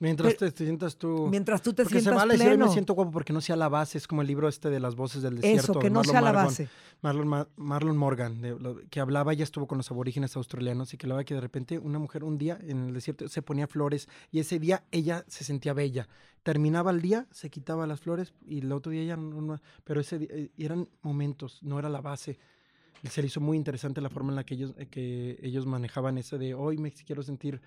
Mientras 0.00 0.34
Pero- 0.36 0.52
te, 0.52 0.64
sientas 0.64 0.96
tú. 0.96 1.26
mientras 1.28 1.60
tú 1.60 1.72
te 1.72 1.82
porque 1.82 1.96
se 1.96 2.02
sientas 2.02 2.22
vale 2.22 2.34
decir, 2.34 2.46
"Ay, 2.46 2.54
pleno. 2.54 2.66
me 2.66 2.72
siento 2.72 2.94
guapo 2.94 3.10
porque 3.10 3.32
no 3.32 3.40
sea 3.40 3.56
la 3.56 3.68
base. 3.68 3.98
Es 3.98 4.06
como 4.06 4.22
el 4.22 4.28
libro 4.28 4.46
este 4.48 4.70
de 4.70 4.78
las 4.78 4.94
voces 4.94 5.22
del 5.22 5.36
desierto. 5.40 5.72
Eso, 5.72 5.80
que 5.80 5.90
no 5.90 5.96
Marlon 6.00 6.12
sea 6.12 6.20
la 6.20 6.30
Margon- 6.32 6.44
base. 6.44 6.68
Marlon, 7.02 7.26
Ma- 7.28 7.48
Marlon 7.56 7.96
Morgan, 7.96 8.40
de 8.40 8.50
lo- 8.58 8.80
que 8.90 9.00
hablaba, 9.00 9.32
ella 9.32 9.42
estuvo 9.42 9.66
con 9.66 9.76
los 9.78 9.90
aborígenes 9.90 10.36
australianos 10.36 10.94
y 10.94 10.98
que 10.98 11.06
hablaba 11.06 11.24
que 11.24 11.34
de 11.34 11.40
repente 11.40 11.78
una 11.80 11.98
mujer 11.98 12.22
un 12.22 12.38
día 12.38 12.58
en 12.62 12.84
el 12.88 12.94
desierto 12.94 13.28
se 13.28 13.42
ponía 13.42 13.66
flores 13.66 14.08
y 14.30 14.38
ese 14.38 14.60
día 14.60 14.84
ella 14.92 15.24
se 15.26 15.42
sentía 15.42 15.72
bella. 15.72 16.08
Terminaba 16.44 16.92
el 16.92 17.02
día, 17.02 17.26
se 17.32 17.50
quitaba 17.50 17.84
las 17.88 18.00
flores 18.00 18.32
y 18.46 18.58
el 18.60 18.70
otro 18.70 18.92
día 18.92 19.02
ya 19.02 19.16
no, 19.16 19.40
no- 19.40 19.60
pero 19.82 20.00
ese 20.00 20.20
di- 20.20 20.28
eh, 20.30 20.50
eran 20.58 20.88
momentos, 21.02 21.60
no 21.64 21.76
era 21.76 21.88
la 21.88 22.00
base. 22.00 22.38
Se 23.10 23.20
le 23.20 23.26
hizo 23.26 23.40
muy 23.40 23.56
interesante 23.56 24.00
la 24.00 24.10
forma 24.10 24.30
en 24.30 24.36
la 24.36 24.44
que 24.44 24.54
ellos, 24.54 24.74
eh, 24.78 24.86
que 24.86 25.38
ellos 25.42 25.66
manejaban 25.66 26.18
ese 26.18 26.38
de 26.38 26.54
hoy 26.54 26.78
me 26.78 26.92
quiero 26.92 27.22
sentir 27.24 27.60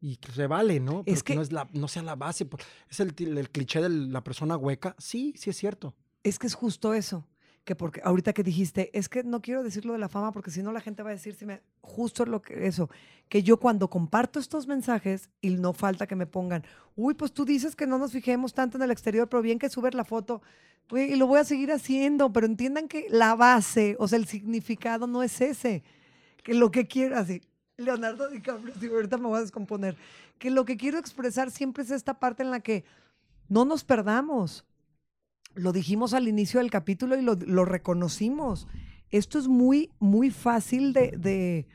y 0.00 0.16
que 0.16 0.32
se 0.32 0.46
vale, 0.46 0.80
¿no? 0.80 1.02
Pero 1.04 1.16
Es 1.16 1.22
que, 1.22 1.32
que- 1.32 1.36
no, 1.36 1.42
es 1.42 1.52
la, 1.52 1.68
no 1.72 1.88
sea 1.88 2.02
la 2.02 2.14
base. 2.16 2.44
por- 2.44 2.60
Es 2.88 3.00
el, 3.00 3.14
el 3.18 3.50
cliché 3.50 3.80
de 3.80 3.88
la 3.88 4.22
persona 4.22 4.56
hueca. 4.56 4.94
Sí, 4.98 5.34
sí 5.36 5.50
es 5.50 5.56
cierto. 5.56 5.94
Es 6.22 6.38
que 6.38 6.46
es 6.46 6.54
justo 6.54 6.94
eso. 6.94 7.26
Que 7.64 7.76
porque 7.76 8.00
ahorita 8.02 8.32
que 8.32 8.42
dijiste, 8.42 8.96
es 8.98 9.10
que 9.10 9.22
no 9.24 9.42
quiero 9.42 9.62
decir 9.62 9.84
lo 9.84 9.92
de 9.92 9.98
la 9.98 10.08
fama 10.08 10.32
porque 10.32 10.50
si 10.50 10.62
no 10.62 10.72
la 10.72 10.80
gente 10.80 11.02
va 11.02 11.10
a 11.10 11.12
decir, 11.12 11.34
si 11.34 11.44
me, 11.44 11.60
justo 11.82 12.24
lo 12.24 12.40
que 12.40 12.66
eso, 12.66 12.88
que 13.28 13.42
yo 13.42 13.58
cuando 13.58 13.90
comparto 13.90 14.38
estos 14.38 14.66
mensajes 14.66 15.28
y 15.42 15.50
no 15.50 15.74
falta 15.74 16.06
que 16.06 16.16
me 16.16 16.26
pongan, 16.26 16.64
uy, 16.96 17.12
pues 17.12 17.30
tú 17.32 17.44
dices 17.44 17.76
que 17.76 17.86
no 17.86 17.98
nos 17.98 18.12
fijemos 18.12 18.54
tanto 18.54 18.78
en 18.78 18.84
el 18.84 18.90
exterior, 18.90 19.28
pero 19.28 19.42
bien 19.42 19.58
que 19.58 19.68
subes 19.68 19.92
la 19.92 20.04
foto, 20.04 20.40
y 20.92 21.14
lo 21.16 21.26
voy 21.26 21.40
a 21.40 21.44
seguir 21.44 21.70
haciendo, 21.70 22.32
pero 22.32 22.46
entiendan 22.46 22.88
que 22.88 23.06
la 23.10 23.34
base, 23.34 23.96
o 23.98 24.08
sea, 24.08 24.18
el 24.18 24.26
significado 24.26 25.06
no 25.06 25.22
es 25.22 25.38
ese, 25.42 25.82
que 26.42 26.54
lo 26.54 26.70
que 26.70 26.86
quiero, 26.86 27.18
así, 27.18 27.42
Leonardo 27.88 28.28
DiCaprio, 28.28 28.74
ahorita 28.92 29.18
me 29.18 29.28
voy 29.28 29.38
a 29.38 29.42
descomponer, 29.42 29.96
que 30.38 30.50
lo 30.50 30.64
que 30.64 30.76
quiero 30.76 30.98
expresar 30.98 31.50
siempre 31.52 31.84
es 31.84 31.92
esta 31.92 32.18
parte 32.18 32.42
en 32.42 32.50
la 32.50 32.58
que 32.60 32.84
no 33.48 33.64
nos 33.64 33.84
perdamos 33.84 34.64
lo 35.54 35.72
dijimos 35.72 36.12
al 36.12 36.28
inicio 36.28 36.60
del 36.60 36.70
capítulo 36.70 37.16
y 37.16 37.22
lo, 37.22 37.34
lo 37.34 37.64
reconocimos. 37.64 38.68
Esto 39.10 39.38
es 39.40 39.48
muy, 39.48 39.90
muy 39.98 40.30
fácil 40.30 40.92
de, 40.92 41.12
de, 41.16 41.66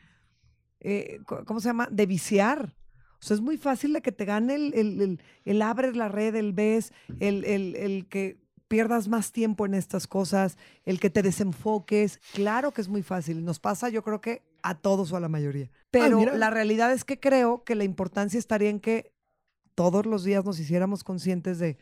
eh, 0.80 1.20
¿cómo 1.44 1.60
se 1.60 1.68
llama? 1.68 1.88
De 1.90 2.06
viciar. 2.06 2.74
O 3.20 3.26
sea, 3.26 3.34
es 3.34 3.42
muy 3.42 3.58
fácil 3.58 3.92
de 3.92 4.00
que 4.00 4.12
te 4.12 4.24
gane 4.24 4.54
el, 4.54 4.74
el, 4.74 5.00
el- 5.02 5.20
el 5.44 5.60
abres 5.62 5.96
la 5.96 6.08
red, 6.08 6.34
el 6.36 6.52
ves, 6.54 6.92
el 7.20 8.06
que 8.08 8.38
pierdas 8.68 9.08
más 9.08 9.32
tiempo 9.32 9.66
en 9.66 9.74
estas 9.74 10.06
cosas, 10.06 10.56
el 10.86 10.98
que 10.98 11.10
te 11.10 11.22
desenfoques. 11.22 12.20
Claro 12.32 12.70
que 12.72 12.80
es 12.80 12.88
muy 12.88 13.02
fácil. 13.02 13.44
Nos 13.44 13.58
pasa, 13.58 13.90
yo 13.90 14.02
creo 14.02 14.20
que 14.22 14.42
a 14.66 14.74
todos 14.74 15.12
o 15.12 15.16
a 15.16 15.20
la 15.20 15.28
mayoría. 15.28 15.70
Pero 15.90 16.18
mira. 16.18 16.34
la 16.36 16.48
realidad 16.50 16.92
es 16.92 17.04
que 17.04 17.20
creo 17.20 17.62
que 17.64 17.74
la 17.74 17.84
importancia 17.84 18.38
estaría 18.38 18.70
en 18.70 18.80
que 18.80 19.12
todos 19.74 20.06
los 20.06 20.24
días 20.24 20.44
nos 20.44 20.58
hiciéramos 20.58 21.04
conscientes 21.04 21.58
de 21.58 21.76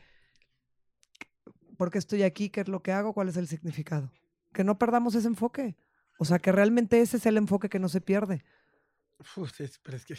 por 1.77 1.91
qué 1.91 1.99
estoy 1.99 2.23
aquí, 2.25 2.51
qué 2.51 2.61
es 2.63 2.69
lo 2.69 2.83
que 2.83 2.93
hago, 2.93 3.13
cuál 3.15 3.29
es 3.29 3.37
el 3.37 3.47
significado. 3.49 4.11
Que 4.53 4.65
no 4.65 4.79
perdamos 4.79 5.15
ese 5.15 5.29
enfoque. 5.29 5.77
O 6.19 6.25
sea, 6.25 6.39
que 6.39 6.53
realmente 6.53 7.01
ese 7.01 7.17
es 7.17 7.27
el 7.27 7.37
enfoque 7.37 7.69
que 7.69 7.79
no 7.79 7.89
se 7.89 8.01
pierde. 8.01 8.45
Uf, 9.37 9.61
es- 9.61 9.79
pero 9.79 9.97
es 9.97 10.05
que 10.05 10.17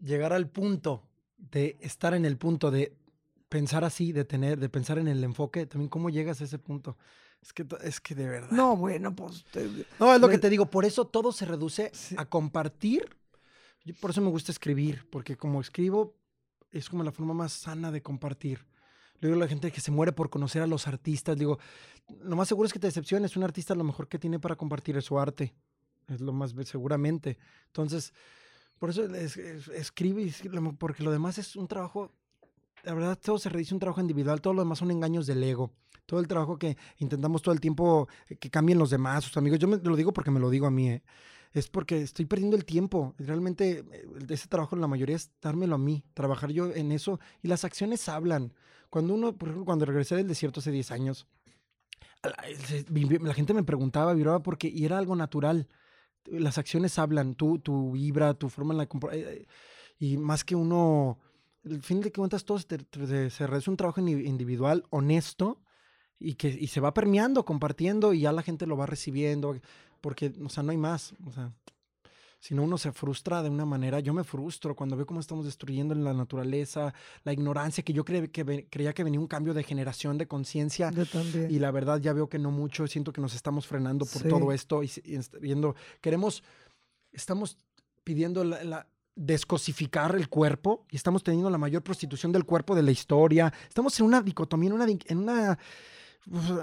llegar 0.00 0.32
al 0.32 0.48
punto 0.48 1.08
de 1.36 1.76
estar 1.80 2.14
en 2.14 2.24
el 2.24 2.36
punto 2.38 2.70
de 2.70 2.96
pensar 3.52 3.84
así, 3.84 4.12
de 4.12 4.24
tener, 4.24 4.58
de 4.58 4.68
pensar 4.70 4.98
en 4.98 5.08
el 5.08 5.22
enfoque, 5.22 5.66
también 5.66 5.90
cómo 5.90 6.08
llegas 6.08 6.40
a 6.40 6.44
ese 6.44 6.58
punto. 6.58 6.96
Es 7.42 7.52
que, 7.52 7.66
es 7.82 8.00
que 8.00 8.14
de 8.14 8.26
verdad. 8.26 8.50
No, 8.50 8.76
bueno, 8.76 9.14
pues... 9.14 9.44
te- 9.52 9.68
No, 10.00 10.14
es 10.14 10.20
lo 10.20 10.28
que 10.28 10.34
Pues- 10.34 10.40
te 10.40 10.48
digo, 10.50 10.66
por 10.66 10.84
eso 10.86 11.06
todo 11.06 11.32
se 11.32 11.44
reduce 11.44 11.90
Sí. 11.92 12.14
a 12.16 12.24
compartir. 12.24 13.04
Yo 13.84 13.94
por 14.00 14.10
eso 14.10 14.20
me 14.22 14.30
gusta 14.30 14.52
escribir, 14.52 15.06
porque 15.10 15.36
como 15.36 15.60
escribo 15.60 16.16
es 16.70 16.88
como 16.88 17.02
la 17.02 17.12
forma 17.12 17.34
más 17.34 17.52
sana 17.52 17.90
de 17.90 18.00
compartir. 18.00 18.64
Le 19.20 19.28
digo 19.28 19.36
a 19.36 19.44
la 19.44 19.48
gente 19.48 19.70
que 19.70 19.80
se 19.82 19.90
muere 19.90 20.12
por 20.12 20.30
conocer 20.30 20.62
a 20.62 20.66
los 20.66 20.86
artistas, 20.88 21.36
digo, 21.36 21.58
lo 22.22 22.34
más 22.36 22.48
seguro 22.48 22.66
es 22.66 22.72
que 22.72 22.78
te 22.78 22.86
decepciones, 22.86 23.36
un 23.36 23.42
artista 23.44 23.74
lo 23.74 23.84
mejor 23.84 24.08
que 24.08 24.18
tiene 24.18 24.38
para 24.38 24.56
compartir 24.56 24.96
es 24.96 25.04
su 25.04 25.18
arte, 25.18 25.52
es 26.08 26.20
lo 26.20 26.32
más 26.32 26.54
seguramente. 26.64 27.36
Entonces, 27.66 28.14
por 28.78 28.88
eso 28.90 29.04
es- 29.14 29.36
es- 29.36 29.68
escribe, 29.68 30.32
porque 30.78 31.02
lo 31.02 31.10
demás 31.12 31.36
es 31.38 31.54
un 31.56 31.68
trabajo, 31.68 32.12
la 32.82 32.94
verdad 32.94 33.18
todo 33.18 33.38
se 33.38 33.48
reduce 33.48 33.74
a 33.74 33.76
un 33.76 33.80
trabajo 33.80 34.00
individual, 34.00 34.40
todo 34.40 34.54
lo 34.54 34.62
demás 34.62 34.78
son 34.78 34.90
engaños 34.90 35.26
del 35.26 35.42
ego. 35.42 35.72
Todo 36.06 36.20
el 36.20 36.26
trabajo 36.26 36.58
que 36.58 36.76
intentamos 36.98 37.42
todo 37.42 37.54
el 37.54 37.60
tiempo 37.60 38.08
eh, 38.28 38.36
que 38.36 38.50
cambien 38.50 38.78
los 38.78 38.90
demás, 38.90 39.24
sus 39.24 39.36
amigos. 39.36 39.58
Yo 39.58 39.68
me 39.68 39.76
lo 39.78 39.96
digo 39.96 40.12
porque 40.12 40.30
me 40.30 40.40
lo 40.40 40.50
digo 40.50 40.66
a 40.66 40.70
mí, 40.70 40.90
¿eh? 40.90 41.02
es 41.52 41.68
porque 41.68 42.02
estoy 42.02 42.24
perdiendo 42.24 42.56
el 42.56 42.64
tiempo. 42.64 43.14
Realmente 43.18 43.84
eh, 43.90 44.08
ese 44.28 44.48
trabajo 44.48 44.76
la 44.76 44.88
mayoría 44.88 45.16
es 45.16 45.30
dármelo 45.40 45.76
a 45.76 45.78
mí, 45.78 46.04
trabajar 46.14 46.50
yo 46.50 46.72
en 46.72 46.92
eso 46.92 47.20
y 47.42 47.48
las 47.48 47.64
acciones 47.64 48.08
hablan. 48.08 48.52
Cuando 48.90 49.14
uno, 49.14 49.36
por 49.36 49.48
ejemplo, 49.48 49.64
cuando 49.64 49.84
regresé 49.84 50.16
del 50.16 50.28
desierto 50.28 50.60
hace 50.60 50.70
10 50.70 50.90
años, 50.90 51.26
a 52.22 52.28
la, 52.28 53.34
gente 53.34 53.54
me 53.54 53.64
preguntaba, 53.64 54.14
vibraba 54.14 54.42
porque 54.42 54.68
y 54.68 54.84
era 54.84 54.98
algo 54.98 55.16
natural. 55.16 55.68
Las 56.26 56.58
acciones 56.58 56.98
hablan, 56.98 57.34
tú, 57.34 57.58
tu 57.58 57.92
vibra, 57.92 58.34
tu 58.34 58.48
forma 58.48 58.74
en 58.74 58.78
la 58.78 58.84
eh, 58.84 58.88
eh, 59.12 59.46
y 59.98 60.16
más 60.18 60.44
que 60.44 60.54
uno, 60.54 61.18
al 61.64 61.82
fin 61.82 62.00
de 62.00 62.12
cuentas 62.12 62.44
todo 62.44 62.58
se, 62.58 63.30
se 63.30 63.46
reduce 63.46 63.70
un 63.70 63.76
trabajo 63.76 64.00
individual, 64.00 64.84
honesto 64.90 65.60
y 66.18 66.34
que 66.34 66.48
y 66.48 66.66
se 66.68 66.80
va 66.80 66.94
permeando, 66.94 67.44
compartiendo 67.44 68.12
y 68.12 68.20
ya 68.20 68.32
la 68.32 68.42
gente 68.42 68.66
lo 68.66 68.76
va 68.76 68.86
recibiendo 68.86 69.56
porque, 70.00 70.32
o 70.44 70.48
sea, 70.48 70.62
no 70.62 70.70
hay 70.72 70.76
más, 70.76 71.14
o 71.24 71.32
sea, 71.32 71.52
si 72.40 72.56
no 72.56 72.64
uno 72.64 72.76
se 72.76 72.90
frustra 72.90 73.40
de 73.40 73.48
una 73.50 73.64
manera, 73.64 74.00
yo 74.00 74.12
me 74.12 74.24
frustro 74.24 74.74
cuando 74.74 74.96
veo 74.96 75.06
cómo 75.06 75.20
estamos 75.20 75.44
destruyendo 75.44 75.94
la 75.94 76.12
naturaleza, 76.12 76.92
la 77.22 77.32
ignorancia, 77.32 77.84
que 77.84 77.92
yo 77.92 78.04
cre- 78.04 78.32
que 78.32 78.42
ve- 78.42 78.66
creía 78.68 78.92
que 78.92 79.04
venía 79.04 79.20
un 79.20 79.28
cambio 79.28 79.54
de 79.54 79.62
generación, 79.62 80.18
de 80.18 80.26
conciencia, 80.26 80.90
y 81.48 81.60
la 81.60 81.70
verdad 81.70 82.00
ya 82.00 82.12
veo 82.12 82.28
que 82.28 82.40
no 82.40 82.50
mucho, 82.50 82.88
siento 82.88 83.12
que 83.12 83.20
nos 83.20 83.34
estamos 83.36 83.68
frenando 83.68 84.04
por 84.06 84.22
Sí. 84.22 84.28
todo 84.28 84.50
esto 84.50 84.82
y, 84.82 84.90
y 85.04 85.20
viendo, 85.40 85.76
queremos, 86.00 86.42
estamos 87.12 87.56
pidiendo 88.02 88.42
la, 88.42 88.64
la- 88.64 88.86
descosificar 89.14 90.14
el 90.16 90.28
cuerpo 90.28 90.86
y 90.90 90.96
estamos 90.96 91.22
teniendo 91.22 91.50
la 91.50 91.58
mayor 91.58 91.82
prostitución 91.82 92.32
del 92.32 92.44
cuerpo 92.44 92.74
de 92.74 92.82
la 92.82 92.90
historia, 92.90 93.52
estamos 93.68 93.98
en 94.00 94.06
una 94.06 94.22
dicotomía, 94.22 94.68
en 94.68 94.74
una, 94.74 94.86
en 94.88 95.18
una 95.18 95.58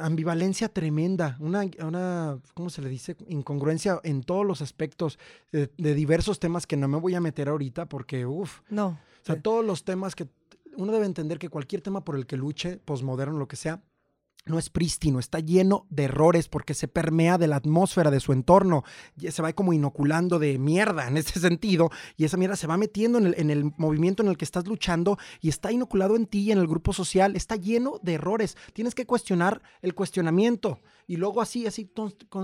ambivalencia 0.02 0.70
tremenda, 0.70 1.36
una, 1.40 1.64
una, 1.86 2.40
¿cómo 2.54 2.70
se 2.70 2.82
le 2.82 2.90
dice? 2.90 3.16
Incongruencia 3.28 4.00
en 4.04 4.24
todos 4.24 4.46
los 4.46 4.62
aspectos 4.62 5.20
de, 5.52 5.70
de 5.78 5.94
diversos 5.94 6.40
temas 6.40 6.66
que 6.66 6.78
no 6.78 6.88
me 6.88 6.98
voy 6.98 7.16
a 7.16 7.22
meter 7.22 7.50
ahorita 7.50 7.88
porque, 7.88 8.26
uff, 8.26 8.62
No. 8.70 8.88
o 8.88 9.26
sea, 9.26 9.42
todos 9.42 9.66
los 9.66 9.84
temas 9.84 10.16
que 10.16 10.28
uno 10.78 10.92
debe 10.94 11.06
entender 11.06 11.40
que 11.40 11.50
cualquier 11.50 11.82
tema 11.82 12.04
por 12.06 12.16
el 12.16 12.26
que 12.26 12.38
luche, 12.38 12.78
posmoderno, 12.78 13.38
lo 13.38 13.48
que 13.48 13.58
sea, 13.58 13.82
no 14.46 14.58
es 14.58 14.70
prístino, 14.70 15.20
está 15.20 15.40
lleno 15.40 15.86
de 15.90 16.06
errores 16.06 16.48
porque 16.48 16.74
se 16.74 16.88
permea 16.88 17.38
de 17.38 17.48
la 17.48 17.58
atmósfera 17.58 18.10
de 18.12 18.20
su 18.20 18.34
entorno, 18.34 18.84
se 19.18 19.42
va 19.42 19.54
como 19.54 19.74
inoculando 19.74 20.40
de 20.40 20.58
mierda 20.58 21.08
en 21.08 21.18
ese 21.18 21.40
sentido, 21.40 21.92
y 22.18 22.26
esa 22.26 22.38
mierda 22.38 22.56
se 22.56 22.68
va 22.68 22.78
metiendo 22.78 23.20
en 23.20 23.50
el 23.50 23.72
movimiento 23.78 24.24
en 24.24 24.30
el 24.30 24.38
que 24.38 24.46
estás 24.46 24.68
luchando 24.68 25.18
y 25.42 25.50
está 25.50 25.72
inoculado 25.72 26.16
en 26.16 26.26
ti 26.26 26.40
y 26.40 26.52
en 26.52 26.58
el 26.58 26.68
grupo 26.68 26.94
social, 26.94 27.36
está 27.36 27.56
lleno 27.56 28.00
de 28.02 28.16
errores. 28.16 28.58
Tienes 28.74 28.96
que 28.96 29.06
cuestionar 29.06 29.62
el 29.82 29.94
cuestionamiento. 29.94 30.80
Y 31.10 31.18
luego 31.18 31.42
así, 31.42 31.66
así, 31.66 31.92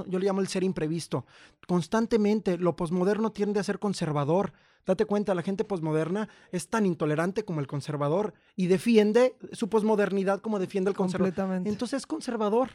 yo 0.08 0.17
le 0.17 0.25
llamo 0.25 0.41
el 0.41 0.47
ser 0.47 0.63
imprevisto. 0.63 1.28
Constantemente, 1.67 2.58
lo 2.58 2.75
posmoderno 2.75 3.32
tiende 3.32 3.60
a 3.60 3.63
ser 3.63 3.78
conservador. 3.78 4.54
Date 4.88 5.06
cuenta, 5.06 5.36
la 5.36 5.43
gente 5.43 5.63
posmoderna 5.63 6.28
es 6.51 6.67
tan 6.67 6.88
intolerante 6.88 7.45
como 7.45 7.60
el 7.60 7.67
conservador 7.67 8.34
y 8.56 8.65
defiende 8.65 9.36
su 9.51 9.69
posmodernidad 9.69 10.41
como 10.41 10.58
defiende 10.58 10.89
el 10.89 10.97
conservador. 10.97 11.62
Entonces 11.63 11.97
es 11.97 12.08
conservador. 12.08 12.71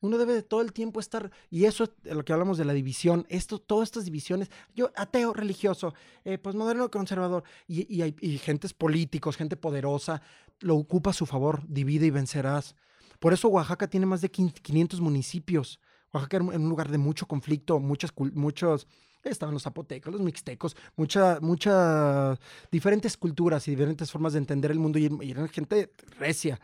Uno 0.00 0.16
debe 0.16 0.32
de 0.32 0.42
todo 0.42 0.62
el 0.62 0.72
tiempo 0.72 0.98
estar, 0.98 1.30
y 1.50 1.66
eso 1.66 1.84
es 1.84 2.14
lo 2.14 2.24
que 2.24 2.32
hablamos 2.32 2.56
de 2.56 2.64
la 2.64 2.72
división, 2.72 3.26
esto, 3.28 3.58
todas 3.58 3.88
estas 3.88 4.06
divisiones, 4.06 4.48
yo 4.74 4.92
ateo, 4.96 5.34
religioso, 5.34 5.92
eh, 6.24 6.38
posmoderno, 6.38 6.90
conservador, 6.90 7.42
y, 7.66 7.92
y 7.94 8.00
hay 8.00 8.16
y 8.20 8.38
gentes 8.38 8.72
políticos, 8.72 9.36
gente 9.36 9.56
poderosa, 9.56 10.22
lo 10.60 10.76
ocupa 10.76 11.10
a 11.10 11.12
su 11.12 11.26
favor, 11.26 11.64
divide 11.68 12.06
y 12.06 12.10
vencerás. 12.10 12.76
Por 13.18 13.32
eso 13.32 13.48
Oaxaca 13.48 13.88
tiene 13.88 14.06
más 14.06 14.20
de 14.20 14.30
500 14.30 15.00
municipios. 15.00 15.80
Oaxaca 16.12 16.36
era 16.36 16.44
un 16.44 16.68
lugar 16.68 16.90
de 16.90 16.98
mucho 16.98 17.26
conflicto, 17.26 17.80
muchas, 17.80 18.12
muchos, 18.34 18.86
estaban 19.24 19.54
los 19.54 19.64
zapotecos, 19.64 20.12
los 20.12 20.22
mixtecos, 20.22 20.76
mucha, 20.96 21.38
muchas 21.40 22.38
diferentes 22.70 23.16
culturas 23.16 23.66
y 23.68 23.72
diferentes 23.72 24.10
formas 24.10 24.32
de 24.32 24.38
entender 24.38 24.70
el 24.70 24.78
mundo 24.78 24.98
y, 24.98 25.06
y 25.22 25.34
gente 25.50 25.92
recia. 26.18 26.60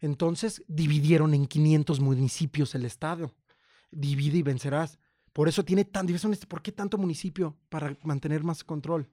Entonces 0.00 0.62
dividieron 0.68 1.34
en 1.34 1.46
500 1.46 2.00
municipios 2.00 2.74
el 2.74 2.84
estado. 2.84 3.34
Divide 3.90 4.38
y 4.38 4.42
vencerás. 4.42 4.98
Por 5.32 5.48
eso 5.48 5.64
tiene 5.64 5.84
tan 5.84 6.06
divisiones. 6.06 6.44
¿Por 6.46 6.62
qué 6.62 6.72
tanto 6.72 6.98
municipio? 6.98 7.56
Para 7.68 7.96
mantener 8.02 8.44
más 8.44 8.64
control. 8.64 9.08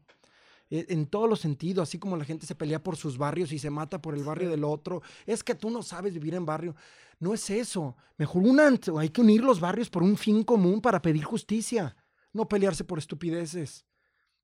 Eh, 0.70 0.86
En 0.90 1.06
todos 1.08 1.30
los 1.30 1.40
sentidos, 1.40 1.88
así 1.88 2.00
como 2.00 2.18
la 2.18 2.26
gente 2.26 2.46
se 2.46 2.56
pelea 2.56 2.82
por 2.84 2.96
sus 2.98 3.18
barrios 3.18 3.52
y 3.52 3.60
se 3.60 3.70
mata 3.70 4.02
por 4.02 4.16
el 4.16 4.24
barrio 4.24 4.50
del 4.50 4.64
otro. 4.64 5.02
Es 5.26 5.44
que 5.44 5.56
tú 5.56 5.70
no 5.70 5.84
sabes 5.84 6.14
vivir 6.14 6.34
en 6.36 6.46
barrio. 6.46 6.76
No 7.20 7.34
es 7.34 7.50
eso. 7.50 7.96
Mejor 8.18 8.44
unan, 8.44 8.80
hay 8.98 9.10
que 9.10 9.22
unir 9.22 9.44
los 9.44 9.60
barrios 9.60 9.90
por 9.90 10.04
un 10.04 10.18
fin 10.18 10.44
común 10.44 10.82
para 10.82 11.02
pedir 11.02 11.24
justicia, 11.24 11.96
no 12.34 12.48
pelearse 12.48 12.84
por 12.84 13.00
estupideces. 13.00 13.86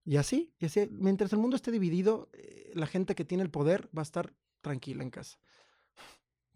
Y 0.03 0.17
así, 0.17 0.53
y 0.59 0.65
así, 0.65 0.87
mientras 0.91 1.31
el 1.33 1.39
mundo 1.39 1.55
esté 1.55 1.71
dividido, 1.71 2.29
eh, 2.33 2.71
la 2.73 2.87
gente 2.87 3.13
que 3.13 3.25
tiene 3.25 3.43
el 3.43 3.51
poder 3.51 3.89
va 3.95 4.01
a 4.01 4.03
estar 4.03 4.33
tranquila 4.61 5.03
en 5.03 5.09
casa. 5.09 5.37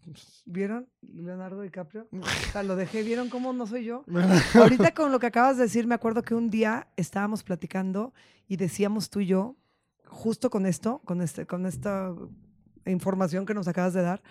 ¿Vieron 0.45 0.89
Leonardo 1.01 1.61
DiCaprio? 1.61 2.07
O 2.11 2.51
sea, 2.51 2.63
lo 2.63 2.75
dejé. 2.75 3.03
¿Vieron 3.03 3.29
cómo 3.29 3.53
no 3.53 3.67
soy 3.67 3.85
yo? 3.85 4.03
Ahorita 4.55 4.93
con 4.93 5.11
lo 5.11 5.19
que 5.19 5.27
acabas 5.27 5.57
de 5.57 5.63
decir, 5.63 5.87
me 5.87 5.95
acuerdo 5.95 6.23
que 6.23 6.35
un 6.35 6.49
día 6.49 6.87
estábamos 6.95 7.43
platicando 7.43 8.13
y 8.47 8.57
decíamos 8.57 9.09
tú 9.09 9.19
y 9.19 9.27
yo, 9.27 9.55
justo 10.07 10.49
con 10.49 10.65
esto, 10.65 11.01
con, 11.05 11.21
este, 11.21 11.45
con 11.45 11.65
esta 11.65 12.13
información 12.85 13.45
que 13.45 13.53
nos 13.53 13.67
acabas 13.67 13.93
de 13.93 14.01
dar, 14.01 14.21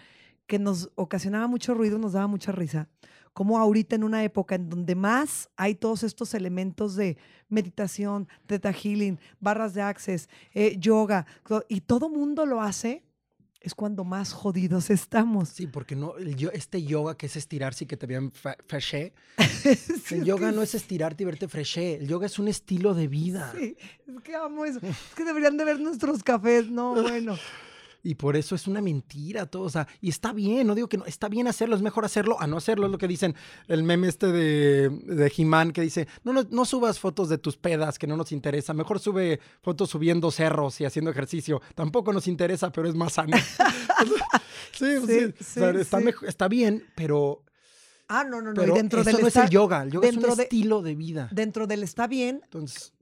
que 0.46 0.58
nos 0.58 0.90
ocasionaba 0.94 1.46
mucho 1.46 1.74
ruido, 1.74 1.98
nos 1.98 2.12
daba 2.12 2.26
mucha 2.26 2.52
risa. 2.52 2.88
Como 3.32 3.58
ahorita 3.58 3.96
en 3.96 4.04
una 4.04 4.22
época 4.22 4.54
en 4.54 4.68
donde 4.68 4.94
más 4.94 5.50
hay 5.56 5.74
todos 5.74 6.04
estos 6.04 6.34
elementos 6.34 6.94
de 6.94 7.16
meditación, 7.48 8.28
teta 8.46 8.72
healing, 8.72 9.18
barras 9.40 9.74
de 9.74 9.82
access, 9.82 10.28
eh, 10.52 10.76
yoga, 10.78 11.26
y 11.68 11.80
todo 11.80 12.08
mundo 12.08 12.46
lo 12.46 12.60
hace, 12.60 13.02
es 13.64 13.74
cuando 13.74 14.04
más 14.04 14.32
jodidos 14.32 14.90
estamos. 14.90 15.48
Sí, 15.48 15.66
porque 15.66 15.96
no, 15.96 16.16
el 16.18 16.36
yo- 16.36 16.50
este 16.52 16.82
yoga 16.84 17.16
que 17.16 17.26
es 17.26 17.36
estirarse 17.36 17.84
y 17.84 17.86
que 17.86 17.96
te 17.96 18.06
vean 18.06 18.30
freché, 18.66 19.14
el 20.10 20.24
yoga 20.24 20.52
no 20.52 20.62
es 20.62 20.74
estirarte 20.74 21.22
y 21.22 21.26
verte 21.26 21.48
freché, 21.48 21.94
el 21.96 22.06
yoga 22.06 22.26
es 22.26 22.38
un 22.38 22.48
estilo 22.48 22.92
de 22.94 23.08
vida. 23.08 23.52
Sí, 23.58 23.76
es 24.06 24.22
que 24.22 24.34
amo 24.36 24.64
eso. 24.66 24.80
Es 24.82 25.14
que 25.16 25.24
deberían 25.24 25.56
de 25.56 25.64
ver 25.64 25.80
nuestros 25.80 26.22
cafés. 26.22 26.70
No, 26.70 26.94
bueno. 27.02 27.36
Y 28.06 28.16
por 28.16 28.36
eso 28.36 28.54
es 28.54 28.66
una 28.68 28.82
mentira 28.82 29.46
todo, 29.46 29.62
o 29.62 29.70
sea, 29.70 29.88
y 30.02 30.10
está 30.10 30.34
bien, 30.34 30.66
no 30.66 30.74
digo 30.74 30.88
que 30.90 30.98
no, 30.98 31.06
está 31.06 31.28
bien 31.30 31.48
hacerlo, 31.48 31.74
es 31.74 31.80
mejor 31.80 32.04
hacerlo 32.04 32.38
a 32.38 32.46
no 32.46 32.58
hacerlo, 32.58 32.84
es 32.84 32.92
lo 32.92 32.98
que 32.98 33.08
dicen 33.08 33.34
el 33.66 33.82
meme 33.82 34.08
este 34.08 34.26
de, 34.30 34.90
de 34.90 35.32
He-Man 35.34 35.72
que 35.72 35.80
dice, 35.80 36.06
no, 36.22 36.34
no, 36.34 36.44
no 36.50 36.64
subas 36.66 36.98
fotos 37.00 37.30
de 37.30 37.38
tus 37.38 37.56
pedas 37.56 37.98
que 37.98 38.06
no 38.06 38.16
nos 38.18 38.30
interesa, 38.30 38.74
mejor 38.74 39.00
sube 39.00 39.40
fotos 39.62 39.88
subiendo 39.88 40.30
cerros 40.30 40.80
y 40.82 40.84
haciendo 40.84 41.10
ejercicio, 41.10 41.62
tampoco 41.74 42.12
nos 42.12 42.26
interesa, 42.28 42.70
pero 42.70 42.88
es 42.88 42.94
más 42.94 43.14
sano. 43.14 43.36
sí, 44.72 44.84
pues 45.00 45.06
Sí, 45.06 45.06
sí, 45.06 45.24
o 45.40 45.44
sea, 45.44 45.72
sí, 45.72 45.78
está, 45.80 45.98
sí. 45.98 46.04
mejo- 46.04 46.26
está 46.26 46.46
bien, 46.48 46.84
pero, 46.94 47.42
Ah, 48.08 48.22
no, 48.22 48.42
no, 48.42 48.50
no. 48.52 48.60
pero 48.60 48.74
y 48.74 48.76
dentro 48.76 49.00
eso 49.00 49.10
del 49.12 49.20
no 49.22 49.28
está- 49.28 49.40
es 49.40 49.46
el 49.46 49.50
yoga, 49.50 49.82
el 49.82 49.90
yoga 49.92 50.06
es 50.08 50.12
dentro 50.14 50.32
un 50.32 50.36
de- 50.36 50.42
estilo 50.42 50.82
de 50.82 50.94
vida. 50.94 51.28
Dentro 51.32 51.66
del 51.66 51.82
está 51.82 52.06
bien, 52.06 52.40
Entonces, 52.44 52.92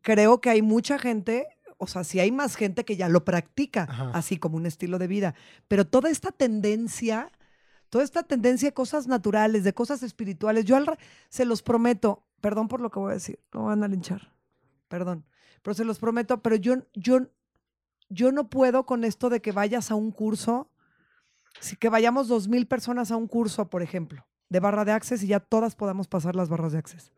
creo 0.00 0.40
que 0.40 0.50
hay 0.50 0.60
mucha 0.62 0.98
gente, 0.98 1.46
o 1.82 1.86
sea, 1.88 2.04
sí 2.04 2.20
hay 2.20 2.30
más 2.30 2.54
gente 2.54 2.84
que 2.84 2.96
ya 2.96 3.08
lo 3.08 3.24
practica, 3.24 3.88
Ajá. 3.90 4.10
así 4.14 4.36
como 4.36 4.56
un 4.56 4.66
estilo 4.66 5.00
de 5.00 5.08
vida. 5.08 5.34
Pero 5.66 5.84
toda 5.84 6.10
esta 6.10 6.30
tendencia, 6.30 7.32
toda 7.90 8.04
esta 8.04 8.22
tendencia 8.22 8.68
de 8.68 8.72
cosas 8.72 9.08
naturales, 9.08 9.64
de 9.64 9.74
cosas 9.74 10.04
espirituales, 10.04 10.64
yo 10.64 10.76
al 10.76 10.96
se 11.28 11.44
los 11.44 11.62
prometo, 11.62 12.22
perdón 12.40 12.68
por 12.68 12.80
lo 12.80 12.88
que 12.90 13.00
voy 13.00 13.10
a 13.10 13.14
decir, 13.14 13.40
no 13.52 13.64
van 13.64 13.82
a 13.82 13.88
linchar, 13.88 14.32
perdón, 14.86 15.24
pero 15.62 15.74
se 15.74 15.84
los 15.84 15.98
prometo, 15.98 16.40
pero 16.40 16.54
yo, 16.54 16.76
yo, 16.94 17.26
yo 18.08 18.30
no 18.30 18.48
puedo 18.48 18.86
con 18.86 19.02
esto 19.02 19.28
de 19.28 19.42
que 19.42 19.50
vayas 19.50 19.90
a 19.90 19.96
un 19.96 20.12
curso, 20.12 20.70
si 21.58 21.74
que 21.74 21.88
vayamos 21.88 22.28
dos 22.28 22.46
mil 22.46 22.68
personas 22.68 23.10
a 23.10 23.16
un 23.16 23.26
curso, 23.26 23.68
por 23.68 23.82
ejemplo, 23.82 24.24
de 24.50 24.60
barra 24.60 24.84
de 24.84 24.92
access 24.92 25.24
y 25.24 25.26
ya 25.26 25.40
todas 25.40 25.74
podamos 25.74 26.06
pasar 26.06 26.36
las 26.36 26.48
barras 26.48 26.70
de 26.70 26.78
access. 26.78 27.10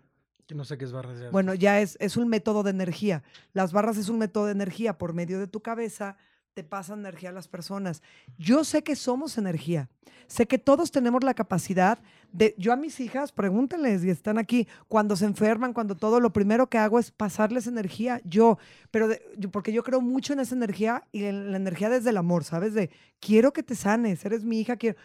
No 0.52 0.64
sé 0.64 0.76
qué 0.76 0.84
es 0.84 0.92
barras 0.92 1.18
de 1.18 1.30
Bueno, 1.30 1.54
ya 1.54 1.80
es, 1.80 1.96
es 2.00 2.16
un 2.16 2.28
método 2.28 2.62
de 2.62 2.70
energía. 2.70 3.22
Las 3.52 3.72
barras 3.72 3.96
es 3.96 4.08
un 4.08 4.18
método 4.18 4.46
de 4.46 4.52
energía. 4.52 4.98
Por 4.98 5.14
medio 5.14 5.38
de 5.38 5.46
tu 5.46 5.60
cabeza 5.60 6.16
te 6.52 6.62
pasan 6.62 7.00
energía 7.00 7.30
a 7.30 7.32
las 7.32 7.48
personas. 7.48 8.02
Yo 8.38 8.62
sé 8.64 8.82
que 8.84 8.94
somos 8.94 9.38
energía. 9.38 9.88
Sé 10.26 10.46
que 10.46 10.58
todos 10.58 10.90
tenemos 10.92 11.24
la 11.24 11.34
capacidad 11.34 11.98
de... 12.32 12.54
Yo 12.58 12.72
a 12.72 12.76
mis 12.76 13.00
hijas, 13.00 13.32
pregúntenles, 13.32 14.04
y 14.04 14.10
están 14.10 14.38
aquí, 14.38 14.68
cuando 14.88 15.16
se 15.16 15.24
enferman, 15.26 15.72
cuando 15.72 15.96
todo, 15.96 16.20
lo 16.20 16.32
primero 16.32 16.68
que 16.68 16.78
hago 16.78 16.98
es 16.98 17.10
pasarles 17.10 17.66
energía. 17.66 18.20
Yo, 18.24 18.58
pero 18.90 19.08
de- 19.08 19.20
yo- 19.36 19.50
porque 19.50 19.72
yo 19.72 19.82
creo 19.82 20.00
mucho 20.00 20.32
en 20.32 20.40
esa 20.40 20.54
energía 20.54 21.06
y 21.12 21.24
en 21.24 21.50
la 21.50 21.56
energía 21.56 21.88
desde 21.90 22.10
el 22.10 22.16
amor, 22.16 22.44
¿sabes? 22.44 22.72
De 22.74 22.90
quiero 23.20 23.52
que 23.52 23.62
te 23.62 23.74
sanes, 23.74 24.24
eres 24.24 24.44
mi 24.44 24.60
hija, 24.60 24.76
quiero... 24.76 24.96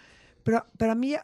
Pero, 0.44 0.66
pero 0.78 0.92
a 0.92 0.96
mí... 0.96 1.16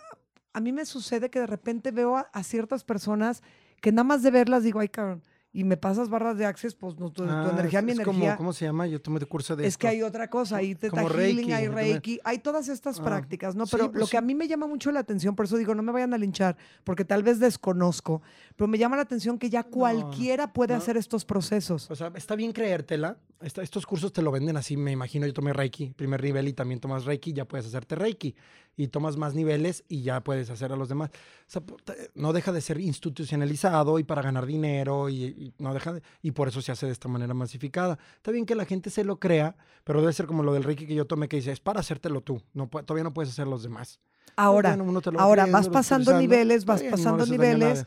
A 0.53 0.61
mí 0.61 0.71
me 0.71 0.85
sucede 0.85 1.29
que 1.29 1.39
de 1.41 1.47
repente 1.47 1.91
veo 1.91 2.15
a- 2.15 2.29
a 2.31 2.41
ciertas 2.41 2.85
personas 2.85 3.43
que 3.85 3.91
nada 3.91 4.03
más 4.03 4.23
de 4.23 4.31
verlas 4.31 4.63
digo, 4.63 4.79
ay, 4.79 4.89
cabrón, 4.89 5.21
y 5.53 5.63
me 5.63 5.77
pasas 5.77 6.09
barras 6.09 6.37
de 6.39 6.45
access, 6.45 6.73
pues 6.73 6.97
no, 6.97 7.11
tu, 7.11 7.23
tu 7.23 7.29
Ah, 7.29 7.49
energía, 7.53 7.79
es- 7.79 7.85
mi 7.85 7.91
es 7.91 7.99
como- 7.99 8.09
energía. 8.17 8.35
¿Cómo 8.35 8.51
se 8.51 8.65
llama? 8.65 8.87
Yo 8.87 8.99
tomé 8.99 9.19
de 9.19 9.27
curso 9.27 9.55
de 9.55 9.67
es 9.67 9.77
que 9.77 9.87
hay 9.87 10.01
otra 10.01 10.27
cosa, 10.27 10.57
hay 10.57 10.73
teta 10.73 11.01
healing, 11.03 11.15
Reiki, 11.47 11.51
hay 11.53 11.67
reiki, 11.67 12.19
hay 12.23 12.39
todas 12.39 12.67
estas 12.67 12.99
Ah, 12.99 13.03
prácticas, 13.03 13.55
¿no? 13.55 13.65
sí, 13.67 13.71
Pero 13.77 13.91
pues 13.91 14.01
lo 14.01 14.07
que 14.07 14.17
a 14.17 14.21
mí 14.21 14.33
me 14.33 14.47
llama 14.47 14.65
mucho 14.67 14.91
la 14.91 14.99
atención, 15.01 15.35
por 15.35 15.45
eso 15.45 15.55
digo, 15.55 15.75
no 15.75 15.83
me 15.83 15.91
vayan 15.91 16.13
a 16.15 16.17
linchar, 16.17 16.57
porque 16.83 17.05
tal 17.05 17.21
vez 17.23 17.39
desconozco, 17.39 18.21
pero 18.55 18.67
me 18.67 18.77
llama 18.79 18.95
la 18.95 19.03
atención 19.03 19.37
que 19.37 19.49
ya 19.51 19.63
cualquiera 19.63 20.51
puede 20.51 20.73
no. 20.73 20.79
hacer 20.79 20.97
estos 20.97 21.23
procesos. 21.25 21.89
O 21.91 21.95
sea, 21.95 22.11
está 22.15 22.35
bien 22.35 22.51
creértela. 22.51 23.17
Estos 23.41 23.85
cursos 23.85 24.11
te 24.11 24.21
lo 24.23 24.31
venden 24.31 24.57
así, 24.57 24.75
me 24.75 24.91
imagino. 24.91 25.27
Yo 25.27 25.33
tomé 25.33 25.53
Reiki, 25.53 25.93
primer 25.95 26.23
nivel, 26.23 26.47
y 26.47 26.53
también 26.53 26.79
tomas 26.79 27.05
Reiki, 27.05 27.31
ya 27.33 27.45
puedes 27.45 27.67
hacerte 27.67 27.93
Reiki. 27.95 28.33
Y 28.77 28.87
tomas 28.89 29.15
más 29.15 29.33
niveles 29.35 29.83
y 29.87 30.01
ya 30.01 30.21
puedes 30.21 30.49
hacer 30.49 30.71
a 30.73 30.75
los 30.75 30.89
demás. 30.89 31.09
O 31.13 31.13
sea, 31.47 31.61
puta, 31.61 31.93
no 32.13 32.33
deja 32.33 32.51
de 32.51 32.59
ser 32.61 32.79
institucionalizado 32.81 33.99
y 33.99 34.03
para 34.03 34.21
ganar 34.21 34.45
dinero 34.45 35.09
y, 35.09 35.23
y 35.23 35.53
no 35.59 35.73
deja 35.73 35.93
de- 35.93 36.01
y 36.21 36.31
por 36.31 36.47
eso 36.49 36.61
se 36.61 36.71
hace 36.71 36.85
de 36.85 36.91
esta 36.91 37.07
manera 37.07 37.33
masificada. 37.33 37.97
Está 38.17 38.31
bien 38.31 38.45
que 38.45 38.53
la 38.55 38.65
gente 38.65 38.89
se 38.89 39.03
lo 39.05 39.19
crea, 39.19 39.55
pero 39.83 40.01
debe 40.01 40.11
ser 40.13 40.25
como 40.25 40.43
lo 40.43 40.53
del 40.53 40.63
Reiki 40.63 40.85
que 40.87 40.95
yo 40.95 41.05
tomé 41.05 41.27
que 41.29 41.37
dice, 41.37 41.51
es 41.53 41.59
para 41.61 41.79
hacértelo 41.79 42.21
tú. 42.21 42.41
No, 42.53 42.67
todavía 42.67 43.03
no 43.05 43.13
puedes 43.13 43.31
hacer 43.31 43.47
los 43.47 43.63
demás. 43.63 43.99
Ahora, 44.35 44.71
Bueno, 44.75 44.83
va 45.17 45.23
ahora 45.23 45.43
creyendo, 45.43 45.57
vas 45.57 45.69
pasando 45.73 46.11
niveles, 46.21 46.65
vas 46.65 46.81
bien, 46.81 46.91
pasando 46.91 47.25
niveles, 47.31 47.85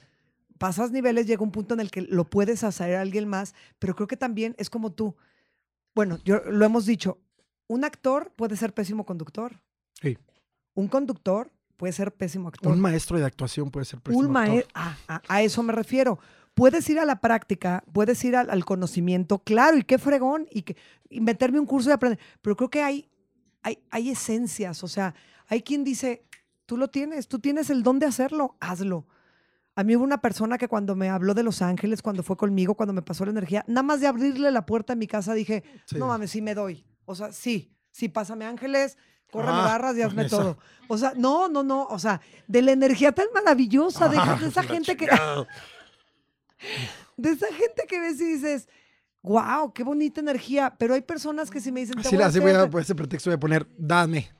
pasas 0.57 0.91
niveles, 0.91 1.26
llega 1.26 1.43
un 1.43 1.53
punto 1.53 1.74
en 1.74 1.80
el 1.80 1.91
que 1.91 2.01
lo 2.03 2.24
puedes 2.24 2.64
hacer 2.64 2.97
a 2.97 3.03
alguien 3.03 3.28
más, 3.28 3.55
pero 3.78 3.95
creo 3.95 4.09
que 4.09 4.16
también 4.16 4.55
es 4.59 4.70
como 4.70 4.91
tú. 4.93 5.14
Bueno, 5.95 6.18
yo 6.24 6.41
lo 6.51 6.64
hemos 6.64 6.86
dicho, 6.86 7.18
un 7.66 7.84
actor 7.84 8.32
puede 8.36 8.57
ser 8.57 8.72
pésimo 8.72 9.05
conductor. 9.05 9.61
Un 10.79 10.87
conductor 10.89 11.51
puede 11.76 11.93
ser 11.93 12.12
pésimo 12.12 12.49
actor. 12.49 12.70
Un 12.72 12.81
maestro 12.81 13.18
de 13.18 13.24
actuación 13.24 13.70
puede 13.70 13.85
ser 13.85 14.01
pésimo 14.01 14.29
Un 14.29 14.37
actor. 14.37 14.64
ah, 14.74 14.97
ah, 15.09 15.22
a 15.29 15.43
eso 15.43 15.62
me 15.62 15.72
refiero. 15.72 16.18
Puedes 16.55 16.89
ir 16.89 16.99
a 17.01 17.05
la 17.05 17.20
práctica, 17.20 17.83
puedes 17.93 18.24
ir 18.24 18.37
al, 18.37 18.49
al 18.51 18.64
conocimiento, 18.64 19.39
claro, 19.41 19.76
y 19.76 19.83
qué 19.83 19.99
fregón, 19.99 20.47
y, 20.51 20.62
que, 20.62 20.76
y 21.09 21.20
meterme 21.20 21.59
un 21.59 21.66
curso 21.66 21.89
de 21.89 21.95
aprender. 21.95 22.18
Pero 22.43 22.57
creo 22.57 22.70
que 22.70 22.83
hay, 22.83 23.09
hay, 23.62 23.79
hay 23.91 24.11
esencias, 24.11 24.83
o 24.85 24.89
sea, 24.89 25.14
hay 25.49 25.62
quien 25.62 25.83
dice, 25.85 26.24
tú 26.66 26.76
lo 26.76 26.89
tienes, 26.89 27.26
tú 27.29 27.39
tienes 27.41 27.70
el 27.70 27.83
don 27.83 27.99
de 27.99 28.07
hacerlo, 28.07 28.57
hazlo. 28.61 29.07
A 29.76 29.85
mí 29.85 29.95
hubo 29.95 30.03
una 30.05 30.20
persona 30.20 30.59
que 30.59 30.66
cuando 30.68 30.95
me 30.97 31.09
habló 31.09 31.35
de 31.35 31.45
Los 31.45 31.62
Ángeles, 31.62 32.03
cuando 32.03 32.22
fue 32.24 32.37
conmigo, 32.37 32.74
cuando 32.74 32.93
me 32.93 33.03
pasó 33.03 33.24
la 33.24 33.31
energía, 33.31 33.64
nada 33.68 33.83
más 33.85 34.01
de 34.01 34.09
abrirle 34.09 34.51
la 34.51 34.66
puerta 34.66 34.93
a 34.95 34.97
mi 34.97 35.07
casa 35.07 35.35
dije, 35.35 35.62
Sí. 35.87 35.97
no 35.99 36.09
mames, 36.09 36.31
sí 36.33 36.43
me 36.43 36.55
doy. 36.55 36.85
O 37.05 37.14
sea, 37.14 37.31
sí, 37.33 37.72
sí, 37.99 38.09
pásame 38.09 38.44
ángeles, 38.44 38.96
córreme 39.32 39.59
Ah, 39.59 39.64
barras 39.64 39.96
y 39.96 40.03
hazme 40.03 40.28
todo. 40.28 40.57
O 40.86 40.96
sea, 40.96 41.14
no, 41.16 41.49
no, 41.49 41.64
no, 41.64 41.82
o 41.86 41.99
sea, 41.99 42.20
de 42.46 42.62
la 42.62 42.70
energía 42.70 43.11
tan 43.11 43.26
maravillosa, 43.34 44.09
de, 44.09 44.18
Ah, 44.18 44.38
de 44.40 44.46
esa 44.46 44.62
gente 44.62 44.96
que, 44.96 45.07
de 47.16 47.30
esa 47.30 47.49
gente 47.49 47.82
que 47.88 47.99
ves 47.99 48.20
y 48.20 48.34
dices, 48.34 48.68
wow, 49.23 49.73
qué 49.73 49.83
bonita 49.85 50.21
energía. 50.21 50.75
Pero 50.79 50.95
hay 50.95 51.03
personas 51.03 51.51
que 51.51 51.61
si 51.61 51.73
me 51.73 51.81
dicen, 51.81 51.99
Así, 51.99 52.14
voy 52.16 52.25
a 52.25 52.27
así 52.29 52.41
voy 52.41 52.53
a, 52.53 52.69
por 52.71 52.81
ese 52.81 52.95
pretexto 52.95 53.31
voy 53.31 53.37
a 53.37 53.41
poner, 53.41 53.66
dame. 53.77 54.31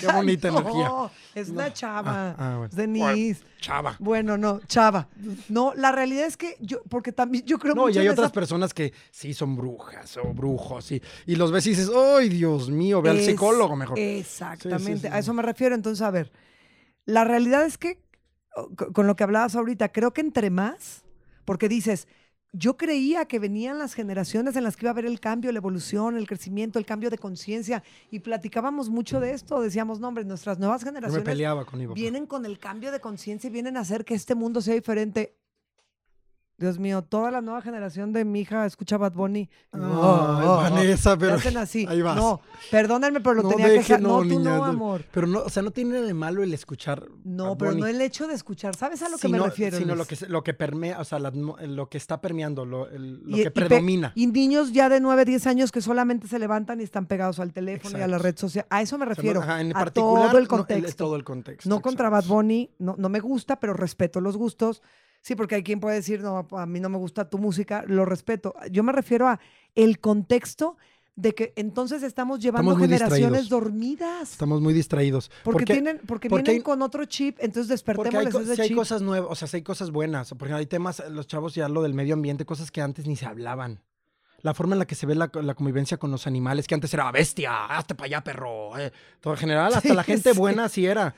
Qué 0.00 0.06
bonita 0.12 0.50
No, 0.50 0.60
energía. 0.60 0.90
es 1.34 1.48
una 1.50 1.72
chava, 1.72 2.30
Ah, 2.30 2.36
ah, 2.38 2.56
bueno. 2.58 2.74
Denise. 2.74 3.44
Chava. 3.60 3.96
Bueno, 3.98 4.38
no, 4.38 4.60
chava. 4.66 5.08
No, 5.48 5.74
la 5.74 5.92
realidad 5.92 6.26
es 6.26 6.36
que 6.36 6.56
yo, 6.60 6.82
porque 6.88 7.12
también 7.12 7.44
yo 7.44 7.58
creo 7.58 7.74
No, 7.74 7.82
mucho 7.82 7.98
y 7.98 8.02
hay 8.02 8.08
otras 8.08 8.26
esa- 8.26 8.32
personas 8.34 8.72
que 8.72 8.92
sí 9.10 9.34
son 9.34 9.56
brujas 9.56 10.16
o 10.16 10.32
brujos, 10.32 10.90
y, 10.92 11.02
y 11.26 11.36
los 11.36 11.50
ves 11.52 11.66
y 11.66 11.70
dices, 11.70 11.90
¡ay, 11.94 12.28
Dios 12.30 12.70
mío! 12.70 13.02
Ve 13.02 13.10
al 13.10 13.20
psicólogo 13.20 13.76
mejor. 13.76 13.98
Exactamente, 13.98 15.00
sí, 15.00 15.06
a 15.08 15.12
sí. 15.14 15.18
eso 15.18 15.34
me 15.34 15.42
refiero. 15.42 15.74
Entonces, 15.74 16.00
a 16.02 16.10
ver, 16.10 16.32
la 17.04 17.24
realidad 17.24 17.64
es 17.66 17.76
que, 17.76 18.02
con 18.94 19.06
lo 19.06 19.16
que 19.16 19.24
hablabas 19.24 19.56
ahorita, 19.56 19.90
creo 19.90 20.12
que 20.12 20.20
entre 20.20 20.48
más, 20.50 21.04
porque 21.44 21.68
dices, 21.68 22.06
yo 22.56 22.76
creía 22.76 23.24
que 23.24 23.40
venían 23.40 23.80
las 23.80 23.94
generaciones 23.94 24.54
en 24.54 24.62
las 24.62 24.76
que 24.76 24.84
iba 24.84 24.90
a 24.90 24.92
haber 24.92 25.06
el 25.06 25.18
cambio, 25.18 25.50
la 25.50 25.58
evolución, 25.58 26.16
el 26.16 26.28
crecimiento, 26.28 26.78
el 26.78 26.86
cambio 26.86 27.10
de 27.10 27.18
conciencia, 27.18 27.82
y 28.10 28.20
platicábamos 28.20 28.88
mucho 28.88 29.18
de 29.18 29.32
esto. 29.32 29.60
Decíamos, 29.60 29.98
no, 29.98 30.08
hombre, 30.08 30.24
nuestras 30.24 30.60
nuevas 30.60 30.82
me 30.82 30.90
generaciones 30.90 31.24
peleaba 31.24 31.64
con 31.64 31.94
vienen 31.94 32.26
con 32.26 32.46
el 32.46 32.60
cambio 32.60 32.92
de 32.92 33.00
conciencia 33.00 33.48
y 33.48 33.50
vienen 33.50 33.76
a 33.76 33.80
hacer 33.80 34.04
que 34.04 34.14
este 34.14 34.36
mundo 34.36 34.60
sea 34.60 34.74
diferente. 34.74 35.34
Dios 36.56 36.78
mío, 36.78 37.02
toda 37.02 37.32
la 37.32 37.40
nueva 37.40 37.60
generación 37.62 38.12
de 38.12 38.24
mi 38.24 38.40
hija 38.42 38.64
escucha 38.64 38.96
Bad 38.96 39.14
Bunny. 39.14 39.50
Oh, 39.72 39.78
oh. 39.78 40.56
Vanessa, 40.58 41.18
pero 41.18 41.34
hacen 41.34 41.56
así. 41.56 41.84
ahí 41.88 42.00
vas. 42.00 42.14
No, 42.14 42.40
perdónenme, 42.70 43.20
pero 43.20 43.34
lo 43.34 43.42
No 43.42 43.48
tenía 43.48 43.72
que 43.72 43.80
hacer. 43.80 44.00
No, 44.00 44.18
no, 44.18 44.18
tú 44.22 44.38
niña, 44.38 44.50
no, 44.50 44.56
no. 44.58 44.64
amor. 44.64 45.04
Pero 45.10 45.26
no, 45.26 45.40
o 45.40 45.48
sea, 45.48 45.64
no 45.64 45.72
tiene 45.72 45.94
nada 45.94 46.06
de 46.06 46.14
malo 46.14 46.44
el 46.44 46.54
escuchar. 46.54 47.08
No, 47.24 47.48
Bad 47.50 47.56
pero 47.58 47.70
Bunny, 47.72 47.80
no 47.80 47.86
el 47.88 48.00
hecho 48.00 48.28
de 48.28 48.34
escuchar. 48.34 48.76
¿Sabes 48.76 49.02
a 49.02 49.08
lo 49.08 49.18
que 49.18 49.28
me 49.28 49.38
refiero? 49.40 49.78
Sino 49.78 49.96
lo 49.96 50.04
que, 50.04 50.16
lo 50.28 50.44
que 50.44 50.54
permea, 50.54 51.00
o 51.00 51.04
sea, 51.04 51.18
la 51.18 51.30
lo 51.32 51.88
que 51.88 51.98
está 51.98 52.20
permeando, 52.20 52.64
lo, 52.64 52.88
el- 52.88 53.24
lo 53.24 53.30
Y- 53.36 53.42
que 53.42 53.48
y 53.48 53.50
pe- 53.50 53.50
predomina. 53.66 54.12
Y 54.14 54.28
niños 54.28 54.72
ya 54.72 54.88
de 54.88 55.00
9, 55.00 55.24
10 55.24 55.48
años 55.48 55.72
que 55.72 55.80
solamente 55.80 56.28
se 56.28 56.38
levantan 56.38 56.80
y 56.80 56.84
están 56.84 57.06
pegados 57.06 57.40
al 57.40 57.52
teléfono 57.52 57.98
y 57.98 58.02
a 58.02 58.06
la 58.06 58.18
red 58.18 58.36
social. 58.38 58.64
A 58.70 58.80
eso 58.80 58.96
me 58.96 59.04
O 59.04 59.06
sea, 59.08 59.14
refiero. 59.16 59.40
no- 59.40 59.44
ajá, 59.46 59.60
en 59.60 59.70
a 59.72 59.80
particular, 59.80 60.28
todo 60.28 60.38
el 60.38 60.44
no, 60.44 60.48
contexto. 60.50 61.04
todo 61.04 61.16
el 61.16 61.24
contexto. 61.24 61.68
No 61.68 61.82
contra 61.82 62.10
Bad. 62.10 62.26
Bunny, 62.26 62.70
no, 62.78 62.94
no 62.96 63.08
me 63.08 63.18
gusta, 63.18 63.58
pero 63.58 63.72
respeto 63.74 64.20
los 64.20 64.36
gustos. 64.36 64.82
Sí, 65.26 65.34
porque 65.36 65.54
hay 65.54 65.62
quien 65.62 65.80
puede 65.80 65.96
decir, 65.96 66.20
no, 66.20 66.46
a 66.50 66.66
mí 66.66 66.80
no 66.80 66.90
me 66.90 66.98
gusta 66.98 67.30
tu 67.30 67.38
música, 67.38 67.82
lo 67.86 68.04
respeto. 68.04 68.54
Yo 68.70 68.82
me 68.82 68.92
refiero 68.92 69.26
a 69.26 69.40
el 69.74 69.98
contexto 69.98 70.76
de 71.16 71.32
que 71.34 71.54
entonces 71.56 72.02
estamos 72.02 72.40
llevando 72.40 72.72
Estamos 72.72 72.86
generaciones 72.90 73.40
distraídos. 73.40 73.48
dormidas. 73.48 74.32
Estamos 74.32 74.60
muy 74.60 74.74
distraídos. 74.74 75.30
Porque, 75.42 75.64
tienen, 75.64 75.96
porque, 76.06 76.28
porque 76.28 76.42
vienen 76.42 76.60
hay- 76.60 76.62
con 76.62 76.82
otro 76.82 77.06
chip, 77.06 77.38
entonces 77.40 77.82
Porque 77.82 78.02
hay, 78.02 78.04
despertémosles 78.26 78.44
ese 78.48 78.56
sí 78.56 78.60
hay 78.62 78.68
chip. 78.68 78.76
cosas 78.76 79.00
nuevas, 79.00 79.30
o 79.30 79.34
sea, 79.34 79.48
hay 79.50 79.62
cosas 79.62 79.90
buenas. 79.92 80.28
Por 80.28 80.42
ejemplo, 80.48 80.58
hay 80.58 80.66
temas, 80.66 81.02
los 81.08 81.26
chavos 81.26 81.54
ya 81.54 81.70
lo 81.70 81.80
del 81.82 81.94
medio 81.94 82.12
ambiente, 82.12 82.44
cosas 82.44 82.70
que 82.70 82.82
antes 82.82 83.06
ni 83.06 83.16
se 83.16 83.24
hablaban. 83.24 83.80
la 84.42 84.52
forma 84.52 84.74
en 84.74 84.80
la 84.80 84.86
que 84.86 84.94
se 84.94 85.06
ve 85.06 85.14
la, 85.14 85.30
la 85.40 85.54
convivencia 85.54 85.96
con 85.96 86.10
los 86.10 86.26
animales, 86.26 86.66
que 86.66 86.74
antes 86.74 86.92
era 86.92 87.10
bestia, 87.10 87.64
hazte 87.64 87.94
para 87.94 88.06
allá, 88.08 88.22
perro. 88.22 88.76
eh, 88.78 88.92
todo 89.22 89.32
en 89.32 89.38
general, 89.40 89.72
hasta 89.72 89.88
Sí, 89.88 89.94
la 89.94 90.04
gente 90.04 90.32
sí. 90.34 90.38
buena 90.38 90.64
así 90.66 90.84
era. 90.84 91.14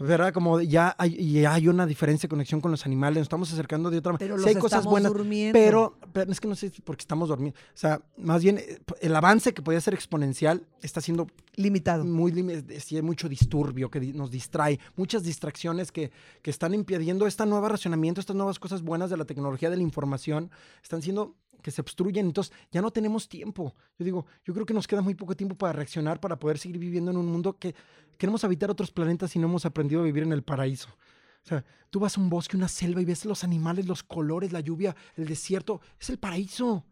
¿Verdad? 0.00 0.32
Como 0.32 0.60
ya 0.60 0.94
hay, 0.98 1.32
ya 1.40 1.54
hay 1.54 1.66
una 1.68 1.84
diferencia 1.86 2.26
de 2.26 2.30
conexión 2.30 2.60
con 2.60 2.70
los 2.70 2.86
animales, 2.86 3.18
nos 3.18 3.24
estamos 3.24 3.52
acercando 3.52 3.90
de 3.90 3.98
otra 3.98 4.12
manera. 4.12 4.26
Pero 4.34 4.38
Sí 4.38 4.44
los 4.44 4.54
hay 4.56 4.60
cosas 4.60 4.78
estamos 4.78 4.90
buenas, 4.92 5.12
durmiendo. 5.12 5.52
pero, 5.58 5.98
pero 6.12 6.30
es 6.30 6.40
que 6.40 6.46
no 6.48 6.54
sé 6.54 6.70
porque 6.84 7.02
estamos 7.02 7.28
dormidos. 7.28 7.58
O 7.74 7.76
sea, 7.76 8.00
más 8.16 8.42
bien 8.42 8.58
eh, 8.58 8.78
el 9.00 9.16
avance 9.16 9.52
que 9.52 9.60
podía 9.62 9.80
ser 9.80 9.94
exponencial 9.94 10.64
está 10.82 11.00
siendo 11.00 11.26
Limitado. 11.56 12.04
muy 12.04 12.30
limi- 12.30 12.64
eh, 12.68 12.80
sí, 12.80 12.94
hay 12.96 13.02
mucho 13.02 13.28
disturbio 13.28 13.90
que 13.90 14.00
nos 14.12 14.30
distrae, 14.30 14.78
muchas 14.96 15.24
distracciones 15.24 15.90
que, 15.90 16.12
que 16.42 16.50
están 16.50 16.74
impidiendo 16.74 17.26
este 17.26 17.44
nuevo 17.46 17.68
racionamiento, 17.68 18.20
estas 18.20 18.36
nuevas 18.36 18.58
cosas 18.60 18.82
buenas 18.82 19.10
de 19.10 19.16
la 19.16 19.24
tecnología, 19.24 19.68
de 19.68 19.76
la 19.76 19.82
información, 19.82 20.50
están 20.82 21.02
siendo 21.02 21.34
que 21.62 21.70
se 21.70 21.80
obstruyen, 21.80 22.26
entonces 22.26 22.54
ya 22.70 22.80
no 22.80 22.90
tenemos 22.90 23.28
tiempo. 23.28 23.74
Yo 23.98 24.04
digo, 24.04 24.26
yo 24.44 24.54
creo 24.54 24.66
que 24.66 24.74
nos 24.74 24.86
queda 24.86 25.02
muy 25.02 25.14
poco 25.14 25.36
tiempo 25.36 25.56
para 25.56 25.72
reaccionar, 25.72 26.20
para 26.20 26.38
poder 26.38 26.58
seguir 26.58 26.78
viviendo 26.78 27.10
en 27.10 27.16
un 27.16 27.26
mundo 27.26 27.58
que 27.58 27.74
queremos 28.16 28.44
habitar 28.44 28.70
otros 28.70 28.90
planetas 28.90 29.34
y 29.36 29.38
no 29.38 29.46
hemos 29.46 29.64
aprendido 29.66 30.00
a 30.00 30.04
vivir 30.04 30.22
en 30.22 30.32
el 30.32 30.42
paraíso. 30.42 30.88
O 30.88 31.48
sea, 31.48 31.64
tú 31.90 32.00
vas 32.00 32.18
a 32.18 32.20
un 32.20 32.28
bosque, 32.28 32.56
una 32.56 32.68
selva 32.68 33.00
y 33.00 33.04
ves 33.04 33.24
los 33.24 33.44
animales, 33.44 33.86
los 33.86 34.02
colores, 34.02 34.52
la 34.52 34.60
lluvia, 34.60 34.94
el 35.16 35.26
desierto, 35.26 35.80
es 35.98 36.10
el 36.10 36.18
paraíso. 36.18 36.84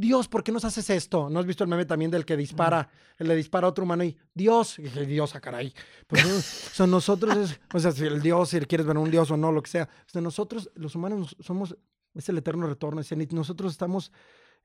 Dios, 0.00 0.28
¿por 0.28 0.42
qué 0.42 0.50
nos 0.50 0.64
haces 0.64 0.88
esto? 0.88 1.28
¿No 1.28 1.40
has 1.40 1.46
visto 1.46 1.62
el 1.62 1.68
meme 1.68 1.84
también 1.84 2.10
del 2.10 2.24
que 2.24 2.36
dispara, 2.36 2.88
el 3.18 3.28
le 3.28 3.36
dispara 3.36 3.66
a 3.66 3.70
otro 3.70 3.84
humano 3.84 4.02
y 4.02 4.16
Dios, 4.32 4.76
dije, 4.78 5.04
Dios, 5.04 5.34
a 5.34 5.40
caray. 5.40 5.74
Pues, 6.06 6.80
nosotros, 6.86 7.58
o 7.74 7.78
sea, 7.78 7.92
si 7.92 8.04
el 8.04 8.22
Dios, 8.22 8.48
si 8.48 8.60
quieres 8.60 8.86
ver 8.86 8.96
un 8.96 9.10
Dios 9.10 9.30
o 9.30 9.36
no, 9.36 9.52
lo 9.52 9.62
que 9.62 9.70
sea, 9.70 9.88
o 10.06 10.10
sea, 10.10 10.22
nosotros, 10.22 10.70
los 10.74 10.94
humanos, 10.94 11.36
somos, 11.40 11.76
es 12.14 12.28
el 12.28 12.38
eterno 12.38 12.66
retorno, 12.66 13.00
es 13.00 13.10
el- 13.12 13.28
nosotros 13.32 13.72
estamos 13.72 14.12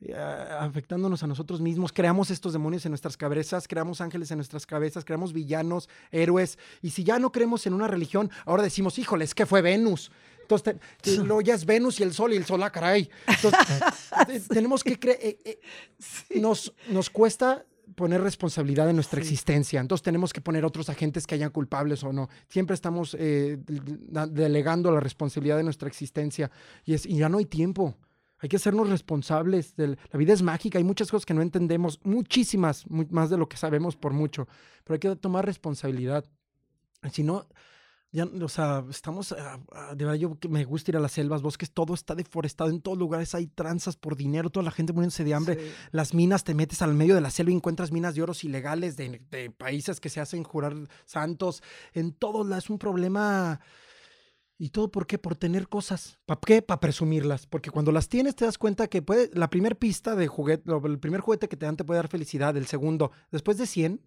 eh, 0.01 0.13
afectándonos 0.13 1.23
a 1.23 1.27
nosotros 1.27 1.61
mismos, 1.61 1.93
creamos 1.93 2.29
estos 2.29 2.51
demonios 2.51 2.85
en 2.85 2.91
nuestras 2.91 3.15
cabezas, 3.15 3.65
creamos 3.65 4.01
ángeles 4.01 4.29
en 4.29 4.37
nuestras 4.39 4.65
cabezas, 4.65 5.05
creamos 5.05 5.31
villanos, 5.31 5.87
héroes, 6.11 6.59
y 6.81 6.89
si 6.89 7.05
ya 7.05 7.17
no 7.17 7.31
creemos 7.31 7.65
en 7.65 7.73
una 7.73 7.87
religión, 7.87 8.29
ahora 8.45 8.61
decimos, 8.63 8.99
híjoles, 8.99 9.33
que 9.33 9.45
fue 9.45 9.61
Venus. 9.61 10.11
Entonces, 10.41 10.75
te- 11.01 11.15
luego 11.17 11.39
ya 11.41 11.53
es 11.55 11.65
Venus 11.65 11.99
y 12.01 12.03
el 12.03 12.13
Sol 12.13 12.33
y 12.33 12.35
el 12.35 12.45
Sol, 12.45 12.61
ah, 12.63 12.71
caray. 12.71 13.09
Entonces, 13.25 13.59
te- 14.27 14.39
tenemos 14.53 14.83
que 14.83 14.99
creer, 14.99 15.37
nos, 16.35 16.73
nos 16.89 17.09
cuesta 17.09 17.65
poner 17.95 18.21
responsabilidad 18.21 18.89
en 18.89 18.95
nuestra 18.97 19.21
Sí. 19.21 19.27
existencia. 19.29 19.79
Entonces 19.79 20.03
tenemos 20.03 20.33
que 20.33 20.41
poner 20.41 20.65
otros 20.65 20.89
agentes 20.89 21.25
que 21.25 21.35
hayan 21.35 21.49
culpables 21.49 22.03
o 22.03 22.11
no. 22.13 22.29
Siempre 22.49 22.73
estamos 22.73 23.15
eh, 23.19 23.57
de- 23.65 24.27
delegando 24.27 24.91
la 24.91 24.99
responsabilidad 24.99 25.57
de 25.57 25.63
nuestra 25.63 25.87
existencia 25.87 26.51
y, 26.83 26.93
es, 26.93 27.05
y 27.05 27.17
ya 27.17 27.29
no 27.29 27.37
hay 27.39 27.45
tiempo. 27.45 27.95
Hay 28.39 28.49
que 28.49 28.57
hacernos 28.57 28.89
responsables. 28.89 29.75
del- 29.75 29.97
la 30.11 30.19
vida 30.19 30.33
es 30.33 30.41
mágica, 30.41 30.77
hay 30.77 30.83
muchas 30.83 31.09
cosas 31.09 31.25
que 31.25 31.33
no 31.33 31.41
entendemos, 31.41 31.99
muchísimas, 32.03 32.85
mu- 32.89 33.07
más 33.09 33.29
de 33.29 33.37
lo 33.37 33.47
que 33.47 33.57
sabemos 33.57 33.95
por 33.95 34.11
mucho, 34.13 34.47
pero 34.83 34.95
hay 34.95 34.99
que 34.99 35.15
tomar 35.15 35.45
responsabilidad. 35.45 36.25
Si 37.11 37.23
no, 37.23 37.47
ya, 38.11 38.25
o 38.25 38.47
sea, 38.47 38.85
estamos, 38.89 39.33
ah, 39.33 39.59
ah, 39.73 39.93
de 39.95 40.05
verdad, 40.05 40.19
yo 40.19 40.37
me 40.49 40.63
gusta 40.63 40.91
ir 40.91 40.97
a 40.97 41.01
las 41.01 41.11
selvas, 41.11 41.41
bosques, 41.41 41.71
todo 41.71 41.93
está 41.93 42.15
deforestado, 42.15 42.69
en 42.69 42.81
todos 42.81 42.97
lugares 42.97 43.35
hay 43.35 43.47
tranzas 43.47 43.97
por 43.97 44.15
dinero, 44.15 44.49
toda 44.49 44.63
la 44.63 44.71
gente 44.71 44.93
muriéndose 44.93 45.23
de 45.23 45.33
hambre. 45.33 45.55
Sí. 45.55 45.71
Las 45.91 46.13
minas, 46.13 46.43
te 46.43 46.53
metes 46.53 46.81
al 46.81 46.93
medio 46.93 47.15
de 47.15 47.21
la 47.21 47.29
selva 47.29 47.51
y 47.51 47.55
encuentras 47.55 47.91
minas 47.91 48.15
de 48.15 48.23
oros 48.23 48.43
ilegales 48.43 48.95
de, 48.95 49.21
de 49.29 49.51
países 49.51 49.99
que 49.99 50.09
se 50.09 50.21
hacen 50.21 50.43
jurar 50.43 50.75
santos. 51.05 51.61
En 51.93 52.15
lados 52.21 52.63
es 52.65 52.69
un 52.69 52.79
problema. 52.79 53.59
¿Y 54.57 54.69
todo 54.69 54.89
por 54.89 55.05
qué? 55.05 55.17
Por 55.17 55.35
tener 55.35 55.67
cosas. 55.67 56.17
¿Para 56.25 56.39
qué? 56.39 56.61
Para 56.61 56.79
presumirlas. 56.79 57.45
Porque 57.45 57.71
cuando 57.71 57.91
las 57.91 58.07
tienes 58.07 58.35
te 58.35 58.45
das 58.45 58.57
cuenta 58.57 58.87
que 58.87 59.01
puede, 59.01 59.29
la 59.33 59.49
primera 59.49 59.75
pista 59.75 60.15
de 60.15 60.27
juguete, 60.27 60.71
el 60.85 60.99
primer 60.99 61.19
juguete 61.19 61.49
que 61.49 61.57
te 61.57 61.65
dan 61.65 61.75
te 61.75 61.83
puede 61.83 61.97
dar 61.97 62.07
felicidad. 62.07 62.55
El 62.55 62.67
segundo, 62.67 63.11
después 63.31 63.57
de 63.57 63.65
100. 63.65 64.01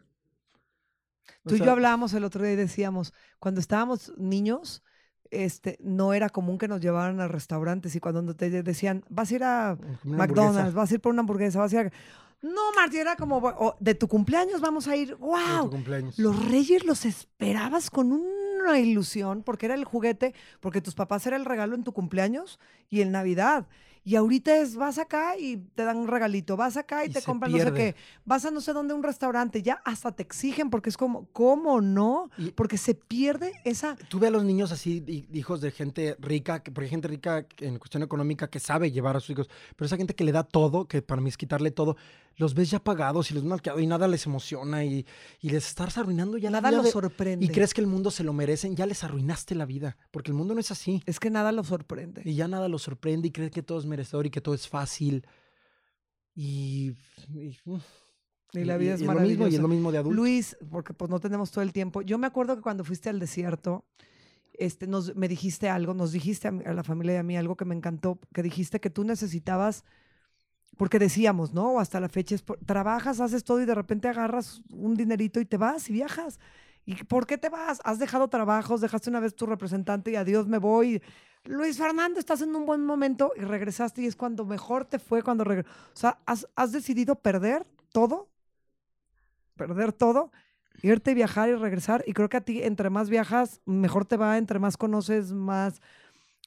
O 1.45 1.49
Tú 1.49 1.57
y 1.57 1.59
yo 1.59 1.70
hablábamos 1.70 2.12
el 2.14 2.24
otro 2.24 2.45
día 2.45 2.53
y 2.53 2.57
decíamos, 2.57 3.12
cuando 3.39 3.61
estábamos 3.61 4.12
niños, 4.16 4.83
este, 5.31 5.79
no 5.81 6.14
era 6.14 6.29
común 6.29 6.59
que 6.59 6.68
nos 6.68 6.81
llevaran 6.81 7.20
a 7.20 7.29
restaurantes 7.29 7.95
y 7.95 8.01
cuando 8.01 8.35
te 8.35 8.51
decían, 8.62 9.05
vas 9.09 9.31
a 9.31 9.35
ir 9.35 9.45
a 9.45 9.79
McDonald's, 10.05 10.74
vas 10.74 10.91
a 10.91 10.95
ir 10.95 11.01
por 11.01 11.12
una 11.12 11.20
hamburguesa, 11.20 11.59
vas 11.59 11.72
a 11.72 11.81
ir 11.81 11.87
a... 11.87 11.93
No, 12.41 12.72
Martín, 12.76 13.01
era 13.01 13.16
como, 13.16 13.39
"O 13.39 13.76
de 13.81 13.95
tu 13.95 14.07
cumpleaños 14.07 14.61
vamos 14.61 14.87
a 14.87 14.97
ir, 14.97 15.09
de 15.09 15.14
tu 15.16 15.26
wow. 15.26 15.70
cumpleaños. 15.70 16.18
Los 16.18 16.49
reyes 16.49 16.85
los 16.85 17.05
esperabas 17.05 17.91
con 17.91 18.12
una 18.12 18.79
ilusión 18.79 19.43
porque 19.43 19.66
era 19.66 19.74
el 19.74 19.85
juguete, 19.85 20.35
porque 20.61 20.81
tus 20.81 20.95
papás 20.95 21.26
era 21.26 21.37
el 21.37 21.45
regalo 21.45 21.74
en 21.74 21.83
tu 21.83 21.93
cumpleaños 21.93 22.61
y 22.89 23.01
en 23.01 23.11
Navidad. 23.11 23.66
Y 24.09 24.17
ahorita 24.17 24.57
es, 24.57 24.75
vas 24.75 24.97
acá 24.97 25.37
y 25.37 25.59
te 25.75 25.85
dan 25.85 25.99
un 25.99 26.09
regalito, 26.09 26.57
vas 26.57 26.79
acá 26.79 27.05
y, 27.05 27.11
Y 27.11 27.13
te 27.13 27.21
compran 27.21 27.53
no 27.53 27.59
sé 27.59 27.65
pierde. 27.65 27.93
qué, 27.93 27.97
vas 28.25 28.43
a 28.47 28.51
no 28.51 28.63
sé 28.63 28.73
dónde 28.73 28.95
un 28.95 29.03
restaurante, 29.03 29.61
ya 29.63 29.83
hasta 29.85 30.13
te 30.13 30.23
exigen 30.23 30.71
porque 30.71 30.89
es 30.89 30.97
como, 30.97 31.27
¿cómo 31.33 31.83
no? 31.83 32.31
Y- 32.39 32.53
Porque 32.53 32.79
se 32.79 32.95
pierde 32.95 33.53
esa... 33.65 33.97
Tú 34.09 34.19
ve 34.19 34.29
a 34.29 34.31
los 34.31 34.45
niños 34.45 34.73
así, 34.73 35.05
hi- 35.07 35.29
hijos 35.37 35.61
de 35.61 35.73
gente 35.73 36.17
rica, 36.21 36.63
que, 36.63 36.71
porque 36.73 36.87
hay 36.87 36.91
gente 36.91 37.07
rica 37.09 37.47
en 37.59 37.79
cuestión 37.79 38.03
económica 38.03 38.49
que 38.49 38.61
sabe 38.61 38.91
llevar 38.91 39.15
a 39.17 39.21
sus 39.21 39.29
hijos, 39.31 39.51
pero 39.77 39.85
esa 39.85 39.99
gente 39.99 40.15
que 40.15 40.25
le 40.25 40.33
da 40.33 40.43
todo, 40.43 40.87
que 40.89 41.03
para 41.03 41.21
mí 41.21 41.29
es 41.29 41.37
quitarle 41.37 41.71
todo, 41.71 41.97
los 42.37 42.55
ves 42.55 42.71
ya 42.71 42.79
pagados 42.79 43.31
y 43.33 43.35
los 43.35 43.43
malqueados 43.45 43.83
y 43.83 43.87
nada 43.89 44.07
les 44.09 44.25
emociona 44.25 44.85
y, 44.85 45.05
y 45.41 45.51
les 45.51 45.67
estás 45.67 45.99
arruinando 45.99 46.39
ya 46.39 46.51
la 46.53 46.61
Nada 46.61 46.77
los 46.77 46.87
de- 46.87 46.93
sorprende. 46.93 47.45
y 47.45 47.49
crees 47.49 47.75
que 47.75 47.81
el 47.81 47.89
mundo 47.89 48.11
se 48.13 48.23
lo 48.25 48.33
merecen, 48.33 48.75
ya 48.77 48.87
les 48.87 49.03
arruinaste 49.05 49.55
la 49.57 49.67
vida, 49.67 49.97
porque 50.13 50.31
el 50.31 50.35
mundo 50.37 50.55
no 50.55 50.61
es 50.61 50.71
así. 50.71 51.03
Es 51.05 51.19
que 51.21 51.31
nada 51.31 51.51
los 51.53 51.67
sorprende. 51.67 52.23
Y 52.25 52.35
ya 52.37 52.47
nada 52.49 52.69
los 52.69 52.83
sorprende 52.83 53.27
y 53.29 53.33
crees 53.33 53.51
que 53.51 53.63
todo 53.65 53.79
es 53.81 53.87
merecedor 53.99 54.26
y 54.26 54.30
que 54.30 54.40
todo 54.40 54.55
es 54.55 54.68
fácil. 54.68 55.26
Y, 56.34 56.92
y, 57.34 57.59
Y 58.53 58.64
la 58.64 58.76
vida 58.76 58.94
es 58.94 59.01
lo 59.01 59.12
mismo, 59.14 59.46
y 59.49 59.55
es 59.55 59.61
maravillosa. 59.61 59.62
lo 59.62 59.68
mismo 59.68 59.92
de 59.92 59.99
adulto. 59.99 60.16
Luis, 60.16 60.57
porque 60.70 60.94
pues 60.94 61.11
no 61.11 61.18
tenemos 61.18 61.51
todo 61.51 61.62
el 61.62 61.72
tiempo. 61.72 62.01
Yo 62.03 62.16
me 62.16 62.26
acuerdo 62.28 62.55
que 62.57 62.62
cuando 62.62 62.84
fuiste 62.84 63.09
al 63.09 63.18
desierto, 63.18 63.84
este, 64.55 64.86
nos, 64.86 65.14
me 65.16 65.26
dijiste 65.28 65.68
algo, 65.68 65.94
nos 65.94 66.12
dijiste 66.12 66.49
a, 66.49 66.53
la 66.53 66.84
familia 66.84 67.14
y 67.14 67.16
a 67.18 67.22
mí 67.24 67.36
algo 67.36 67.57
que 67.57 67.64
me 67.64 67.74
encantó, 67.74 68.18
que 68.32 68.42
dijiste 68.42 68.80
que 68.80 68.90
tú 68.90 69.03
necesitabas, 69.05 69.84
porque 70.76 70.99
decíamos, 71.01 71.53
¿no? 71.53 71.80
Hasta 71.80 71.99
la 71.99 72.09
fecha, 72.09 72.34
es 72.36 72.42
por- 72.42 72.59
trabajas, 72.64 73.20
haces 73.20 73.42
todo 73.42 73.61
y 73.61 73.66
de 73.66 73.74
repente 73.74 74.07
agarras 74.09 74.62
un 74.70 74.94
dinerito 74.94 75.40
y 75.40 75.44
te 75.44 75.57
vas 75.57 75.90
y 75.90 75.92
viajas. 75.92 76.38
¿Y 76.89 76.95
por 77.05 77.26
qué 77.26 77.36
te 77.36 77.51
vas? 77.51 77.80
Has 77.84 77.99
dejado 77.99 78.28
trabajos, 78.28 78.80
dejaste 78.80 79.11
una 79.11 79.20
vez 79.20 79.36
tu 79.36 79.45
representante 79.45 80.11
y 80.11 80.16
adiós, 80.16 80.47
me 80.49 80.57
voy. 80.59 81.03
Luis 81.45 81.76
Fernando, 81.76 82.18
estás 82.18 82.41
en 82.41 82.57
un 82.57 82.64
buen 82.64 82.82
momento 82.84 83.32
y 83.36 83.41
regresaste 83.43 84.01
y 84.03 84.07
es 84.07 84.16
cuando 84.16 84.47
mejor 84.47 84.86
te 84.86 84.99
fue 84.99 85.22
cuando 85.22 85.45
regresaste. 85.45 85.78
O 85.93 85.97
sea, 85.97 86.18
has, 86.24 86.49
has 86.57 86.72
decidido 86.72 87.16
perder 87.16 87.66
todo, 87.93 88.30
perder 89.57 89.93
todo, 89.93 90.30
irte 90.82 91.11
y 91.12 91.14
viajar 91.14 91.49
y 91.49 91.55
regresar. 91.55 92.05
Y 92.07 92.12
creo 92.12 92.28
que 92.28 92.36
a 92.39 92.41
ti, 92.43 92.62
entre 92.62 92.91
más 92.91 93.11
viajas, 93.11 93.61
mejor 93.66 94.05
te 94.07 94.16
va, 94.16 94.39
entre 94.39 94.59
más 94.59 94.76
conoces, 94.76 95.32
más... 95.32 95.80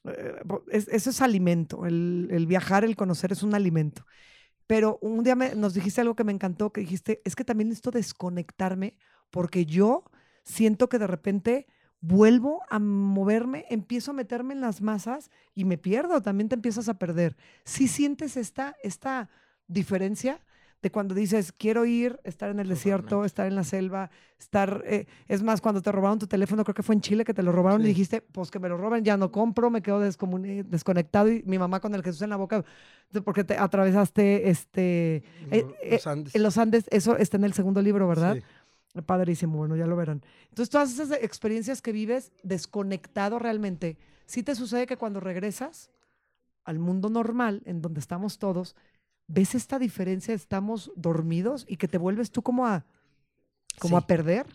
eh, 0.05 0.35
es- 0.71 0.89
eso 0.89 1.11
es 1.11 1.21
alimento. 1.21 1.85
El, 1.87 2.29
el 2.31 2.47
viajar, 2.47 2.85
el 2.85 2.95
conocer 2.97 3.31
es 3.31 3.43
un 3.43 3.55
alimento. 3.55 4.05
Pero 4.67 4.99
un 5.01 5.23
día 5.23 5.35
me- 5.35 5.55
nos 5.55 5.73
dijiste 5.75 6.01
algo 6.01 6.15
que 6.15 6.25
me 6.25 6.33
encantó, 6.33 6.71
que 6.73 6.81
dijiste, 6.81 7.21
es 7.25 7.35
que 7.35 7.45
también 7.45 7.69
necesito 7.69 7.91
desconectarme 7.91 8.95
porque 9.31 9.65
yo 9.65 10.05
siento 10.43 10.89
que 10.89 10.99
de 10.99 11.07
repente 11.07 11.67
vuelvo 11.99 12.61
a 12.69 12.79
moverme, 12.79 13.65
empiezo 13.69 14.11
a 14.11 14.13
meterme 14.15 14.53
en 14.55 14.61
las 14.61 14.81
masas 14.81 15.29
y 15.53 15.65
me 15.65 15.77
pierdo, 15.77 16.21
también 16.21 16.49
te 16.49 16.55
empiezas 16.55 16.89
a 16.89 16.95
perder. 16.95 17.37
Si 17.63 17.87
sientes 17.87 18.37
esta, 18.37 18.75
esta 18.81 19.29
diferencia 19.67 20.41
de 20.81 20.89
cuando 20.91 21.13
dices, 21.13 21.51
quiero 21.51 21.85
ir, 21.85 22.19
estar 22.23 22.49
en 22.49 22.59
el 22.59 22.67
desierto, 22.67 23.23
estar 23.23 23.45
en 23.45 23.53
la 23.55 23.63
selva, 23.63 24.09
estar... 24.39 24.81
eh, 24.87 25.05
es 25.27 25.43
más, 25.43 25.61
cuando 25.61 25.79
te 25.83 25.91
robaron 25.91 26.17
tu 26.17 26.25
teléfono, 26.25 26.63
creo 26.63 26.73
que 26.73 26.81
fue 26.81 26.95
en 26.95 27.01
Chile 27.01 27.23
que 27.23 27.35
te 27.35 27.43
lo 27.43 27.51
robaron 27.51 27.81
y 27.81 27.83
Sí. 27.83 27.89
dijiste, 27.89 28.21
pues 28.21 28.49
que 28.49 28.57
me 28.57 28.67
lo 28.67 28.77
roben, 28.77 29.03
ya 29.03 29.15
no 29.15 29.31
compro, 29.31 29.69
me 29.69 29.83
quedo 29.83 29.99
desconectado 29.99 31.29
y 31.31 31.43
mi 31.45 31.59
mamá 31.59 31.79
con 31.81 31.93
el 31.93 32.01
Jesús 32.01 32.23
en 32.23 32.31
la 32.31 32.35
boca, 32.37 32.63
porque 33.23 33.43
te 33.43 33.57
atravesaste 33.57 34.49
este, 34.49 35.17
eh, 35.51 35.61
Lo- 35.61 35.75
eh, 35.83 35.91
los 35.91 36.07
Andes. 36.07 36.35
en 36.35 36.41
los 36.43 36.57
Andes, 36.57 36.85
eso 36.89 37.15
está 37.15 37.37
en 37.37 37.43
el 37.43 37.53
segundo 37.53 37.81
libro, 37.83 38.07
¿verdad? 38.07 38.37
Sí. 38.37 38.41
Padrísimo, 39.05 39.57
bueno, 39.57 39.75
ya 39.75 39.87
lo 39.87 39.95
verán. 39.95 40.21
Entonces, 40.49 40.69
todas 40.69 40.91
esas 40.91 41.11
experiencias 41.21 41.81
que 41.81 41.91
vives 41.91 42.31
desconectado 42.43 43.39
realmente, 43.39 43.97
sí 44.25 44.43
te 44.43 44.55
sucede 44.55 44.85
que 44.85 44.97
cuando 44.97 45.19
regresas 45.19 45.89
al 46.65 46.79
mundo 46.79 47.09
normal, 47.09 47.61
en 47.65 47.81
donde 47.81 47.99
estamos 47.99 48.37
todos, 48.37 48.75
ves 49.27 49.55
esta 49.55 49.79
diferencia, 49.79 50.33
estamos 50.33 50.91
dormidos 50.95 51.65
y 51.67 51.77
que 51.77 51.87
te 51.87 51.97
vuelves 51.97 52.31
tú 52.31 52.41
como 52.41 52.67
a, 52.67 52.85
como 53.79 53.97
Sí. 53.97 54.03
a 54.03 54.07
perder. 54.07 54.45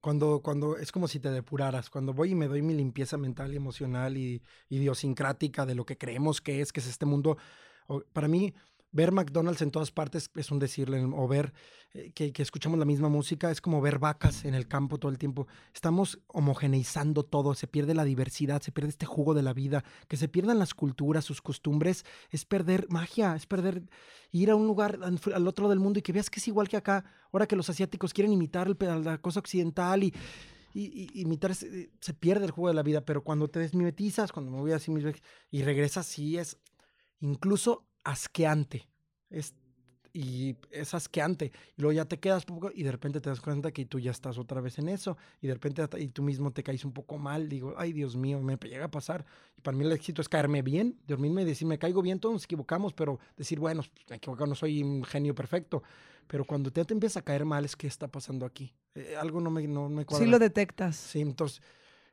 Cuando, 0.00 0.40
cuando 0.42 0.76
es 0.76 0.92
como 0.92 1.08
si 1.08 1.18
te 1.18 1.30
depuraras, 1.30 1.90
cuando 1.90 2.12
voy 2.12 2.30
y 2.30 2.34
me 2.34 2.46
doy 2.46 2.62
mi 2.62 2.74
limpieza 2.74 3.16
mental 3.16 3.52
y 3.52 3.56
emocional 3.56 4.16
y 4.16 4.42
idiosincrática 4.68 5.66
de 5.66 5.74
lo 5.74 5.84
que 5.86 5.98
creemos 5.98 6.40
que 6.40 6.60
es, 6.60 6.72
que 6.72 6.80
es 6.80 6.86
este 6.86 7.04
mundo. 7.06 7.36
Para 8.12 8.28
mí, 8.28 8.54
ver 8.98 9.12
McDonald's 9.12 9.62
en 9.62 9.70
todas 9.70 9.92
partes 9.92 10.28
es 10.34 10.50
un 10.50 10.58
decirle, 10.58 11.00
o 11.04 11.28
ver 11.28 11.52
eh, 11.94 12.10
que, 12.10 12.32
escuchamos 12.42 12.80
la 12.80 12.84
misma 12.84 13.08
música 13.08 13.48
es 13.48 13.60
como 13.60 13.80
ver 13.80 14.00
vacas 14.00 14.44
en 14.44 14.54
el 14.54 14.66
campo 14.66 14.98
todo 14.98 15.12
el 15.12 15.18
tiempo. 15.18 15.46
Estamos 15.72 16.18
homogeneizando 16.26 17.22
todo, 17.22 17.54
se 17.54 17.68
pierde 17.68 17.94
la 17.94 18.02
diversidad, 18.02 18.60
se 18.60 18.72
pierde 18.72 18.90
este 18.90 19.06
jugo 19.06 19.34
de 19.34 19.42
la 19.42 19.52
vida, 19.52 19.84
que 20.08 20.16
se 20.16 20.26
pierdan 20.26 20.58
las 20.58 20.74
culturas, 20.74 21.24
sus 21.24 21.40
costumbres, 21.40 22.04
es 22.30 22.44
perder 22.44 22.86
magia, 22.88 23.36
es 23.36 23.46
perder 23.46 23.88
ir 24.32 24.50
a 24.50 24.56
un 24.56 24.66
lugar 24.66 24.98
al 25.00 25.46
otro 25.46 25.68
del 25.68 25.78
mundo 25.78 26.00
y 26.00 26.02
que 26.02 26.12
veas 26.12 26.28
que 26.28 26.40
es 26.40 26.48
igual 26.48 26.68
que 26.68 26.76
acá, 26.76 27.04
ahora 27.32 27.46
que 27.46 27.54
los 27.54 27.70
asiáticos 27.70 28.12
quieren 28.12 28.32
imitar 28.32 28.68
la 28.80 29.18
cosa 29.18 29.38
occidental 29.38 30.02
y 30.02 30.12
y, 30.74 31.22
imitar 31.22 31.54
se, 31.54 31.90
se, 31.98 32.14
pierde 32.14 32.44
el 32.44 32.52
juego 32.52 32.68
de 32.68 32.74
la 32.74 32.84
vida, 32.84 33.00
pero 33.00 33.24
cuando 33.24 33.48
te 33.48 33.58
desmimetizas, 33.58 34.30
cuando 34.30 34.52
me 34.52 34.60
voy 34.60 34.72
así 34.72 34.92
y 35.50 35.62
regresas, 35.62 36.06
sí 36.06 36.36
es 36.36 36.58
incluso 37.20 37.87
asqueante. 38.08 38.88
Es, 39.30 39.54
y 40.12 40.56
es 40.70 40.94
asqueante. 40.94 41.52
Y 41.76 41.82
luego 41.82 41.92
ya 41.92 42.06
te 42.06 42.18
quedas 42.18 42.44
poco 42.44 42.70
y 42.74 42.82
de 42.82 42.90
repente 42.90 43.20
te 43.20 43.28
das 43.28 43.40
cuenta 43.40 43.70
que 43.70 43.84
tú 43.84 43.98
ya 43.98 44.10
estás 44.10 44.38
otra 44.38 44.60
vez 44.60 44.78
en 44.78 44.88
eso. 44.88 45.16
Y 45.40 45.46
de 45.46 45.54
repente 45.54 45.86
y 45.98 46.08
tú 46.08 46.22
mismo 46.22 46.50
te 46.50 46.62
caes 46.62 46.84
un 46.84 46.92
poco 46.92 47.18
mal. 47.18 47.48
Digo, 47.48 47.74
ay 47.76 47.92
Dios 47.92 48.16
mío, 48.16 48.40
me 48.40 48.56
llega 48.56 48.86
a 48.86 48.90
pasar. 48.90 49.26
Y 49.56 49.60
para 49.60 49.76
mí 49.76 49.84
el 49.84 49.92
éxito 49.92 50.22
es 50.22 50.28
caerme 50.28 50.62
bien, 50.62 50.98
dormirme 51.06 51.42
y 51.42 51.44
decir, 51.44 51.68
me 51.68 51.78
caigo 51.78 52.00
bien, 52.00 52.18
todos 52.18 52.32
nos 52.32 52.44
equivocamos, 52.44 52.94
pero 52.94 53.18
decir, 53.36 53.60
bueno, 53.60 53.82
me 54.08 54.16
equivoco, 54.16 54.46
no 54.46 54.54
soy 54.54 54.82
un 54.82 55.04
genio 55.04 55.34
perfecto. 55.34 55.82
Pero 56.26 56.44
cuando 56.44 56.70
te, 56.70 56.84
te 56.84 56.94
empieza 56.94 57.20
a 57.20 57.22
caer 57.22 57.44
mal 57.44 57.64
es 57.64 57.76
qué 57.76 57.86
está 57.86 58.08
pasando 58.08 58.46
aquí. 58.46 58.74
Eh, 58.94 59.16
algo 59.18 59.40
no 59.40 59.50
me, 59.50 59.66
no 59.66 59.88
me 59.88 60.04
cuadra. 60.04 60.24
Sí 60.24 60.30
lo 60.30 60.38
detectas. 60.38 60.96
Sí, 60.96 61.20
entonces 61.20 61.62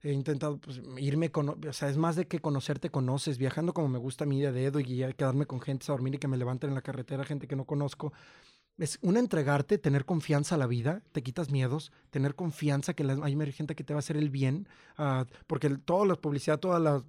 he 0.06 0.14
intentado 0.14 0.58
pues, 0.58 0.82
irme 0.98 1.32
con, 1.32 1.50
o 1.50 1.74
sea, 1.74 1.90
es 1.90 1.98
más 1.98 2.16
de 2.16 2.28
que 2.28 2.40
conocerte 2.40 2.92
conoces, 2.92 3.38
viajando 3.38 3.74
como 3.74 3.88
me 3.88 3.98
gusta 3.98 4.24
a 4.24 4.28
mí 4.28 4.40
de 4.40 4.52
dedo 4.52 4.80
y 4.80 4.86
quedarme 5.16 5.48
con 5.48 5.60
gente 5.60 5.86
a 5.88 5.94
dormir 5.94 6.16
y 6.16 6.18
que 6.20 6.28
me 6.28 6.38
levanten 6.38 6.70
en 6.70 6.76
la 6.76 6.82
carretera, 6.82 7.24
gente 7.26 7.48
que 7.48 7.56
no 7.56 7.66
conozco. 7.66 8.14
Es 8.78 9.00
una 9.02 9.20
entregarte, 9.20 9.78
tener 9.78 10.06
confianza 10.06 10.56
a 10.56 10.58
la 10.58 10.68
vida, 10.68 11.02
te 11.12 11.24
quitas 11.24 11.50
miedos, 11.50 11.92
tener 12.12 12.36
confianza 12.36 12.94
que 12.94 13.04
hay 13.04 13.52
gente 13.52 13.74
que 13.74 13.84
te 13.84 13.94
va 13.94 14.00
a 14.00 14.00
hacer 14.00 14.18
el 14.18 14.30
bien, 14.30 14.68
uh, 15.00 15.26
porque 15.48 15.70
toda 15.70 16.06
la 16.06 16.16
publicidad, 16.16 16.60
toda 16.60 16.80
la 16.80 17.04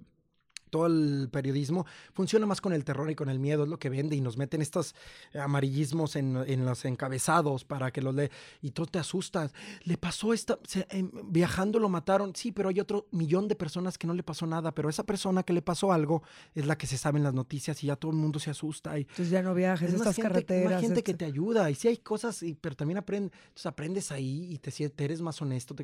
todo 0.69 0.87
el 0.87 1.29
periodismo 1.31 1.85
funciona 2.13 2.45
más 2.45 2.61
con 2.61 2.73
el 2.73 2.83
terror 2.83 3.09
y 3.09 3.15
con 3.15 3.29
el 3.29 3.39
miedo, 3.39 3.63
es 3.63 3.69
lo 3.69 3.79
que 3.79 3.89
vende 3.89 4.15
y 4.15 4.21
nos 4.21 4.37
meten 4.37 4.61
estos 4.61 4.95
amarillismos 5.33 6.15
en, 6.15 6.37
en 6.47 6.65
los 6.65 6.85
encabezados 6.85 7.65
para 7.65 7.91
que 7.91 8.01
los 8.01 8.15
lee 8.15 8.29
y 8.61 8.71
tú 8.71 8.85
te 8.85 8.99
asustas. 8.99 9.53
Le 9.83 9.97
pasó 9.97 10.33
esta, 10.33 10.59
em, 10.89 11.11
viajando 11.25 11.79
lo 11.79 11.89
mataron, 11.89 12.35
sí, 12.35 12.51
pero 12.51 12.69
hay 12.69 12.79
otro 12.79 13.07
millón 13.11 13.47
de 13.47 13.55
personas 13.55 13.97
que 13.97 14.07
no 14.07 14.13
le 14.13 14.23
pasó 14.23 14.45
nada, 14.45 14.71
pero 14.73 14.89
esa 14.89 15.03
persona 15.03 15.43
que 15.43 15.53
le 15.53 15.61
pasó 15.61 15.91
algo 15.91 16.23
es 16.55 16.65
la 16.65 16.77
que 16.77 16.87
se 16.87 16.97
sabe 16.97 17.17
en 17.17 17.23
las 17.23 17.33
noticias 17.33 17.83
y 17.83 17.87
ya 17.87 17.95
todo 17.95 18.11
el 18.11 18.17
mundo 18.17 18.39
se 18.39 18.49
asusta. 18.49 18.97
Y, 18.97 19.01
entonces 19.01 19.29
ya 19.29 19.41
no 19.41 19.53
viajes, 19.53 19.93
estas 19.93 20.15
gente, 20.15 20.21
carreteras. 20.21 20.73
Hay 20.73 20.87
gente 20.87 21.03
que 21.03 21.13
te 21.13 21.25
ayuda 21.25 21.69
y 21.69 21.75
sí 21.75 21.87
hay 21.87 21.97
cosas, 21.97 22.43
y, 22.43 22.55
pero 22.55 22.75
también 22.75 22.97
aprendes, 22.97 23.31
entonces 23.47 23.65
aprendes 23.65 24.11
ahí 24.11 24.53
y 24.53 24.57
te, 24.59 24.71
te 24.89 25.05
eres 25.05 25.21
más 25.21 25.41
honesto. 25.41 25.75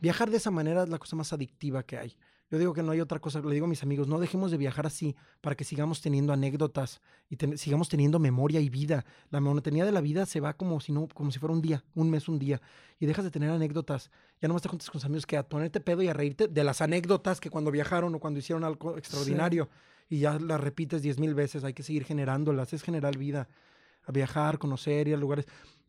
viajar 0.00 0.30
de 0.30 0.36
esa 0.36 0.50
manera 0.50 0.84
es 0.84 0.88
la 0.88 0.98
cosa 0.98 1.16
más 1.16 1.32
adictiva 1.32 1.82
que 1.82 1.98
hay. 1.98 2.16
Yo 2.50 2.58
digo 2.58 2.72
que 2.72 2.82
no 2.82 2.92
hay 2.92 3.00
otra 3.00 3.18
cosa, 3.18 3.40
le 3.40 3.54
digo 3.54 3.66
a 3.66 3.68
mis 3.68 3.82
amigos, 3.82 4.06
no 4.06 4.20
dejemos 4.20 4.52
de 4.52 4.56
viajar 4.56 4.86
así 4.86 5.16
para 5.40 5.56
que 5.56 5.64
sigamos 5.64 6.00
teniendo 6.00 6.32
anécdotas 6.32 7.00
y 7.28 7.36
sigamos 7.56 7.88
teniendo 7.88 8.20
memoria 8.20 8.60
y 8.60 8.68
vida. 8.68 9.04
La 9.30 9.40
monotonía 9.40 9.84
de 9.84 9.90
la 9.90 10.00
vida 10.00 10.26
se 10.26 10.38
va 10.38 10.54
como 10.54 10.80
si, 10.80 10.92
no, 10.92 11.08
como 11.08 11.32
si 11.32 11.40
fuera 11.40 11.52
un 11.52 11.60
día, 11.60 11.84
un 11.94 12.08
mes, 12.08 12.28
un 12.28 12.38
día, 12.38 12.60
y 13.00 13.06
dejas 13.06 13.24
de 13.24 13.32
tener 13.32 13.50
anécdotas. 13.50 14.12
Ya 14.40 14.46
no 14.46 14.54
más 14.54 14.62
te 14.62 14.68
juntas 14.68 14.88
con 14.88 15.00
tus 15.00 15.04
amigos 15.04 15.26
que 15.26 15.36
a 15.36 15.48
ponerte 15.48 15.80
pedo 15.80 16.02
y 16.02 16.08
a 16.08 16.12
reírte 16.12 16.46
de 16.46 16.62
las 16.62 16.80
anécdotas 16.80 17.40
que 17.40 17.50
cuando 17.50 17.72
viajaron 17.72 18.14
o 18.14 18.20
cuando 18.20 18.38
hicieron 18.38 18.62
algo 18.62 18.96
extraordinario 18.96 19.68
y 20.08 20.20
ya 20.20 20.38
las 20.38 20.60
repites 20.60 21.02
diez 21.02 21.18
mil 21.18 21.34
veces, 21.34 21.64
hay 21.64 21.74
que 21.74 21.82
seguir 21.82 22.04
generándolas, 22.04 22.72
es 22.72 22.82
generar 22.82 23.18
vida, 23.18 23.48
a 24.04 24.12
viajar, 24.12 24.58
conocer, 24.58 25.08
ir 25.08 25.14
a 25.14 25.18
lugares 25.18 25.46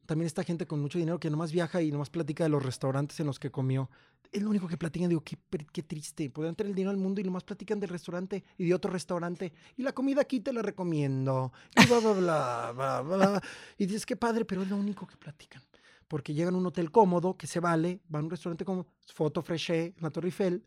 también 0.07 0.25
esta 0.25 0.43
gente 0.43 0.65
con 0.65 0.79
mucho 0.81 0.97
dinero 0.97 1.19
que 1.19 1.29
nomás 1.29 1.51
viaja 1.51 1.81
y 1.81 1.91
nomás 1.91 2.09
platica 2.09 2.43
de 2.45 2.49
los 2.49 2.63
restaurantes 2.63 3.19
en 3.19 3.27
los 3.27 3.37
que 3.37 3.51
comió. 3.51 3.91
Es 4.31 4.41
lo 4.41 4.49
único 4.49 4.67
que 4.67 4.77
platican. 4.77 5.09
Digo, 5.09 5.23
qué, 5.23 5.37
qué 5.71 5.83
triste. 5.83 6.29
Podrían 6.29 6.55
tener 6.55 6.71
el 6.71 6.75
dinero 6.75 6.91
al 6.91 6.97
mundo 6.97 7.21
y 7.21 7.23
nomás 7.23 7.43
platican 7.43 7.79
del 7.79 7.89
restaurante 7.89 8.43
y 8.57 8.65
de 8.65 8.73
otro 8.73 8.91
restaurante. 8.91 9.53
Y 9.75 9.83
la 9.83 9.91
comida 9.91 10.21
aquí 10.21 10.39
te 10.39 10.51
la 10.51 10.61
recomiendo. 10.61 11.51
Y 11.75 11.85
bla, 11.85 11.99
bla, 11.99 12.71
bla, 12.71 13.01
bla, 13.03 13.41
Y 13.77 13.85
dices, 13.85 14.05
qué 14.05 14.15
padre, 14.15 14.45
pero 14.45 14.63
es 14.63 14.69
lo 14.69 14.77
único 14.77 15.05
que 15.05 15.17
platican. 15.17 15.61
Porque 16.07 16.33
llegan 16.33 16.55
a 16.55 16.57
un 16.57 16.65
hotel 16.65 16.89
cómodo, 16.89 17.37
que 17.37 17.47
se 17.47 17.59
vale, 17.59 17.99
van 18.07 18.21
a 18.21 18.25
un 18.25 18.31
restaurante 18.31 18.65
como 18.65 18.87
Foto 19.13 19.41
Freché, 19.41 19.93
la 19.99 20.09
Torre 20.09 20.29
Eiffel, 20.29 20.63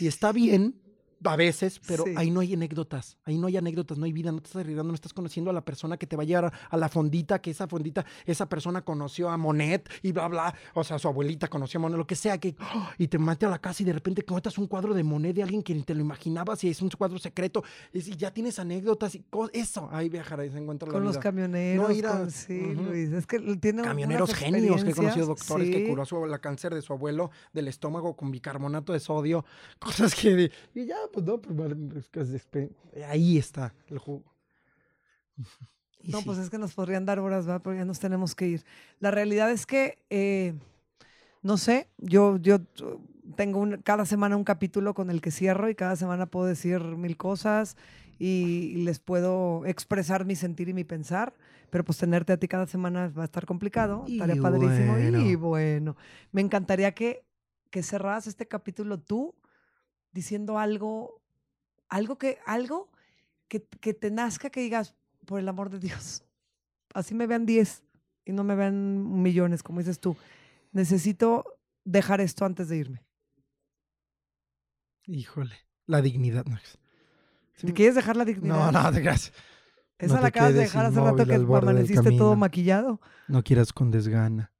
y 0.00 0.06
está 0.06 0.32
bien, 0.32 0.80
a 1.24 1.36
veces, 1.36 1.80
pero 1.86 2.04
ahí 2.16 2.30
no 2.30 2.40
hay 2.40 2.54
anécdotas, 2.54 3.18
ahí 3.24 3.38
no 3.38 3.46
hay 3.46 3.56
anécdotas, 3.56 3.98
no 3.98 4.06
hay 4.06 4.12
vida, 4.12 4.32
no 4.32 4.40
te 4.40 4.46
estás 4.46 4.60
arriesgando, 4.60 4.88
no 4.90 4.94
estás 4.94 5.12
conociendo 5.12 5.50
a 5.50 5.54
la 5.54 5.64
persona 5.64 5.96
que 5.96 6.06
te 6.06 6.16
va 6.16 6.22
a 6.22 6.26
llevar 6.26 6.52
a 6.70 6.76
la 6.76 6.88
fondita, 6.88 7.40
que 7.40 7.50
esa 7.50 7.66
fondita, 7.66 8.04
esa 8.24 8.48
persona 8.48 8.82
conoció 8.82 9.28
a 9.28 9.36
Monet 9.36 9.88
y 10.02 10.12
bla, 10.12 10.28
bla, 10.28 10.54
o 10.74 10.84
sea, 10.84 10.98
su 10.98 11.08
abuelita 11.08 11.48
conoció 11.48 11.78
a 11.78 11.82
Monet, 11.82 11.98
lo 11.98 12.06
que 12.06 12.16
sea, 12.16 12.38
que, 12.38 12.56
y 12.98 13.08
te 13.08 13.18
mete 13.18 13.46
a 13.46 13.50
la 13.50 13.58
casa 13.58 13.82
y 13.82 13.86
de 13.86 13.92
repente 13.92 14.22
encuentras 14.22 14.56
un 14.58 14.66
cuadro 14.66 14.94
de 14.94 15.02
Monet 15.02 15.34
de 15.34 15.42
alguien 15.42 15.62
que 15.62 15.74
ni 15.74 15.82
te 15.82 15.94
lo 15.94 16.00
imaginabas 16.00 16.64
y 16.64 16.68
es 16.68 16.80
un 16.80 16.90
cuadro 16.90 17.18
secreto, 17.18 17.62
y 17.92 18.16
ya 18.16 18.32
tienes 18.32 18.58
anécdotas 18.58 19.14
y 19.14 19.24
eso, 19.52 19.88
ahí 19.92 20.08
viajar, 20.08 20.40
ahí 20.40 20.50
se 20.50 20.58
encuentra 20.58 20.90
Con 20.90 21.04
los 21.04 21.18
camioneros, 21.18 22.32
sí, 22.32 22.74
Luis, 22.74 23.12
es 23.12 23.26
que 23.26 23.38
tiene 23.56 23.82
Camioneros 23.82 24.34
genios 24.34 24.84
que 24.84 24.90
he 24.90 24.94
conocido, 24.94 25.26
doctores 25.26 25.70
que 25.70 25.88
curó 25.88 26.04
su, 26.04 26.24
la 26.26 26.38
cáncer 26.38 26.74
de 26.74 26.82
su 26.82 26.92
abuelo 26.92 27.30
del 27.52 27.68
estómago 27.68 28.16
con 28.16 28.30
bicarbonato 28.30 28.92
de 28.92 29.00
sodio, 29.00 29.44
cosas 29.78 30.14
que, 30.14 30.50
y 30.74 30.86
ya, 30.86 30.96
pues 31.12 31.26
no, 31.26 31.40
pues, 31.40 32.48
ahí 33.06 33.38
está 33.38 33.74
el 33.88 33.98
juego. 33.98 34.24
No, 36.02 36.22
pues 36.22 36.38
es 36.38 36.48
que 36.48 36.56
nos 36.56 36.72
podrían 36.72 37.04
dar 37.04 37.18
horas. 37.18 37.44
Pero 37.62 37.76
ya 37.76 37.84
nos 37.84 38.00
tenemos 38.00 38.34
que 38.34 38.46
ir. 38.46 38.64
La 39.00 39.10
realidad 39.10 39.50
es 39.50 39.66
que, 39.66 39.98
eh, 40.08 40.54
no 41.42 41.58
sé, 41.58 41.88
yo, 41.98 42.38
yo 42.38 42.60
tengo 43.36 43.66
cada 43.84 44.06
semana 44.06 44.36
un 44.36 44.44
capítulo 44.44 44.94
con 44.94 45.10
el 45.10 45.20
que 45.20 45.30
cierro 45.30 45.68
y 45.68 45.74
cada 45.74 45.96
semana 45.96 46.26
puedo 46.26 46.46
decir 46.46 46.80
mil 46.82 47.16
cosas 47.16 47.76
y, 48.18 48.74
les 48.84 48.98
puedo 48.98 49.64
expresar 49.66 50.24
mi 50.24 50.36
sentir 50.36 50.68
y 50.68 50.74
mi 50.74 50.84
pensar, 50.84 51.34
pero 51.70 51.84
pues 51.84 51.98
tenerte 51.98 52.32
a 52.32 52.36
ti 52.36 52.48
cada 52.48 52.66
semana 52.66 53.08
va 53.08 53.22
a 53.22 53.24
estar 53.24 53.46
complicado, 53.46 54.04
estaría 54.06 54.40
padrísimo. 54.40 54.98
Y 54.98 55.34
bueno, 55.36 55.96
me 56.30 56.40
encantaría 56.40 56.92
que, 56.92 57.24
que 57.70 57.82
cerras 57.82 58.26
este 58.26 58.46
capítulo 58.46 58.98
tú 58.98 59.34
diciendo 60.12 60.58
algo, 60.58 61.20
algo 61.88 62.18
que, 62.18 62.38
algo 62.46 62.90
que, 63.48 63.62
que 63.62 63.94
te 63.94 64.10
nazca, 64.10 64.50
que 64.50 64.60
digas, 64.60 64.94
por 65.26 65.38
el 65.38 65.48
amor 65.48 65.70
de 65.70 65.78
Dios, 65.78 66.24
así 66.94 67.14
me 67.14 67.26
vean 67.26 67.46
10 67.46 67.84
y 68.24 68.32
no 68.32 68.44
me 68.44 68.54
vean 68.54 69.22
millones, 69.22 69.62
como 69.62 69.80
dices 69.80 70.00
tú. 70.00 70.16
Necesito 70.72 71.44
dejar 71.84 72.20
esto 72.20 72.44
antes 72.44 72.68
de 72.68 72.76
irme. 72.76 73.04
Híjole, 75.06 75.56
la 75.86 76.02
dignidad. 76.02 76.44
No. 76.46 76.58
¿Te 77.60 77.72
quieres 77.72 77.94
dejar 77.94 78.16
la 78.16 78.24
dignidad? 78.24 78.72
No, 78.72 78.90
no, 78.90 78.92
creas. 78.92 79.32
Esa 79.98 80.20
la 80.20 80.28
acabas 80.28 80.54
de 80.54 80.60
dejar 80.60 80.86
hace 80.86 81.00
rato 81.00 81.26
que 81.26 81.34
amaneciste 81.34 82.12
todo 82.12 82.36
maquillado. 82.36 83.00
No 83.28 83.42
quieras 83.42 83.72
con 83.72 83.90
desgana. 83.90 84.52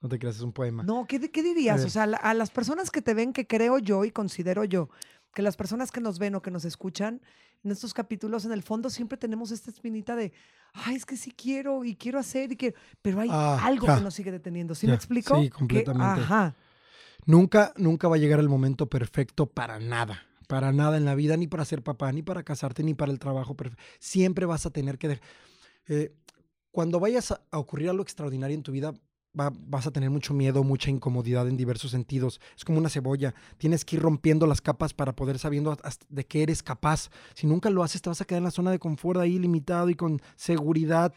No 0.00 0.08
te 0.08 0.18
creas, 0.18 0.36
es 0.36 0.42
un 0.42 0.52
poema. 0.52 0.82
No, 0.82 1.06
¿qué, 1.06 1.30
qué 1.30 1.42
dirías? 1.42 1.84
O 1.84 1.90
sea, 1.90 2.04
a 2.04 2.34
las 2.34 2.50
personas 2.50 2.90
que 2.90 3.02
te 3.02 3.12
ven, 3.14 3.32
que 3.32 3.46
creo 3.46 3.78
yo 3.78 4.04
y 4.04 4.10
considero 4.10 4.64
yo, 4.64 4.88
que 5.34 5.42
las 5.42 5.56
personas 5.56 5.92
que 5.92 6.00
nos 6.00 6.18
ven 6.18 6.34
o 6.34 6.42
que 6.42 6.50
nos 6.50 6.64
escuchan 6.64 7.20
en 7.62 7.70
estos 7.70 7.92
capítulos, 7.92 8.44
en 8.46 8.52
el 8.52 8.62
fondo 8.62 8.88
siempre 8.88 9.18
tenemos 9.18 9.50
esta 9.50 9.70
espinita 9.70 10.16
de, 10.16 10.32
ay, 10.72 10.96
es 10.96 11.04
que 11.04 11.16
sí 11.16 11.30
quiero 11.30 11.84
y 11.84 11.94
quiero 11.96 12.18
hacer 12.18 12.52
y 12.52 12.56
quiero, 12.56 12.76
pero 13.02 13.20
hay 13.20 13.28
algo 13.30 13.86
que 13.86 14.00
nos 14.00 14.14
sigue 14.14 14.32
deteniendo. 14.32 14.74
¿Sí 14.74 14.86
me 14.86 14.94
explico? 14.94 15.40
Sí, 15.40 15.50
completamente. 15.50 16.22
ajá. 16.22 16.56
Nunca, 17.26 17.74
nunca 17.76 18.08
va 18.08 18.16
a 18.16 18.18
llegar 18.18 18.40
el 18.40 18.48
momento 18.48 18.88
perfecto 18.88 19.46
para 19.46 19.78
nada. 19.78 20.22
Para 20.48 20.72
nada 20.72 20.96
en 20.96 21.04
la 21.04 21.14
vida, 21.14 21.36
ni 21.36 21.46
para 21.46 21.64
ser 21.64 21.82
papá, 21.82 22.10
ni 22.10 22.22
para 22.22 22.42
casarte, 22.42 22.82
ni 22.82 22.94
para 22.94 23.12
el 23.12 23.18
trabajo 23.18 23.54
perfecto. 23.54 23.82
Siempre 23.98 24.46
vas 24.46 24.66
a 24.66 24.70
tener 24.70 24.98
que... 24.98 25.20
Eh, 25.86 26.12
cuando 26.72 26.98
vayas 26.98 27.32
a 27.32 27.58
ocurrir 27.58 27.90
algo 27.90 28.02
extraordinario 28.02 28.56
en 28.56 28.62
tu 28.62 28.72
vida, 28.72 28.94
vas 29.32 29.86
a 29.86 29.90
tener 29.90 30.10
mucho 30.10 30.34
miedo, 30.34 30.64
mucha 30.64 30.90
incomodidad 30.90 31.48
en 31.48 31.56
diversos 31.56 31.90
sentidos. 31.90 32.40
Es 32.56 32.64
como 32.64 32.78
una 32.78 32.88
cebolla. 32.88 33.34
Tienes 33.58 33.84
que 33.84 33.96
ir 33.96 34.02
rompiendo 34.02 34.46
las 34.46 34.60
capas 34.60 34.94
para 34.94 35.14
poder 35.14 35.38
sabiendo 35.38 35.76
de 36.08 36.26
qué 36.26 36.42
eres 36.42 36.62
capaz. 36.62 37.10
Si 37.34 37.46
nunca 37.46 37.70
lo 37.70 37.82
haces, 37.82 38.02
te 38.02 38.10
vas 38.10 38.20
a 38.20 38.24
quedar 38.24 38.38
en 38.38 38.44
la 38.44 38.50
zona 38.50 38.70
de 38.70 38.78
confort 38.78 39.20
ahí 39.20 39.38
limitado 39.38 39.88
y 39.90 39.94
con 39.94 40.20
seguridad. 40.36 41.14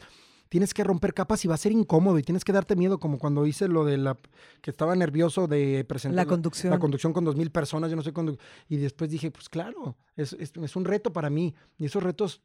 Tienes 0.50 0.76
que 0.76 0.84
romper 0.84 1.16
capas 1.16 1.44
y 1.46 1.48
va 1.48 1.56
a 1.56 1.58
ser 1.58 1.72
incómodo 1.72 2.20
y 2.20 2.22
tienes 2.22 2.44
que 2.44 2.54
darte 2.54 2.76
miedo, 2.76 3.00
como 3.00 3.18
cuando 3.18 3.48
hice 3.48 3.68
lo 3.68 3.86
de 3.86 3.98
la 3.98 4.20
que 4.62 4.70
estaba 4.70 4.96
nervioso 4.96 5.48
de 5.48 5.84
presentar 5.84 6.28
la 6.28 6.30
conducción, 6.30 6.70
la 6.70 6.78
conducción 6.78 7.12
con 7.12 7.26
dos 7.26 7.36
mil 7.36 7.50
personas. 7.50 7.90
Yo 7.90 7.96
no 7.96 8.04
sé 8.04 8.14
cuándo. 8.14 8.38
Y 8.70 8.78
después 8.78 9.10
dije, 9.10 9.32
pues 9.32 9.50
claro, 9.50 9.98
es, 10.16 10.34
es 10.34 10.76
un 10.76 10.86
reto 10.86 11.12
para 11.12 11.32
mí. 11.32 11.56
Y 11.80 11.86
esos 11.86 12.04
retos 12.04 12.44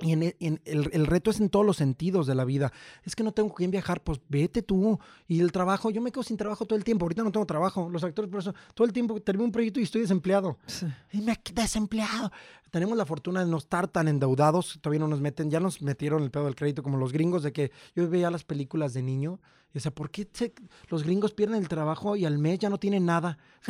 Y 0.00 0.10
en, 0.12 0.24
e- 0.24 0.36
en 0.40 0.60
el, 0.64 0.90
el 0.92 1.06
reto 1.06 1.30
es 1.30 1.38
en 1.38 1.48
todos 1.50 1.64
los 1.64 1.76
sentidos 1.76 2.26
de 2.26 2.34
la 2.34 2.44
vida. 2.44 2.72
Es 3.04 3.14
que 3.14 3.22
no 3.22 3.30
tengo 3.32 3.54
quien 3.54 3.70
viajar, 3.70 4.02
pues 4.02 4.20
vete 4.28 4.60
tú. 4.60 4.98
Y 5.28 5.38
el 5.40 5.52
trabajo, 5.52 5.90
yo 5.90 6.00
me 6.02 6.10
quedo 6.10 6.24
sin 6.24 6.36
trabajo 6.36 6.66
todo 6.66 6.76
el 6.76 6.82
tiempo. 6.84 7.04
Ahorita 7.04 7.22
no 7.22 7.30
tengo 7.30 7.46
trabajo. 7.46 7.88
Los 7.88 8.02
actores, 8.02 8.28
por 8.30 8.40
eso, 8.40 8.52
todo 8.74 8.86
el 8.88 8.92
tiempo 8.92 9.20
termino 9.22 9.44
un 9.44 9.52
proyecto 9.52 9.78
y 9.78 9.84
estoy 9.84 10.00
desempleado. 10.00 10.58
Sí. 10.66 10.86
Y 11.12 11.20
me 11.20 11.38
desempleado. 11.52 12.32
Tenemos 12.72 12.98
la 12.98 13.06
fortuna 13.06 13.44
de 13.44 13.50
no 13.50 13.58
estar 13.58 13.86
tan 13.86 14.08
endeudados. 14.08 14.78
Todavía 14.80 14.98
no 14.98 15.06
nos 15.06 15.20
meten, 15.20 15.48
ya 15.48 15.60
nos 15.60 15.80
metieron 15.80 16.24
el 16.24 16.32
pedo 16.32 16.46
del 16.46 16.56
crédito 16.56 16.82
como 16.82 16.98
los 16.98 17.12
gringos, 17.12 17.44
de 17.44 17.52
que 17.52 17.70
yo 17.94 18.08
veía 18.10 18.32
las 18.32 18.42
películas 18.42 18.94
de 18.94 19.02
niño. 19.02 19.38
Y 19.70 19.74
decía, 19.74 19.92
¿por 19.94 20.10
qué 20.10 20.28
se- 20.32 20.54
los 20.88 21.04
gringos 21.04 21.32
pierden 21.34 21.60
el 21.62 21.68
trabajo 21.68 22.16
y 22.16 22.24
al 22.24 22.38
mes 22.38 22.58
ya 22.58 22.68
no 22.68 22.78
tienen 22.78 23.06
nada? 23.06 23.38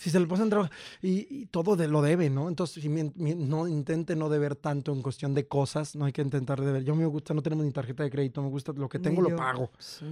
si 0.00 0.08
se 0.08 0.18
le 0.18 0.26
pasan 0.26 0.48
trabajo 0.48 0.72
y, 1.02 1.42
y 1.42 1.46
todo 1.46 1.76
de, 1.76 1.86
lo 1.86 2.00
debe, 2.00 2.30
¿no? 2.30 2.48
Entonces, 2.48 2.82
si 2.82 2.88
no 2.88 3.68
intente 3.68 4.16
no 4.16 4.30
deber 4.30 4.56
tanto 4.56 4.92
en 4.92 5.02
cuestión 5.02 5.34
de 5.34 5.46
cosas, 5.46 5.94
no 5.94 6.06
hay 6.06 6.12
que 6.12 6.22
intentar 6.22 6.60
deber. 6.60 6.84
Yo 6.84 6.94
me 6.94 7.04
gusta, 7.04 7.34
no 7.34 7.42
tenemos 7.42 7.66
ni 7.66 7.70
tarjeta 7.70 8.02
de 8.02 8.10
crédito, 8.10 8.42
me 8.42 8.48
gusta 8.48 8.72
lo 8.72 8.88
que 8.88 8.98
tengo, 8.98 9.20
lo 9.20 9.36
pago. 9.36 9.70
Sí. 9.78 10.06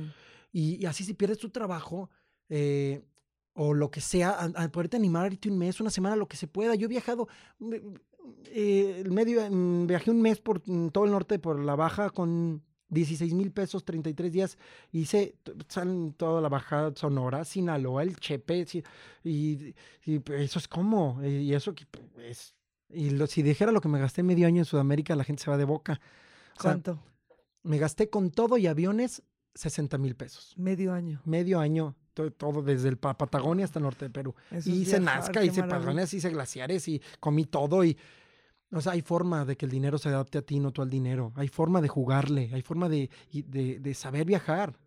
Y, 0.52 0.82
y 0.82 0.86
así 0.86 1.04
si 1.04 1.14
pierdes 1.14 1.38
tu 1.38 1.48
trabajo 1.48 2.10
eh, 2.50 3.02
o 3.54 3.72
lo 3.72 3.90
que 3.90 4.02
sea, 4.02 4.30
a, 4.30 4.44
a 4.64 4.68
poderte 4.68 4.98
animar 4.98 5.24
a 5.24 5.28
irte 5.28 5.48
un 5.48 5.56
mes, 5.56 5.80
una 5.80 5.90
semana, 5.90 6.16
lo 6.16 6.28
que 6.28 6.36
se 6.36 6.48
pueda. 6.48 6.74
Yo 6.74 6.84
he 6.84 6.88
viajado, 6.88 7.26
eh, 8.44 9.04
medio, 9.10 9.40
mm, 9.50 9.86
viajé 9.86 10.10
un 10.10 10.20
mes 10.20 10.38
por 10.38 10.60
todo 10.60 11.06
el 11.06 11.10
norte, 11.10 11.38
por 11.38 11.58
la 11.58 11.76
baja, 11.76 12.10
con 12.10 12.62
16 12.90 13.34
mil 13.34 13.50
pesos, 13.50 13.84
33 13.84 14.32
días. 14.32 14.58
Hice 14.92 15.34
salen 15.68 16.12
toda 16.14 16.40
la 16.40 16.48
baja 16.48 16.92
Sonora, 16.94 17.44
Sinaloa, 17.44 18.02
el 18.02 18.16
Chepe. 18.16 18.66
y, 19.24 19.74
y 20.04 20.22
eso 20.34 20.58
es 20.58 20.68
como, 20.68 21.22
y 21.24 21.52
eso 21.54 21.74
es... 22.18 22.54
Y 22.90 23.10
lo- 23.10 23.26
si 23.26 23.42
dijera 23.42 23.70
lo 23.70 23.82
que 23.82 23.88
me 23.88 23.98
gasté 23.98 24.22
medio 24.22 24.46
año 24.46 24.60
en 24.60 24.64
Sudamérica, 24.64 25.14
la 25.14 25.24
gente 25.24 25.42
se 25.42 25.50
va 25.50 25.58
de 25.58 25.64
boca. 25.64 26.00
O 26.58 26.62
sea, 26.62 26.72
¿Cuánto? 26.72 26.98
me 27.62 27.76
gasté 27.76 28.08
con 28.08 28.30
todo 28.30 28.56
y 28.56 28.66
aviones 28.66 29.22
60 29.54 29.98
mil 29.98 30.14
pesos 30.14 30.54
Medio 30.56 30.92
año. 30.94 31.20
medio 31.26 31.60
año, 31.60 31.96
to- 32.14 32.30
todo, 32.32 32.62
desde 32.62 32.88
el 32.88 32.96
Pa- 32.96 33.18
Patagonia 33.18 33.66
hasta 33.66 33.78
el 33.78 33.82
norte 33.82 34.06
de 34.06 34.10
Perú. 34.10 34.34
Eso 34.50 34.70
Y 34.70 34.74
hice 34.82 35.00
Nazca, 35.00 35.44
hice. 35.44 35.60
Patagonia, 35.62 36.04
hice 36.04 36.30
glaciares 36.30 36.88
y 36.88 37.02
comí 37.20 37.44
todo 37.44 37.84
y... 37.84 37.96
O 38.70 38.80
sea, 38.80 38.92
hay 38.92 39.02
forma 39.02 39.44
de 39.44 39.56
que 39.56 39.64
el 39.64 39.70
dinero 39.72 39.96
se 39.96 40.10
adapte 40.10 40.38
a 40.38 40.42
ti, 40.42 40.60
no 40.60 40.72
tú 40.72 40.82
al 40.82 40.90
dinero. 40.90 41.32
Hay 41.36 41.48
forma 41.48 41.80
de 41.80 41.88
jugarle, 41.88 42.50
hay 42.52 42.62
forma 42.62 42.88
de, 42.88 43.08
de, 43.32 43.94
saber 43.94 44.26
viajar. 44.26 44.78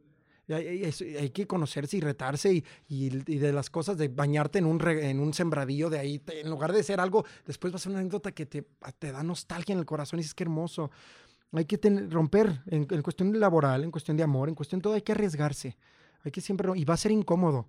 Hay, 0.50 1.30
que 1.30 1.48
conocerse 1.48 1.98
y 1.98 2.02
retarse 2.02 2.64
y, 2.88 3.10
de 3.10 3.54
las 3.54 3.70
cosas 3.70 3.98
de 3.98 4.10
bañarte 4.10 4.60
en 4.60 4.66
un, 4.66 4.80
re- 4.80 5.10
en 5.10 5.20
un 5.20 5.34
sembradío 5.34 5.90
de 5.90 5.98
ahí, 5.98 6.22
en 6.28 6.50
lugar 6.50 6.74
de 6.74 6.84
ser 6.84 7.00
algo, 7.00 7.26
después 7.46 7.74
va 7.74 7.78
a 7.78 7.80
ser 7.80 7.92
una 7.92 8.02
anécdota 8.02 8.34
que 8.34 8.46
te, 8.46 8.68
da 9.00 9.24
nostalgia 9.24 9.74
en 9.74 9.80
el 9.80 9.86
corazón 9.86 10.20
y 10.20 10.24
dices 10.24 10.36
que 10.36 10.44
hermoso. 10.44 10.92
Hay 11.54 11.66
que 11.66 11.80
romper 12.10 12.62
en, 12.68 12.86
cuestión 13.02 13.40
laboral, 13.40 13.84
en 13.84 13.92
cuestión 13.92 14.16
de 14.16 14.24
amor, 14.24 14.48
en 14.48 14.56
cuestión 14.56 14.80
de 14.80 14.84
todo, 14.84 14.94
hay 14.94 15.02
que 15.02 15.14
arriesgarse. 15.14 15.78
Hay 16.24 16.32
que 16.32 16.42
siempre, 16.42 16.70
y 16.76 16.86
va 16.86 16.94
a 16.94 16.98
ser 16.98 17.12
incómodo. 17.12 17.68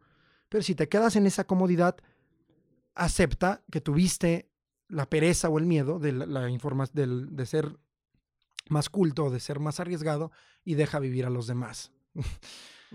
Pero 0.50 0.62
si 0.62 0.74
te 0.74 0.88
quedas 0.88 1.16
en 1.16 1.26
esa 1.26 1.44
comodidad, 1.44 1.96
acepta 2.94 3.62
que 3.70 3.80
tuviste 3.80 4.51
la 4.92 5.06
pereza 5.06 5.48
o 5.48 5.58
el 5.58 5.64
miedo 5.66 5.98
de 5.98 6.12
la, 6.12 6.26
la 6.26 6.50
informa- 6.50 6.90
del- 6.92 7.34
de 7.34 7.46
ser 7.46 7.78
más 8.68 8.90
culto, 8.90 9.30
de 9.30 9.40
ser 9.40 9.58
más 9.58 9.80
arriesgado 9.80 10.30
y 10.64 10.74
deja 10.74 10.98
vivir 10.98 11.24
a 11.24 11.30
los 11.30 11.46
demás. 11.46 11.92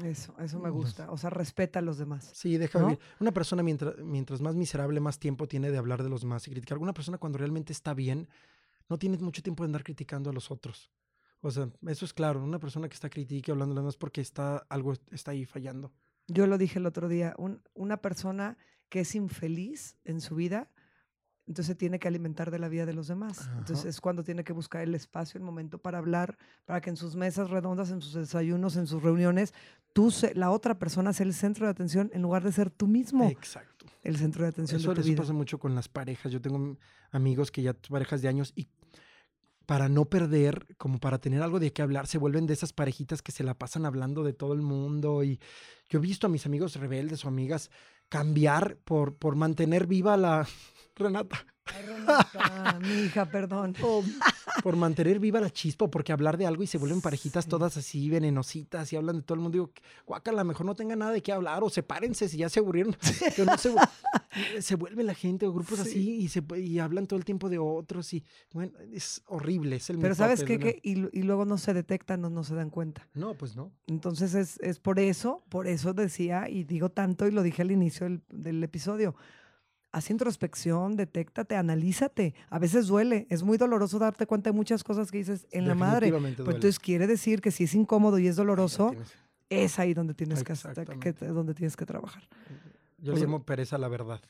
Eso, 0.04 0.36
eso 0.40 0.60
me 0.60 0.70
gusta. 0.70 1.10
O 1.10 1.18
sea, 1.18 1.32
respeta 1.32 1.80
a 1.80 1.82
los 1.82 1.98
demás. 1.98 2.30
Sí, 2.34 2.58
deja 2.58 2.78
¿No? 2.80 2.86
vivir. 2.88 3.00
Una 3.20 3.32
persona 3.32 3.64
mientras, 3.64 3.98
mientras 3.98 4.42
más 4.42 4.56
miserable, 4.56 5.00
más 5.00 5.18
tiempo 5.18 5.48
tiene 5.48 5.72
de 5.72 5.78
hablar 5.80 6.04
de 6.04 6.10
los 6.10 6.22
demás 6.22 6.48
y 6.48 6.52
criticar. 6.52 6.76
Alguna 6.76 6.94
persona 6.94 7.18
cuando 7.18 7.40
realmente 7.40 7.74
está 7.74 7.96
bien, 7.96 8.30
no 8.90 9.00
tiene 9.00 9.18
mucho 9.18 9.42
tiempo 9.42 9.64
de 9.64 9.70
andar 9.70 9.84
criticando 9.84 10.30
a 10.30 10.34
los 10.34 10.52
otros. 10.52 10.92
O 11.42 11.50
sea, 11.50 11.70
eso 11.88 12.06
es 12.06 12.14
claro. 12.14 12.44
Una 12.44 12.60
persona 12.60 12.88
que 12.88 12.94
está 12.94 13.10
critique 13.10 13.52
hablando 13.52 13.74
de 13.74 13.78
los 13.78 13.84
demás 13.86 13.98
porque 13.98 14.22
está, 14.22 14.58
algo 14.70 14.94
está 15.12 15.32
ahí 15.32 15.46
fallando. 15.46 15.92
Yo 16.28 16.46
lo 16.46 16.58
dije 16.60 16.78
el 16.78 16.86
otro 16.86 17.08
día, 17.08 17.34
un- 17.40 17.64
una 17.74 17.98
persona 17.98 18.58
que 18.90 19.00
es 19.02 19.16
infeliz 19.16 19.98
en 20.06 20.22
su 20.22 20.36
vida, 20.36 20.70
entonces 21.48 21.78
tiene 21.78 21.98
que 22.00 22.08
alimentar 22.08 22.52
de 22.52 22.60
la 22.60 22.68
vida 22.68 22.86
de 22.86 22.94
los 22.94 23.08
demás. 23.08 23.50
Entonces 23.58 23.86
es 23.86 24.02
cuando 24.02 24.24
tiene 24.24 24.44
que 24.44 24.54
buscar 24.54 24.82
el 24.82 24.94
espacio, 24.96 25.38
el 25.38 25.44
momento 25.44 25.78
para 25.78 25.98
hablar, 25.98 26.38
para 26.66 26.82
que 26.82 26.90
en 26.90 26.98
sus 26.98 27.16
mesas 27.16 27.50
redondas, 27.50 27.90
en 27.92 28.02
sus 28.02 28.14
desayunos, 28.14 28.76
en 28.76 28.86
sus 28.88 29.02
reuniones, 29.02 29.54
tú, 29.94 30.12
se- 30.12 30.36
la 30.36 30.52
otra 30.52 30.78
persona 30.78 31.14
sea 31.14 31.26
el 31.26 31.34
centro 31.34 31.66
de 31.66 31.72
atención 31.72 32.12
en 32.14 32.22
lugar 32.22 32.44
de 32.44 32.52
ser 32.52 32.70
tú 32.70 32.86
mismo 32.88 33.30
Exacto. 33.30 33.86
el 34.04 34.18
centro 34.18 34.44
de 34.44 34.50
atención 34.50 34.80
Eso, 34.82 34.90
de 34.90 34.96
tu 34.96 35.02
eso 35.02 35.10
vida. 35.10 35.22
pasa 35.22 35.34
mucho 35.34 35.58
con 35.58 35.74
las 35.74 35.88
parejas. 35.88 36.32
Yo 36.32 36.42
tengo 36.42 36.78
amigos 37.12 37.50
que 37.52 37.62
ya 37.62 37.74
parejas 37.74 38.22
de 38.22 38.28
años 38.28 38.52
y 38.56 38.68
para 39.68 39.90
no 39.90 40.06
perder, 40.06 40.66
como 40.78 40.98
para 40.98 41.20
tener 41.20 41.44
algo 41.44 41.60
de 41.60 41.74
qué 41.74 41.82
hablar, 41.82 42.08
se 42.08 42.18
vuelven 42.18 42.48
de 42.48 42.54
esas 42.54 42.72
parejitas 42.72 43.22
que 43.22 43.34
se 43.34 43.44
la 43.44 43.54
pasan 43.54 43.86
hablando 43.86 44.24
de 44.24 44.32
todo 44.32 44.54
el 44.54 44.62
mundo. 44.62 45.26
Y 45.26 45.42
yo 45.90 46.00
he 46.00 46.02
visto 46.02 46.26
a 46.26 46.30
mis 46.30 46.46
amigos 46.46 46.78
rebeldes 46.78 47.26
o 47.26 47.28
amigas 47.28 47.70
cambiar 48.08 48.78
por, 48.86 49.18
por 49.18 49.36
mantener 49.36 49.86
viva 49.86 50.16
la 50.16 50.48
Renata. 50.96 51.46
Ay, 51.76 51.86
Renata, 51.86 52.80
mi 52.82 53.02
hija, 53.06 53.26
perdón. 53.26 53.74
o 53.84 54.04
por 54.64 54.76
mantener 54.76 55.20
viva 55.20 55.40
la 55.40 55.50
chispa, 55.50 55.86
o 55.86 55.92
porque 55.92 56.12
hablar 56.12 56.38
de 56.38 56.46
algo 56.48 56.64
y 56.64 56.68
se 56.68 56.78
vuelven 56.78 57.02
parejitas 57.02 57.46
Sí. 57.46 57.50
todas 57.50 57.78
así 57.78 58.10
venenositas 58.10 58.92
y 58.92 58.96
hablan 58.96 59.18
de 59.18 59.22
todo 59.24 59.36
el 59.36 59.42
mundo. 59.42 59.56
Digo, 59.56 59.72
guaca, 60.06 60.32
a 60.32 60.34
lo 60.34 60.44
mejor 60.46 60.66
no 60.66 60.76
tengan 60.76 61.00
nada 61.00 61.12
de 61.12 61.22
qué 61.22 61.32
hablar 61.32 61.64
o 61.64 61.70
sepárense 61.70 62.28
si 62.30 62.38
ya 62.38 62.50
se 62.50 62.60
aburrieron. 62.60 62.96
Pero 63.36 63.46
no 63.46 63.58
se, 63.58 63.72
vu- 63.74 63.90
se 64.60 64.76
vuelve 64.76 65.04
la 65.04 65.14
gente 65.14 65.46
o 65.46 65.54
grupos 65.54 65.80
Sí. 65.80 65.90
así 65.90 66.16
y, 66.22 66.28
se, 66.30 66.44
y 66.58 66.80
hablan 66.80 67.08
todo 67.08 67.18
el 67.20 67.26
tiempo 67.26 67.50
de 67.50 67.58
otros 67.60 68.14
y 68.14 68.24
bueno, 68.54 68.74
es 68.94 69.22
horrible. 69.28 69.76
Es 69.78 69.90
el 69.90 70.00
Pero 70.00 70.16
¿sabes 70.16 70.44
qué? 70.44 70.58
Que- 70.60 70.80
y, 70.84 70.96
lu- 70.96 71.10
y 71.14 71.22
luego 71.24 71.46
no 71.46 71.58
se 71.58 71.74
detectan 71.74 72.24
o 72.26 72.30
no 72.30 72.44
se 72.44 72.56
dan 72.56 72.70
cuenta. 72.70 73.08
No, 73.14 73.34
pues 73.36 73.56
no. 73.56 73.72
Entonces 73.88 74.34
es, 74.34 74.60
es 74.62 74.80
por 74.80 75.00
eso, 75.00 75.44
por 75.50 75.68
eso 75.68 75.94
decía 75.94 76.50
y 76.50 76.64
digo 76.64 76.90
tanto 76.90 77.28
y 77.28 77.32
lo 77.32 77.44
dije 77.44 77.62
al 77.62 77.72
inicio 77.72 78.06
del, 78.06 78.22
del 78.30 78.64
episodio. 78.64 79.16
Haz 79.98 80.12
introspección, 80.12 80.96
detéctate, 80.96 81.56
analízate. 81.56 82.36
A 82.52 82.60
veces 82.60 82.86
duele, 82.86 83.26
es 83.32 83.42
muy 83.42 83.58
doloroso 83.58 83.98
darte 83.98 84.28
cuenta 84.28 84.52
de 84.52 84.56
muchas 84.56 84.84
cosas 84.84 85.10
que 85.10 85.18
dices 85.18 85.48
en 85.50 85.68
la 85.68 85.74
madre. 85.74 86.12
Pero 86.12 86.52
entonces 86.58 86.78
quiere 86.78 87.08
decir 87.08 87.42
que 87.42 87.50
si 87.50 87.64
es 87.64 87.74
incómodo 87.74 88.20
y 88.20 88.28
es 88.28 88.36
doloroso, 88.36 88.94
es 89.50 89.80
ahí 89.80 89.96
donde 89.96 90.14
tienes 90.14 90.40
que, 90.40 90.46
que- 90.46 90.54
Exactamente. 90.54 91.14
donde 91.30 91.56
tienes 91.56 91.76
que 91.76 91.88
trabajar. 91.88 92.22
Yo 93.00 93.14
le 93.14 93.22
llamo 93.22 93.44
pereza 93.44 93.78
a 93.78 93.80
la 93.80 93.88
verdad. 93.88 94.22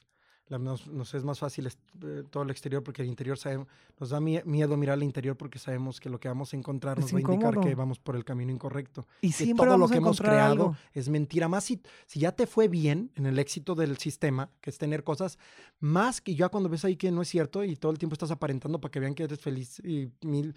La- 0.50 0.58
nos, 0.60 0.88
nos 0.88 1.14
es 1.14 1.24
más 1.26 1.39
fácil 1.39 1.68
eh, 1.68 2.24
todo 2.30 2.43
el 2.43 2.50
exterior 2.52 2.82
porque 2.82 3.02
el 3.02 3.08
interior 3.10 3.38
sabemos, 3.38 3.68
nos 4.00 4.10
da 4.12 4.20
mie- 4.22 4.43
miedo 4.45 4.78
mirar 4.78 4.98
el 4.98 5.04
interior 5.04 5.36
porque 5.36 5.60
sabemos 5.60 6.00
que 6.00 6.10
lo 6.10 6.20
que 6.20 6.28
vamos 6.30 6.54
a 6.54 6.58
encontrar 6.58 6.98
Es 7.00 7.06
nos 7.06 7.14
va 7.14 7.18
a 7.18 7.22
indicar 7.34 7.60
que 7.60 7.76
vamos 7.76 8.00
por 8.00 8.16
el 8.16 8.24
camino 8.24 8.52
incorrecto. 8.52 9.06
Y 9.22 9.28
que 9.28 9.34
siempre 9.34 9.66
todo 9.68 9.78
lo 9.78 9.88
que 9.89 9.95
a 9.95 9.98
hemos 9.98 10.20
creado 10.22 10.52
algo. 10.54 10.78
es 10.93 11.10
mentira. 11.10 11.48
Más 11.50 11.66
si, 11.66 11.82
si 12.06 12.20
ya 12.22 12.32
te 12.32 12.48
fue 12.48 12.68
bien 12.70 13.12
en 13.16 13.26
el 13.26 13.39
éxito 13.39 13.76
del 13.76 13.98
sistema, 13.98 14.50
que 14.62 14.70
es 14.70 14.78
tener 14.78 15.04
cosas, 15.04 15.38
más 15.80 16.22
que 16.22 16.34
ya 16.36 16.48
cuando 16.50 16.70
ves 16.70 16.86
ahí 16.86 16.95
que 16.95 17.12
no 17.12 17.22
es 17.22 17.28
cierto 17.28 17.64
y 17.66 17.76
todo 17.76 17.91
el 17.91 17.98
tiempo 17.98 18.14
estás 18.14 18.32
aparentando 18.32 18.80
para 18.80 18.91
que 18.91 19.00
vean 19.02 19.16
que 19.16 19.24
eres 19.24 19.39
feliz 19.41 19.80
y 19.80 20.10
mil... 20.22 20.56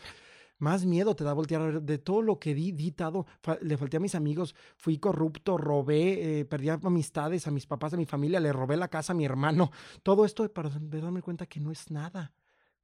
Más 0.61 0.87
miedo 0.87 1.17
te 1.17 1.25
da 1.25 1.33
voltear 1.33 1.63
a 1.63 1.65
ver 1.65 1.83
de 1.83 1.99
todo 1.99 2.23
lo 2.23 2.39
que 2.39 2.55
di, 2.55 2.71
di. 2.71 2.95
Fa- 3.43 3.59
Le 3.63 3.77
falté 3.77 3.97
a 3.97 4.01
mis 4.01 4.15
amigos, 4.15 4.55
fui 4.77 4.99
corrupto, 4.99 5.57
robé, 5.59 6.41
eh, 6.41 6.45
perdí 6.45 6.69
amistades 6.69 7.47
a 7.49 7.51
mis 7.51 7.67
papás, 7.67 7.95
a 7.95 7.97
mi 7.97 8.05
familia, 8.07 8.39
le 8.41 8.53
robé 8.53 8.77
la 8.77 8.89
casa 8.89 9.13
a 9.13 9.17
mi 9.17 9.25
hermano. 9.25 9.73
Todo 10.03 10.25
esto 10.25 10.49
para 10.53 10.69
darme 10.71 11.23
cuenta 11.23 11.47
que 11.47 11.59
no 11.61 11.71
es 11.73 11.91
nada. 11.91 12.33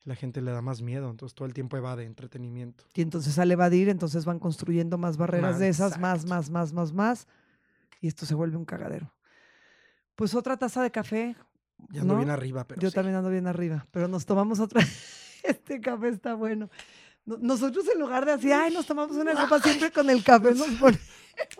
La 0.04 0.14
gente 0.14 0.40
le 0.40 0.52
da 0.52 0.62
más 0.62 0.82
miedo, 0.82 1.10
entonces 1.10 1.34
todo 1.34 1.46
el 1.46 1.52
tiempo 1.54 1.76
evade 1.76 2.04
entretenimiento. 2.04 2.84
Y 2.94 3.02
entonces 3.02 3.38
al 3.38 3.50
evadir, 3.50 3.88
entonces 3.88 4.24
van 4.24 4.38
construyendo 4.38 4.98
más 4.98 5.16
barreras 5.16 5.52
Más, 5.52 5.58
de 5.60 5.68
esas, 5.68 5.98
más, 5.98 6.22
exacto. 6.24 6.28
más, 6.34 6.50
más, 6.50 6.72
más, 6.72 6.92
más. 6.92 7.28
Y 8.00 8.08
esto 8.08 8.24
se 8.24 8.34
vuelve 8.34 8.56
un 8.56 8.64
cagadero. 8.64 9.12
Pues 10.14 10.34
otra 10.34 10.56
taza 10.56 10.82
de 10.82 10.90
café. 10.90 11.36
Ya 11.90 12.00
ando 12.02 12.14
¿no? 12.14 12.20
bien 12.20 12.30
arriba, 12.30 12.64
pero 12.66 12.80
Yo 12.80 12.88
sí. 12.88 12.94
también 12.94 13.16
ando 13.16 13.28
bien 13.30 13.46
arriba, 13.46 13.86
pero 13.90 14.08
nos 14.08 14.24
tomamos 14.24 14.60
otra. 14.60 14.80
Este 15.42 15.80
café 15.80 16.08
está 16.08 16.34
bueno. 16.34 16.70
No- 17.26 17.38
Nosotros 17.40 17.84
en 17.92 18.00
lugar 18.00 18.24
de 18.24 18.32
así, 18.32 18.50
ay, 18.52 18.72
nos 18.72 18.86
tomamos 18.86 19.16
una 19.16 19.34
copa 19.48 19.60
siempre 19.60 19.90
con 19.90 20.08
el 20.08 20.22
café, 20.24 20.54
nos 20.54 20.66
ponemos 20.80 21.00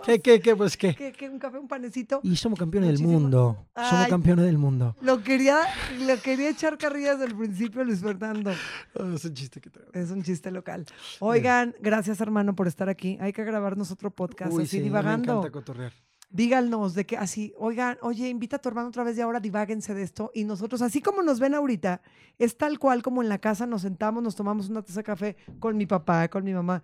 ¿Qué, 0.07 0.21
qué, 0.21 0.41
qué? 0.41 0.57
Pues 0.57 0.75
qué. 0.75 1.15
un 1.31 1.39
café, 1.39 1.59
un 1.59 1.69
panecito. 1.69 2.21
Y 2.23 2.35
somos 2.37 2.59
campeones 2.59 2.93
del 2.99 3.07
mundo. 3.07 3.67
Somos 3.77 4.07
campeones 4.09 4.47
del 4.47 4.57
mundo. 4.57 4.97
Lo 5.03 5.23
quería, 5.23 5.61
lo 6.01 6.19
quería 6.23 6.49
echar 6.49 6.79
carrillas 6.79 7.19
desde 7.19 7.33
el 7.33 7.39
principio, 7.39 7.85
Luis 7.85 8.01
Fernando. 8.01 8.53
Ah, 8.99 9.13
es 9.15 9.25
un 9.27 9.35
chiste 9.35 9.61
que 9.61 9.69
traigo. 9.69 9.93
Es 9.93 10.11
un 10.11 10.23
chiste 10.23 10.51
local. 10.51 10.87
Oigan, 11.19 11.75
gracias 11.81 12.23
hermano 12.23 12.55
por 12.55 12.69
estar 12.69 12.89
aquí. 12.89 13.19
Hay 13.21 13.35
que 13.35 13.45
grabarnos 13.45 13.91
otro 13.91 14.11
podcast 14.11 14.53
Uy, 14.53 14.63
así 14.63 14.71
sí, 14.71 14.77
me 14.79 14.85
divagando. 14.85 15.33
encanta 15.41 15.51
cotorrear. 15.51 15.93
Díganos 16.37 16.95
de 16.95 17.07
que 17.07 17.17
así, 17.17 17.55
oigan, 17.57 17.97
oye, 18.03 18.29
invita 18.29 18.57
a 18.57 18.59
tu 18.59 18.69
hermano 18.69 18.89
otra 18.89 19.03
vez 19.05 19.17
y 19.17 19.23
ahora 19.23 19.41
diváguense 19.41 19.95
de 19.95 20.03
esto. 20.03 20.31
Y 20.35 20.45
nosotros, 20.45 20.83
así 20.83 21.01
como 21.01 21.23
nos 21.23 21.41
ven 21.41 21.55
ahorita, 21.55 22.03
es 22.39 22.57
tal 22.59 22.79
cual 22.79 23.03
como 23.03 23.23
en 23.23 23.29
la 23.29 23.39
casa 23.39 23.67
nos 23.67 23.83
sentamos, 23.83 24.23
nos 24.23 24.37
tomamos 24.37 24.69
una 24.69 24.83
taza 24.83 25.01
de 25.01 25.05
café 25.05 25.37
con 25.59 25.77
mi 25.77 25.87
papá, 25.87 26.29
con 26.29 26.45
mi 26.45 26.53
mamá, 26.53 26.83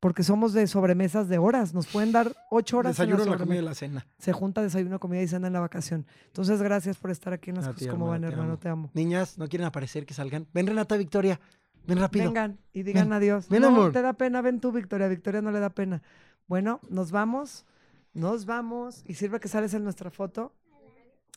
porque 0.00 0.22
somos 0.22 0.52
de 0.54 0.66
sobremesas 0.66 1.28
de 1.28 1.38
horas. 1.38 1.74
Nos 1.74 1.86
pueden 1.86 2.12
dar 2.12 2.34
ocho 2.50 2.78
horas. 2.78 2.98
en 2.98 3.06
Desayuno, 3.06 3.18
la 3.18 3.24
sobremesa. 3.24 3.44
comida 3.44 3.60
y 3.60 3.64
la 3.64 3.74
cena. 3.74 4.06
Se 4.18 4.32
junta 4.32 4.62
desayuno, 4.62 4.98
comida 4.98 5.22
y 5.22 5.28
cena 5.28 5.46
en 5.48 5.52
la 5.52 5.60
vacación. 5.60 6.06
Entonces, 6.26 6.60
gracias 6.62 6.96
por 6.96 7.10
estar 7.10 7.32
aquí 7.32 7.50
en 7.50 7.56
las 7.56 7.66
cosas 7.68 7.82
hermana, 7.82 8.10
van, 8.10 8.24
hermano, 8.24 8.58
te 8.58 8.68
amo. 8.68 8.90
Niñas, 8.94 9.38
¿no 9.38 9.48
quieren 9.48 9.66
aparecer 9.66 10.06
que 10.06 10.14
salgan? 10.14 10.46
Ven, 10.54 10.66
Renata 10.66 10.96
Victoria. 10.96 11.40
Ven 11.86 11.98
rápido. 11.98 12.24
Vengan 12.26 12.58
y 12.72 12.82
digan 12.82 13.08
Ven. 13.10 13.12
adiós. 13.12 13.48
Ven, 13.50 13.60
no, 13.60 13.68
amor. 13.68 13.92
te 13.92 14.00
da 14.00 14.14
pena, 14.14 14.40
ven 14.40 14.60
tú, 14.60 14.72
Victoria. 14.72 15.08
Victoria 15.08 15.42
no 15.42 15.50
le 15.50 15.60
da 15.60 15.68
pena. 15.70 16.02
Bueno, 16.48 16.80
nos 16.88 17.10
vamos. 17.10 17.66
Nos 18.14 18.46
vamos. 18.46 19.02
Y 19.06 19.14
sirve 19.14 19.40
que 19.40 19.48
sales 19.48 19.74
en 19.74 19.84
nuestra 19.84 20.10
foto. 20.10 20.54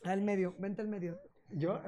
Al 0.04 0.22
medio, 0.22 0.56
vente 0.60 0.82
al 0.82 0.88
medio. 0.88 1.20
¿Yo? 1.52 1.82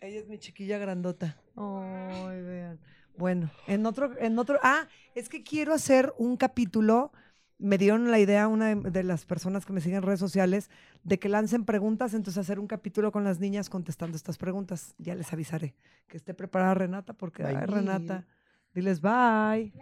Ella 0.00 0.20
es 0.20 0.28
mi 0.28 0.38
chiquilla 0.38 0.78
grandota. 0.78 1.36
Ay, 1.56 2.40
vean. 2.42 2.80
Bueno, 3.16 3.50
en 3.66 3.84
otro, 3.84 4.16
en 4.18 4.38
otro. 4.38 4.58
Ah, 4.62 4.86
es 5.16 5.28
que 5.28 5.42
quiero 5.42 5.74
hacer 5.74 6.14
un 6.18 6.36
capítulo. 6.36 7.12
Me 7.58 7.76
dieron 7.76 8.08
la 8.12 8.20
idea 8.20 8.46
una 8.46 8.72
de, 8.72 8.90
de 8.90 9.02
las 9.02 9.26
personas 9.26 9.66
que 9.66 9.72
me 9.72 9.80
siguen 9.80 9.96
en 9.98 10.02
redes 10.04 10.20
sociales 10.20 10.70
de 11.02 11.18
que 11.18 11.28
lancen 11.28 11.64
preguntas, 11.64 12.14
entonces 12.14 12.38
hacer 12.38 12.60
un 12.60 12.68
capítulo 12.68 13.10
con 13.10 13.24
las 13.24 13.40
niñas 13.40 13.68
contestando 13.68 14.16
estas 14.16 14.38
preguntas. 14.38 14.94
Ya 14.98 15.16
les 15.16 15.32
avisaré. 15.32 15.74
Que 16.06 16.18
esté 16.18 16.34
preparada 16.34 16.74
Renata, 16.74 17.14
porque, 17.14 17.42
ay, 17.42 17.56
Bye. 17.56 17.66
Renata, 17.66 18.26
diles 18.72 19.00
bye. 19.00 19.72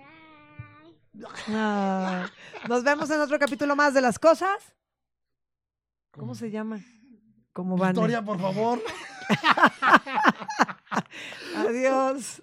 Nos 2.69 2.85
vemos 2.85 3.11
en 3.11 3.21
otro 3.21 3.39
capítulo 3.39 3.77
más 3.77 3.95
de 3.95 4.01
las 4.01 4.19
cosas. 4.19 4.75
¿Cómo 6.13 6.35
se 6.35 6.51
llama? 6.51 6.81
¿Cómo 7.53 7.77
van? 7.77 7.93
Victoria, 7.93 8.23
por 8.23 8.41
favor. 8.41 8.83
Adiós. 11.57 12.43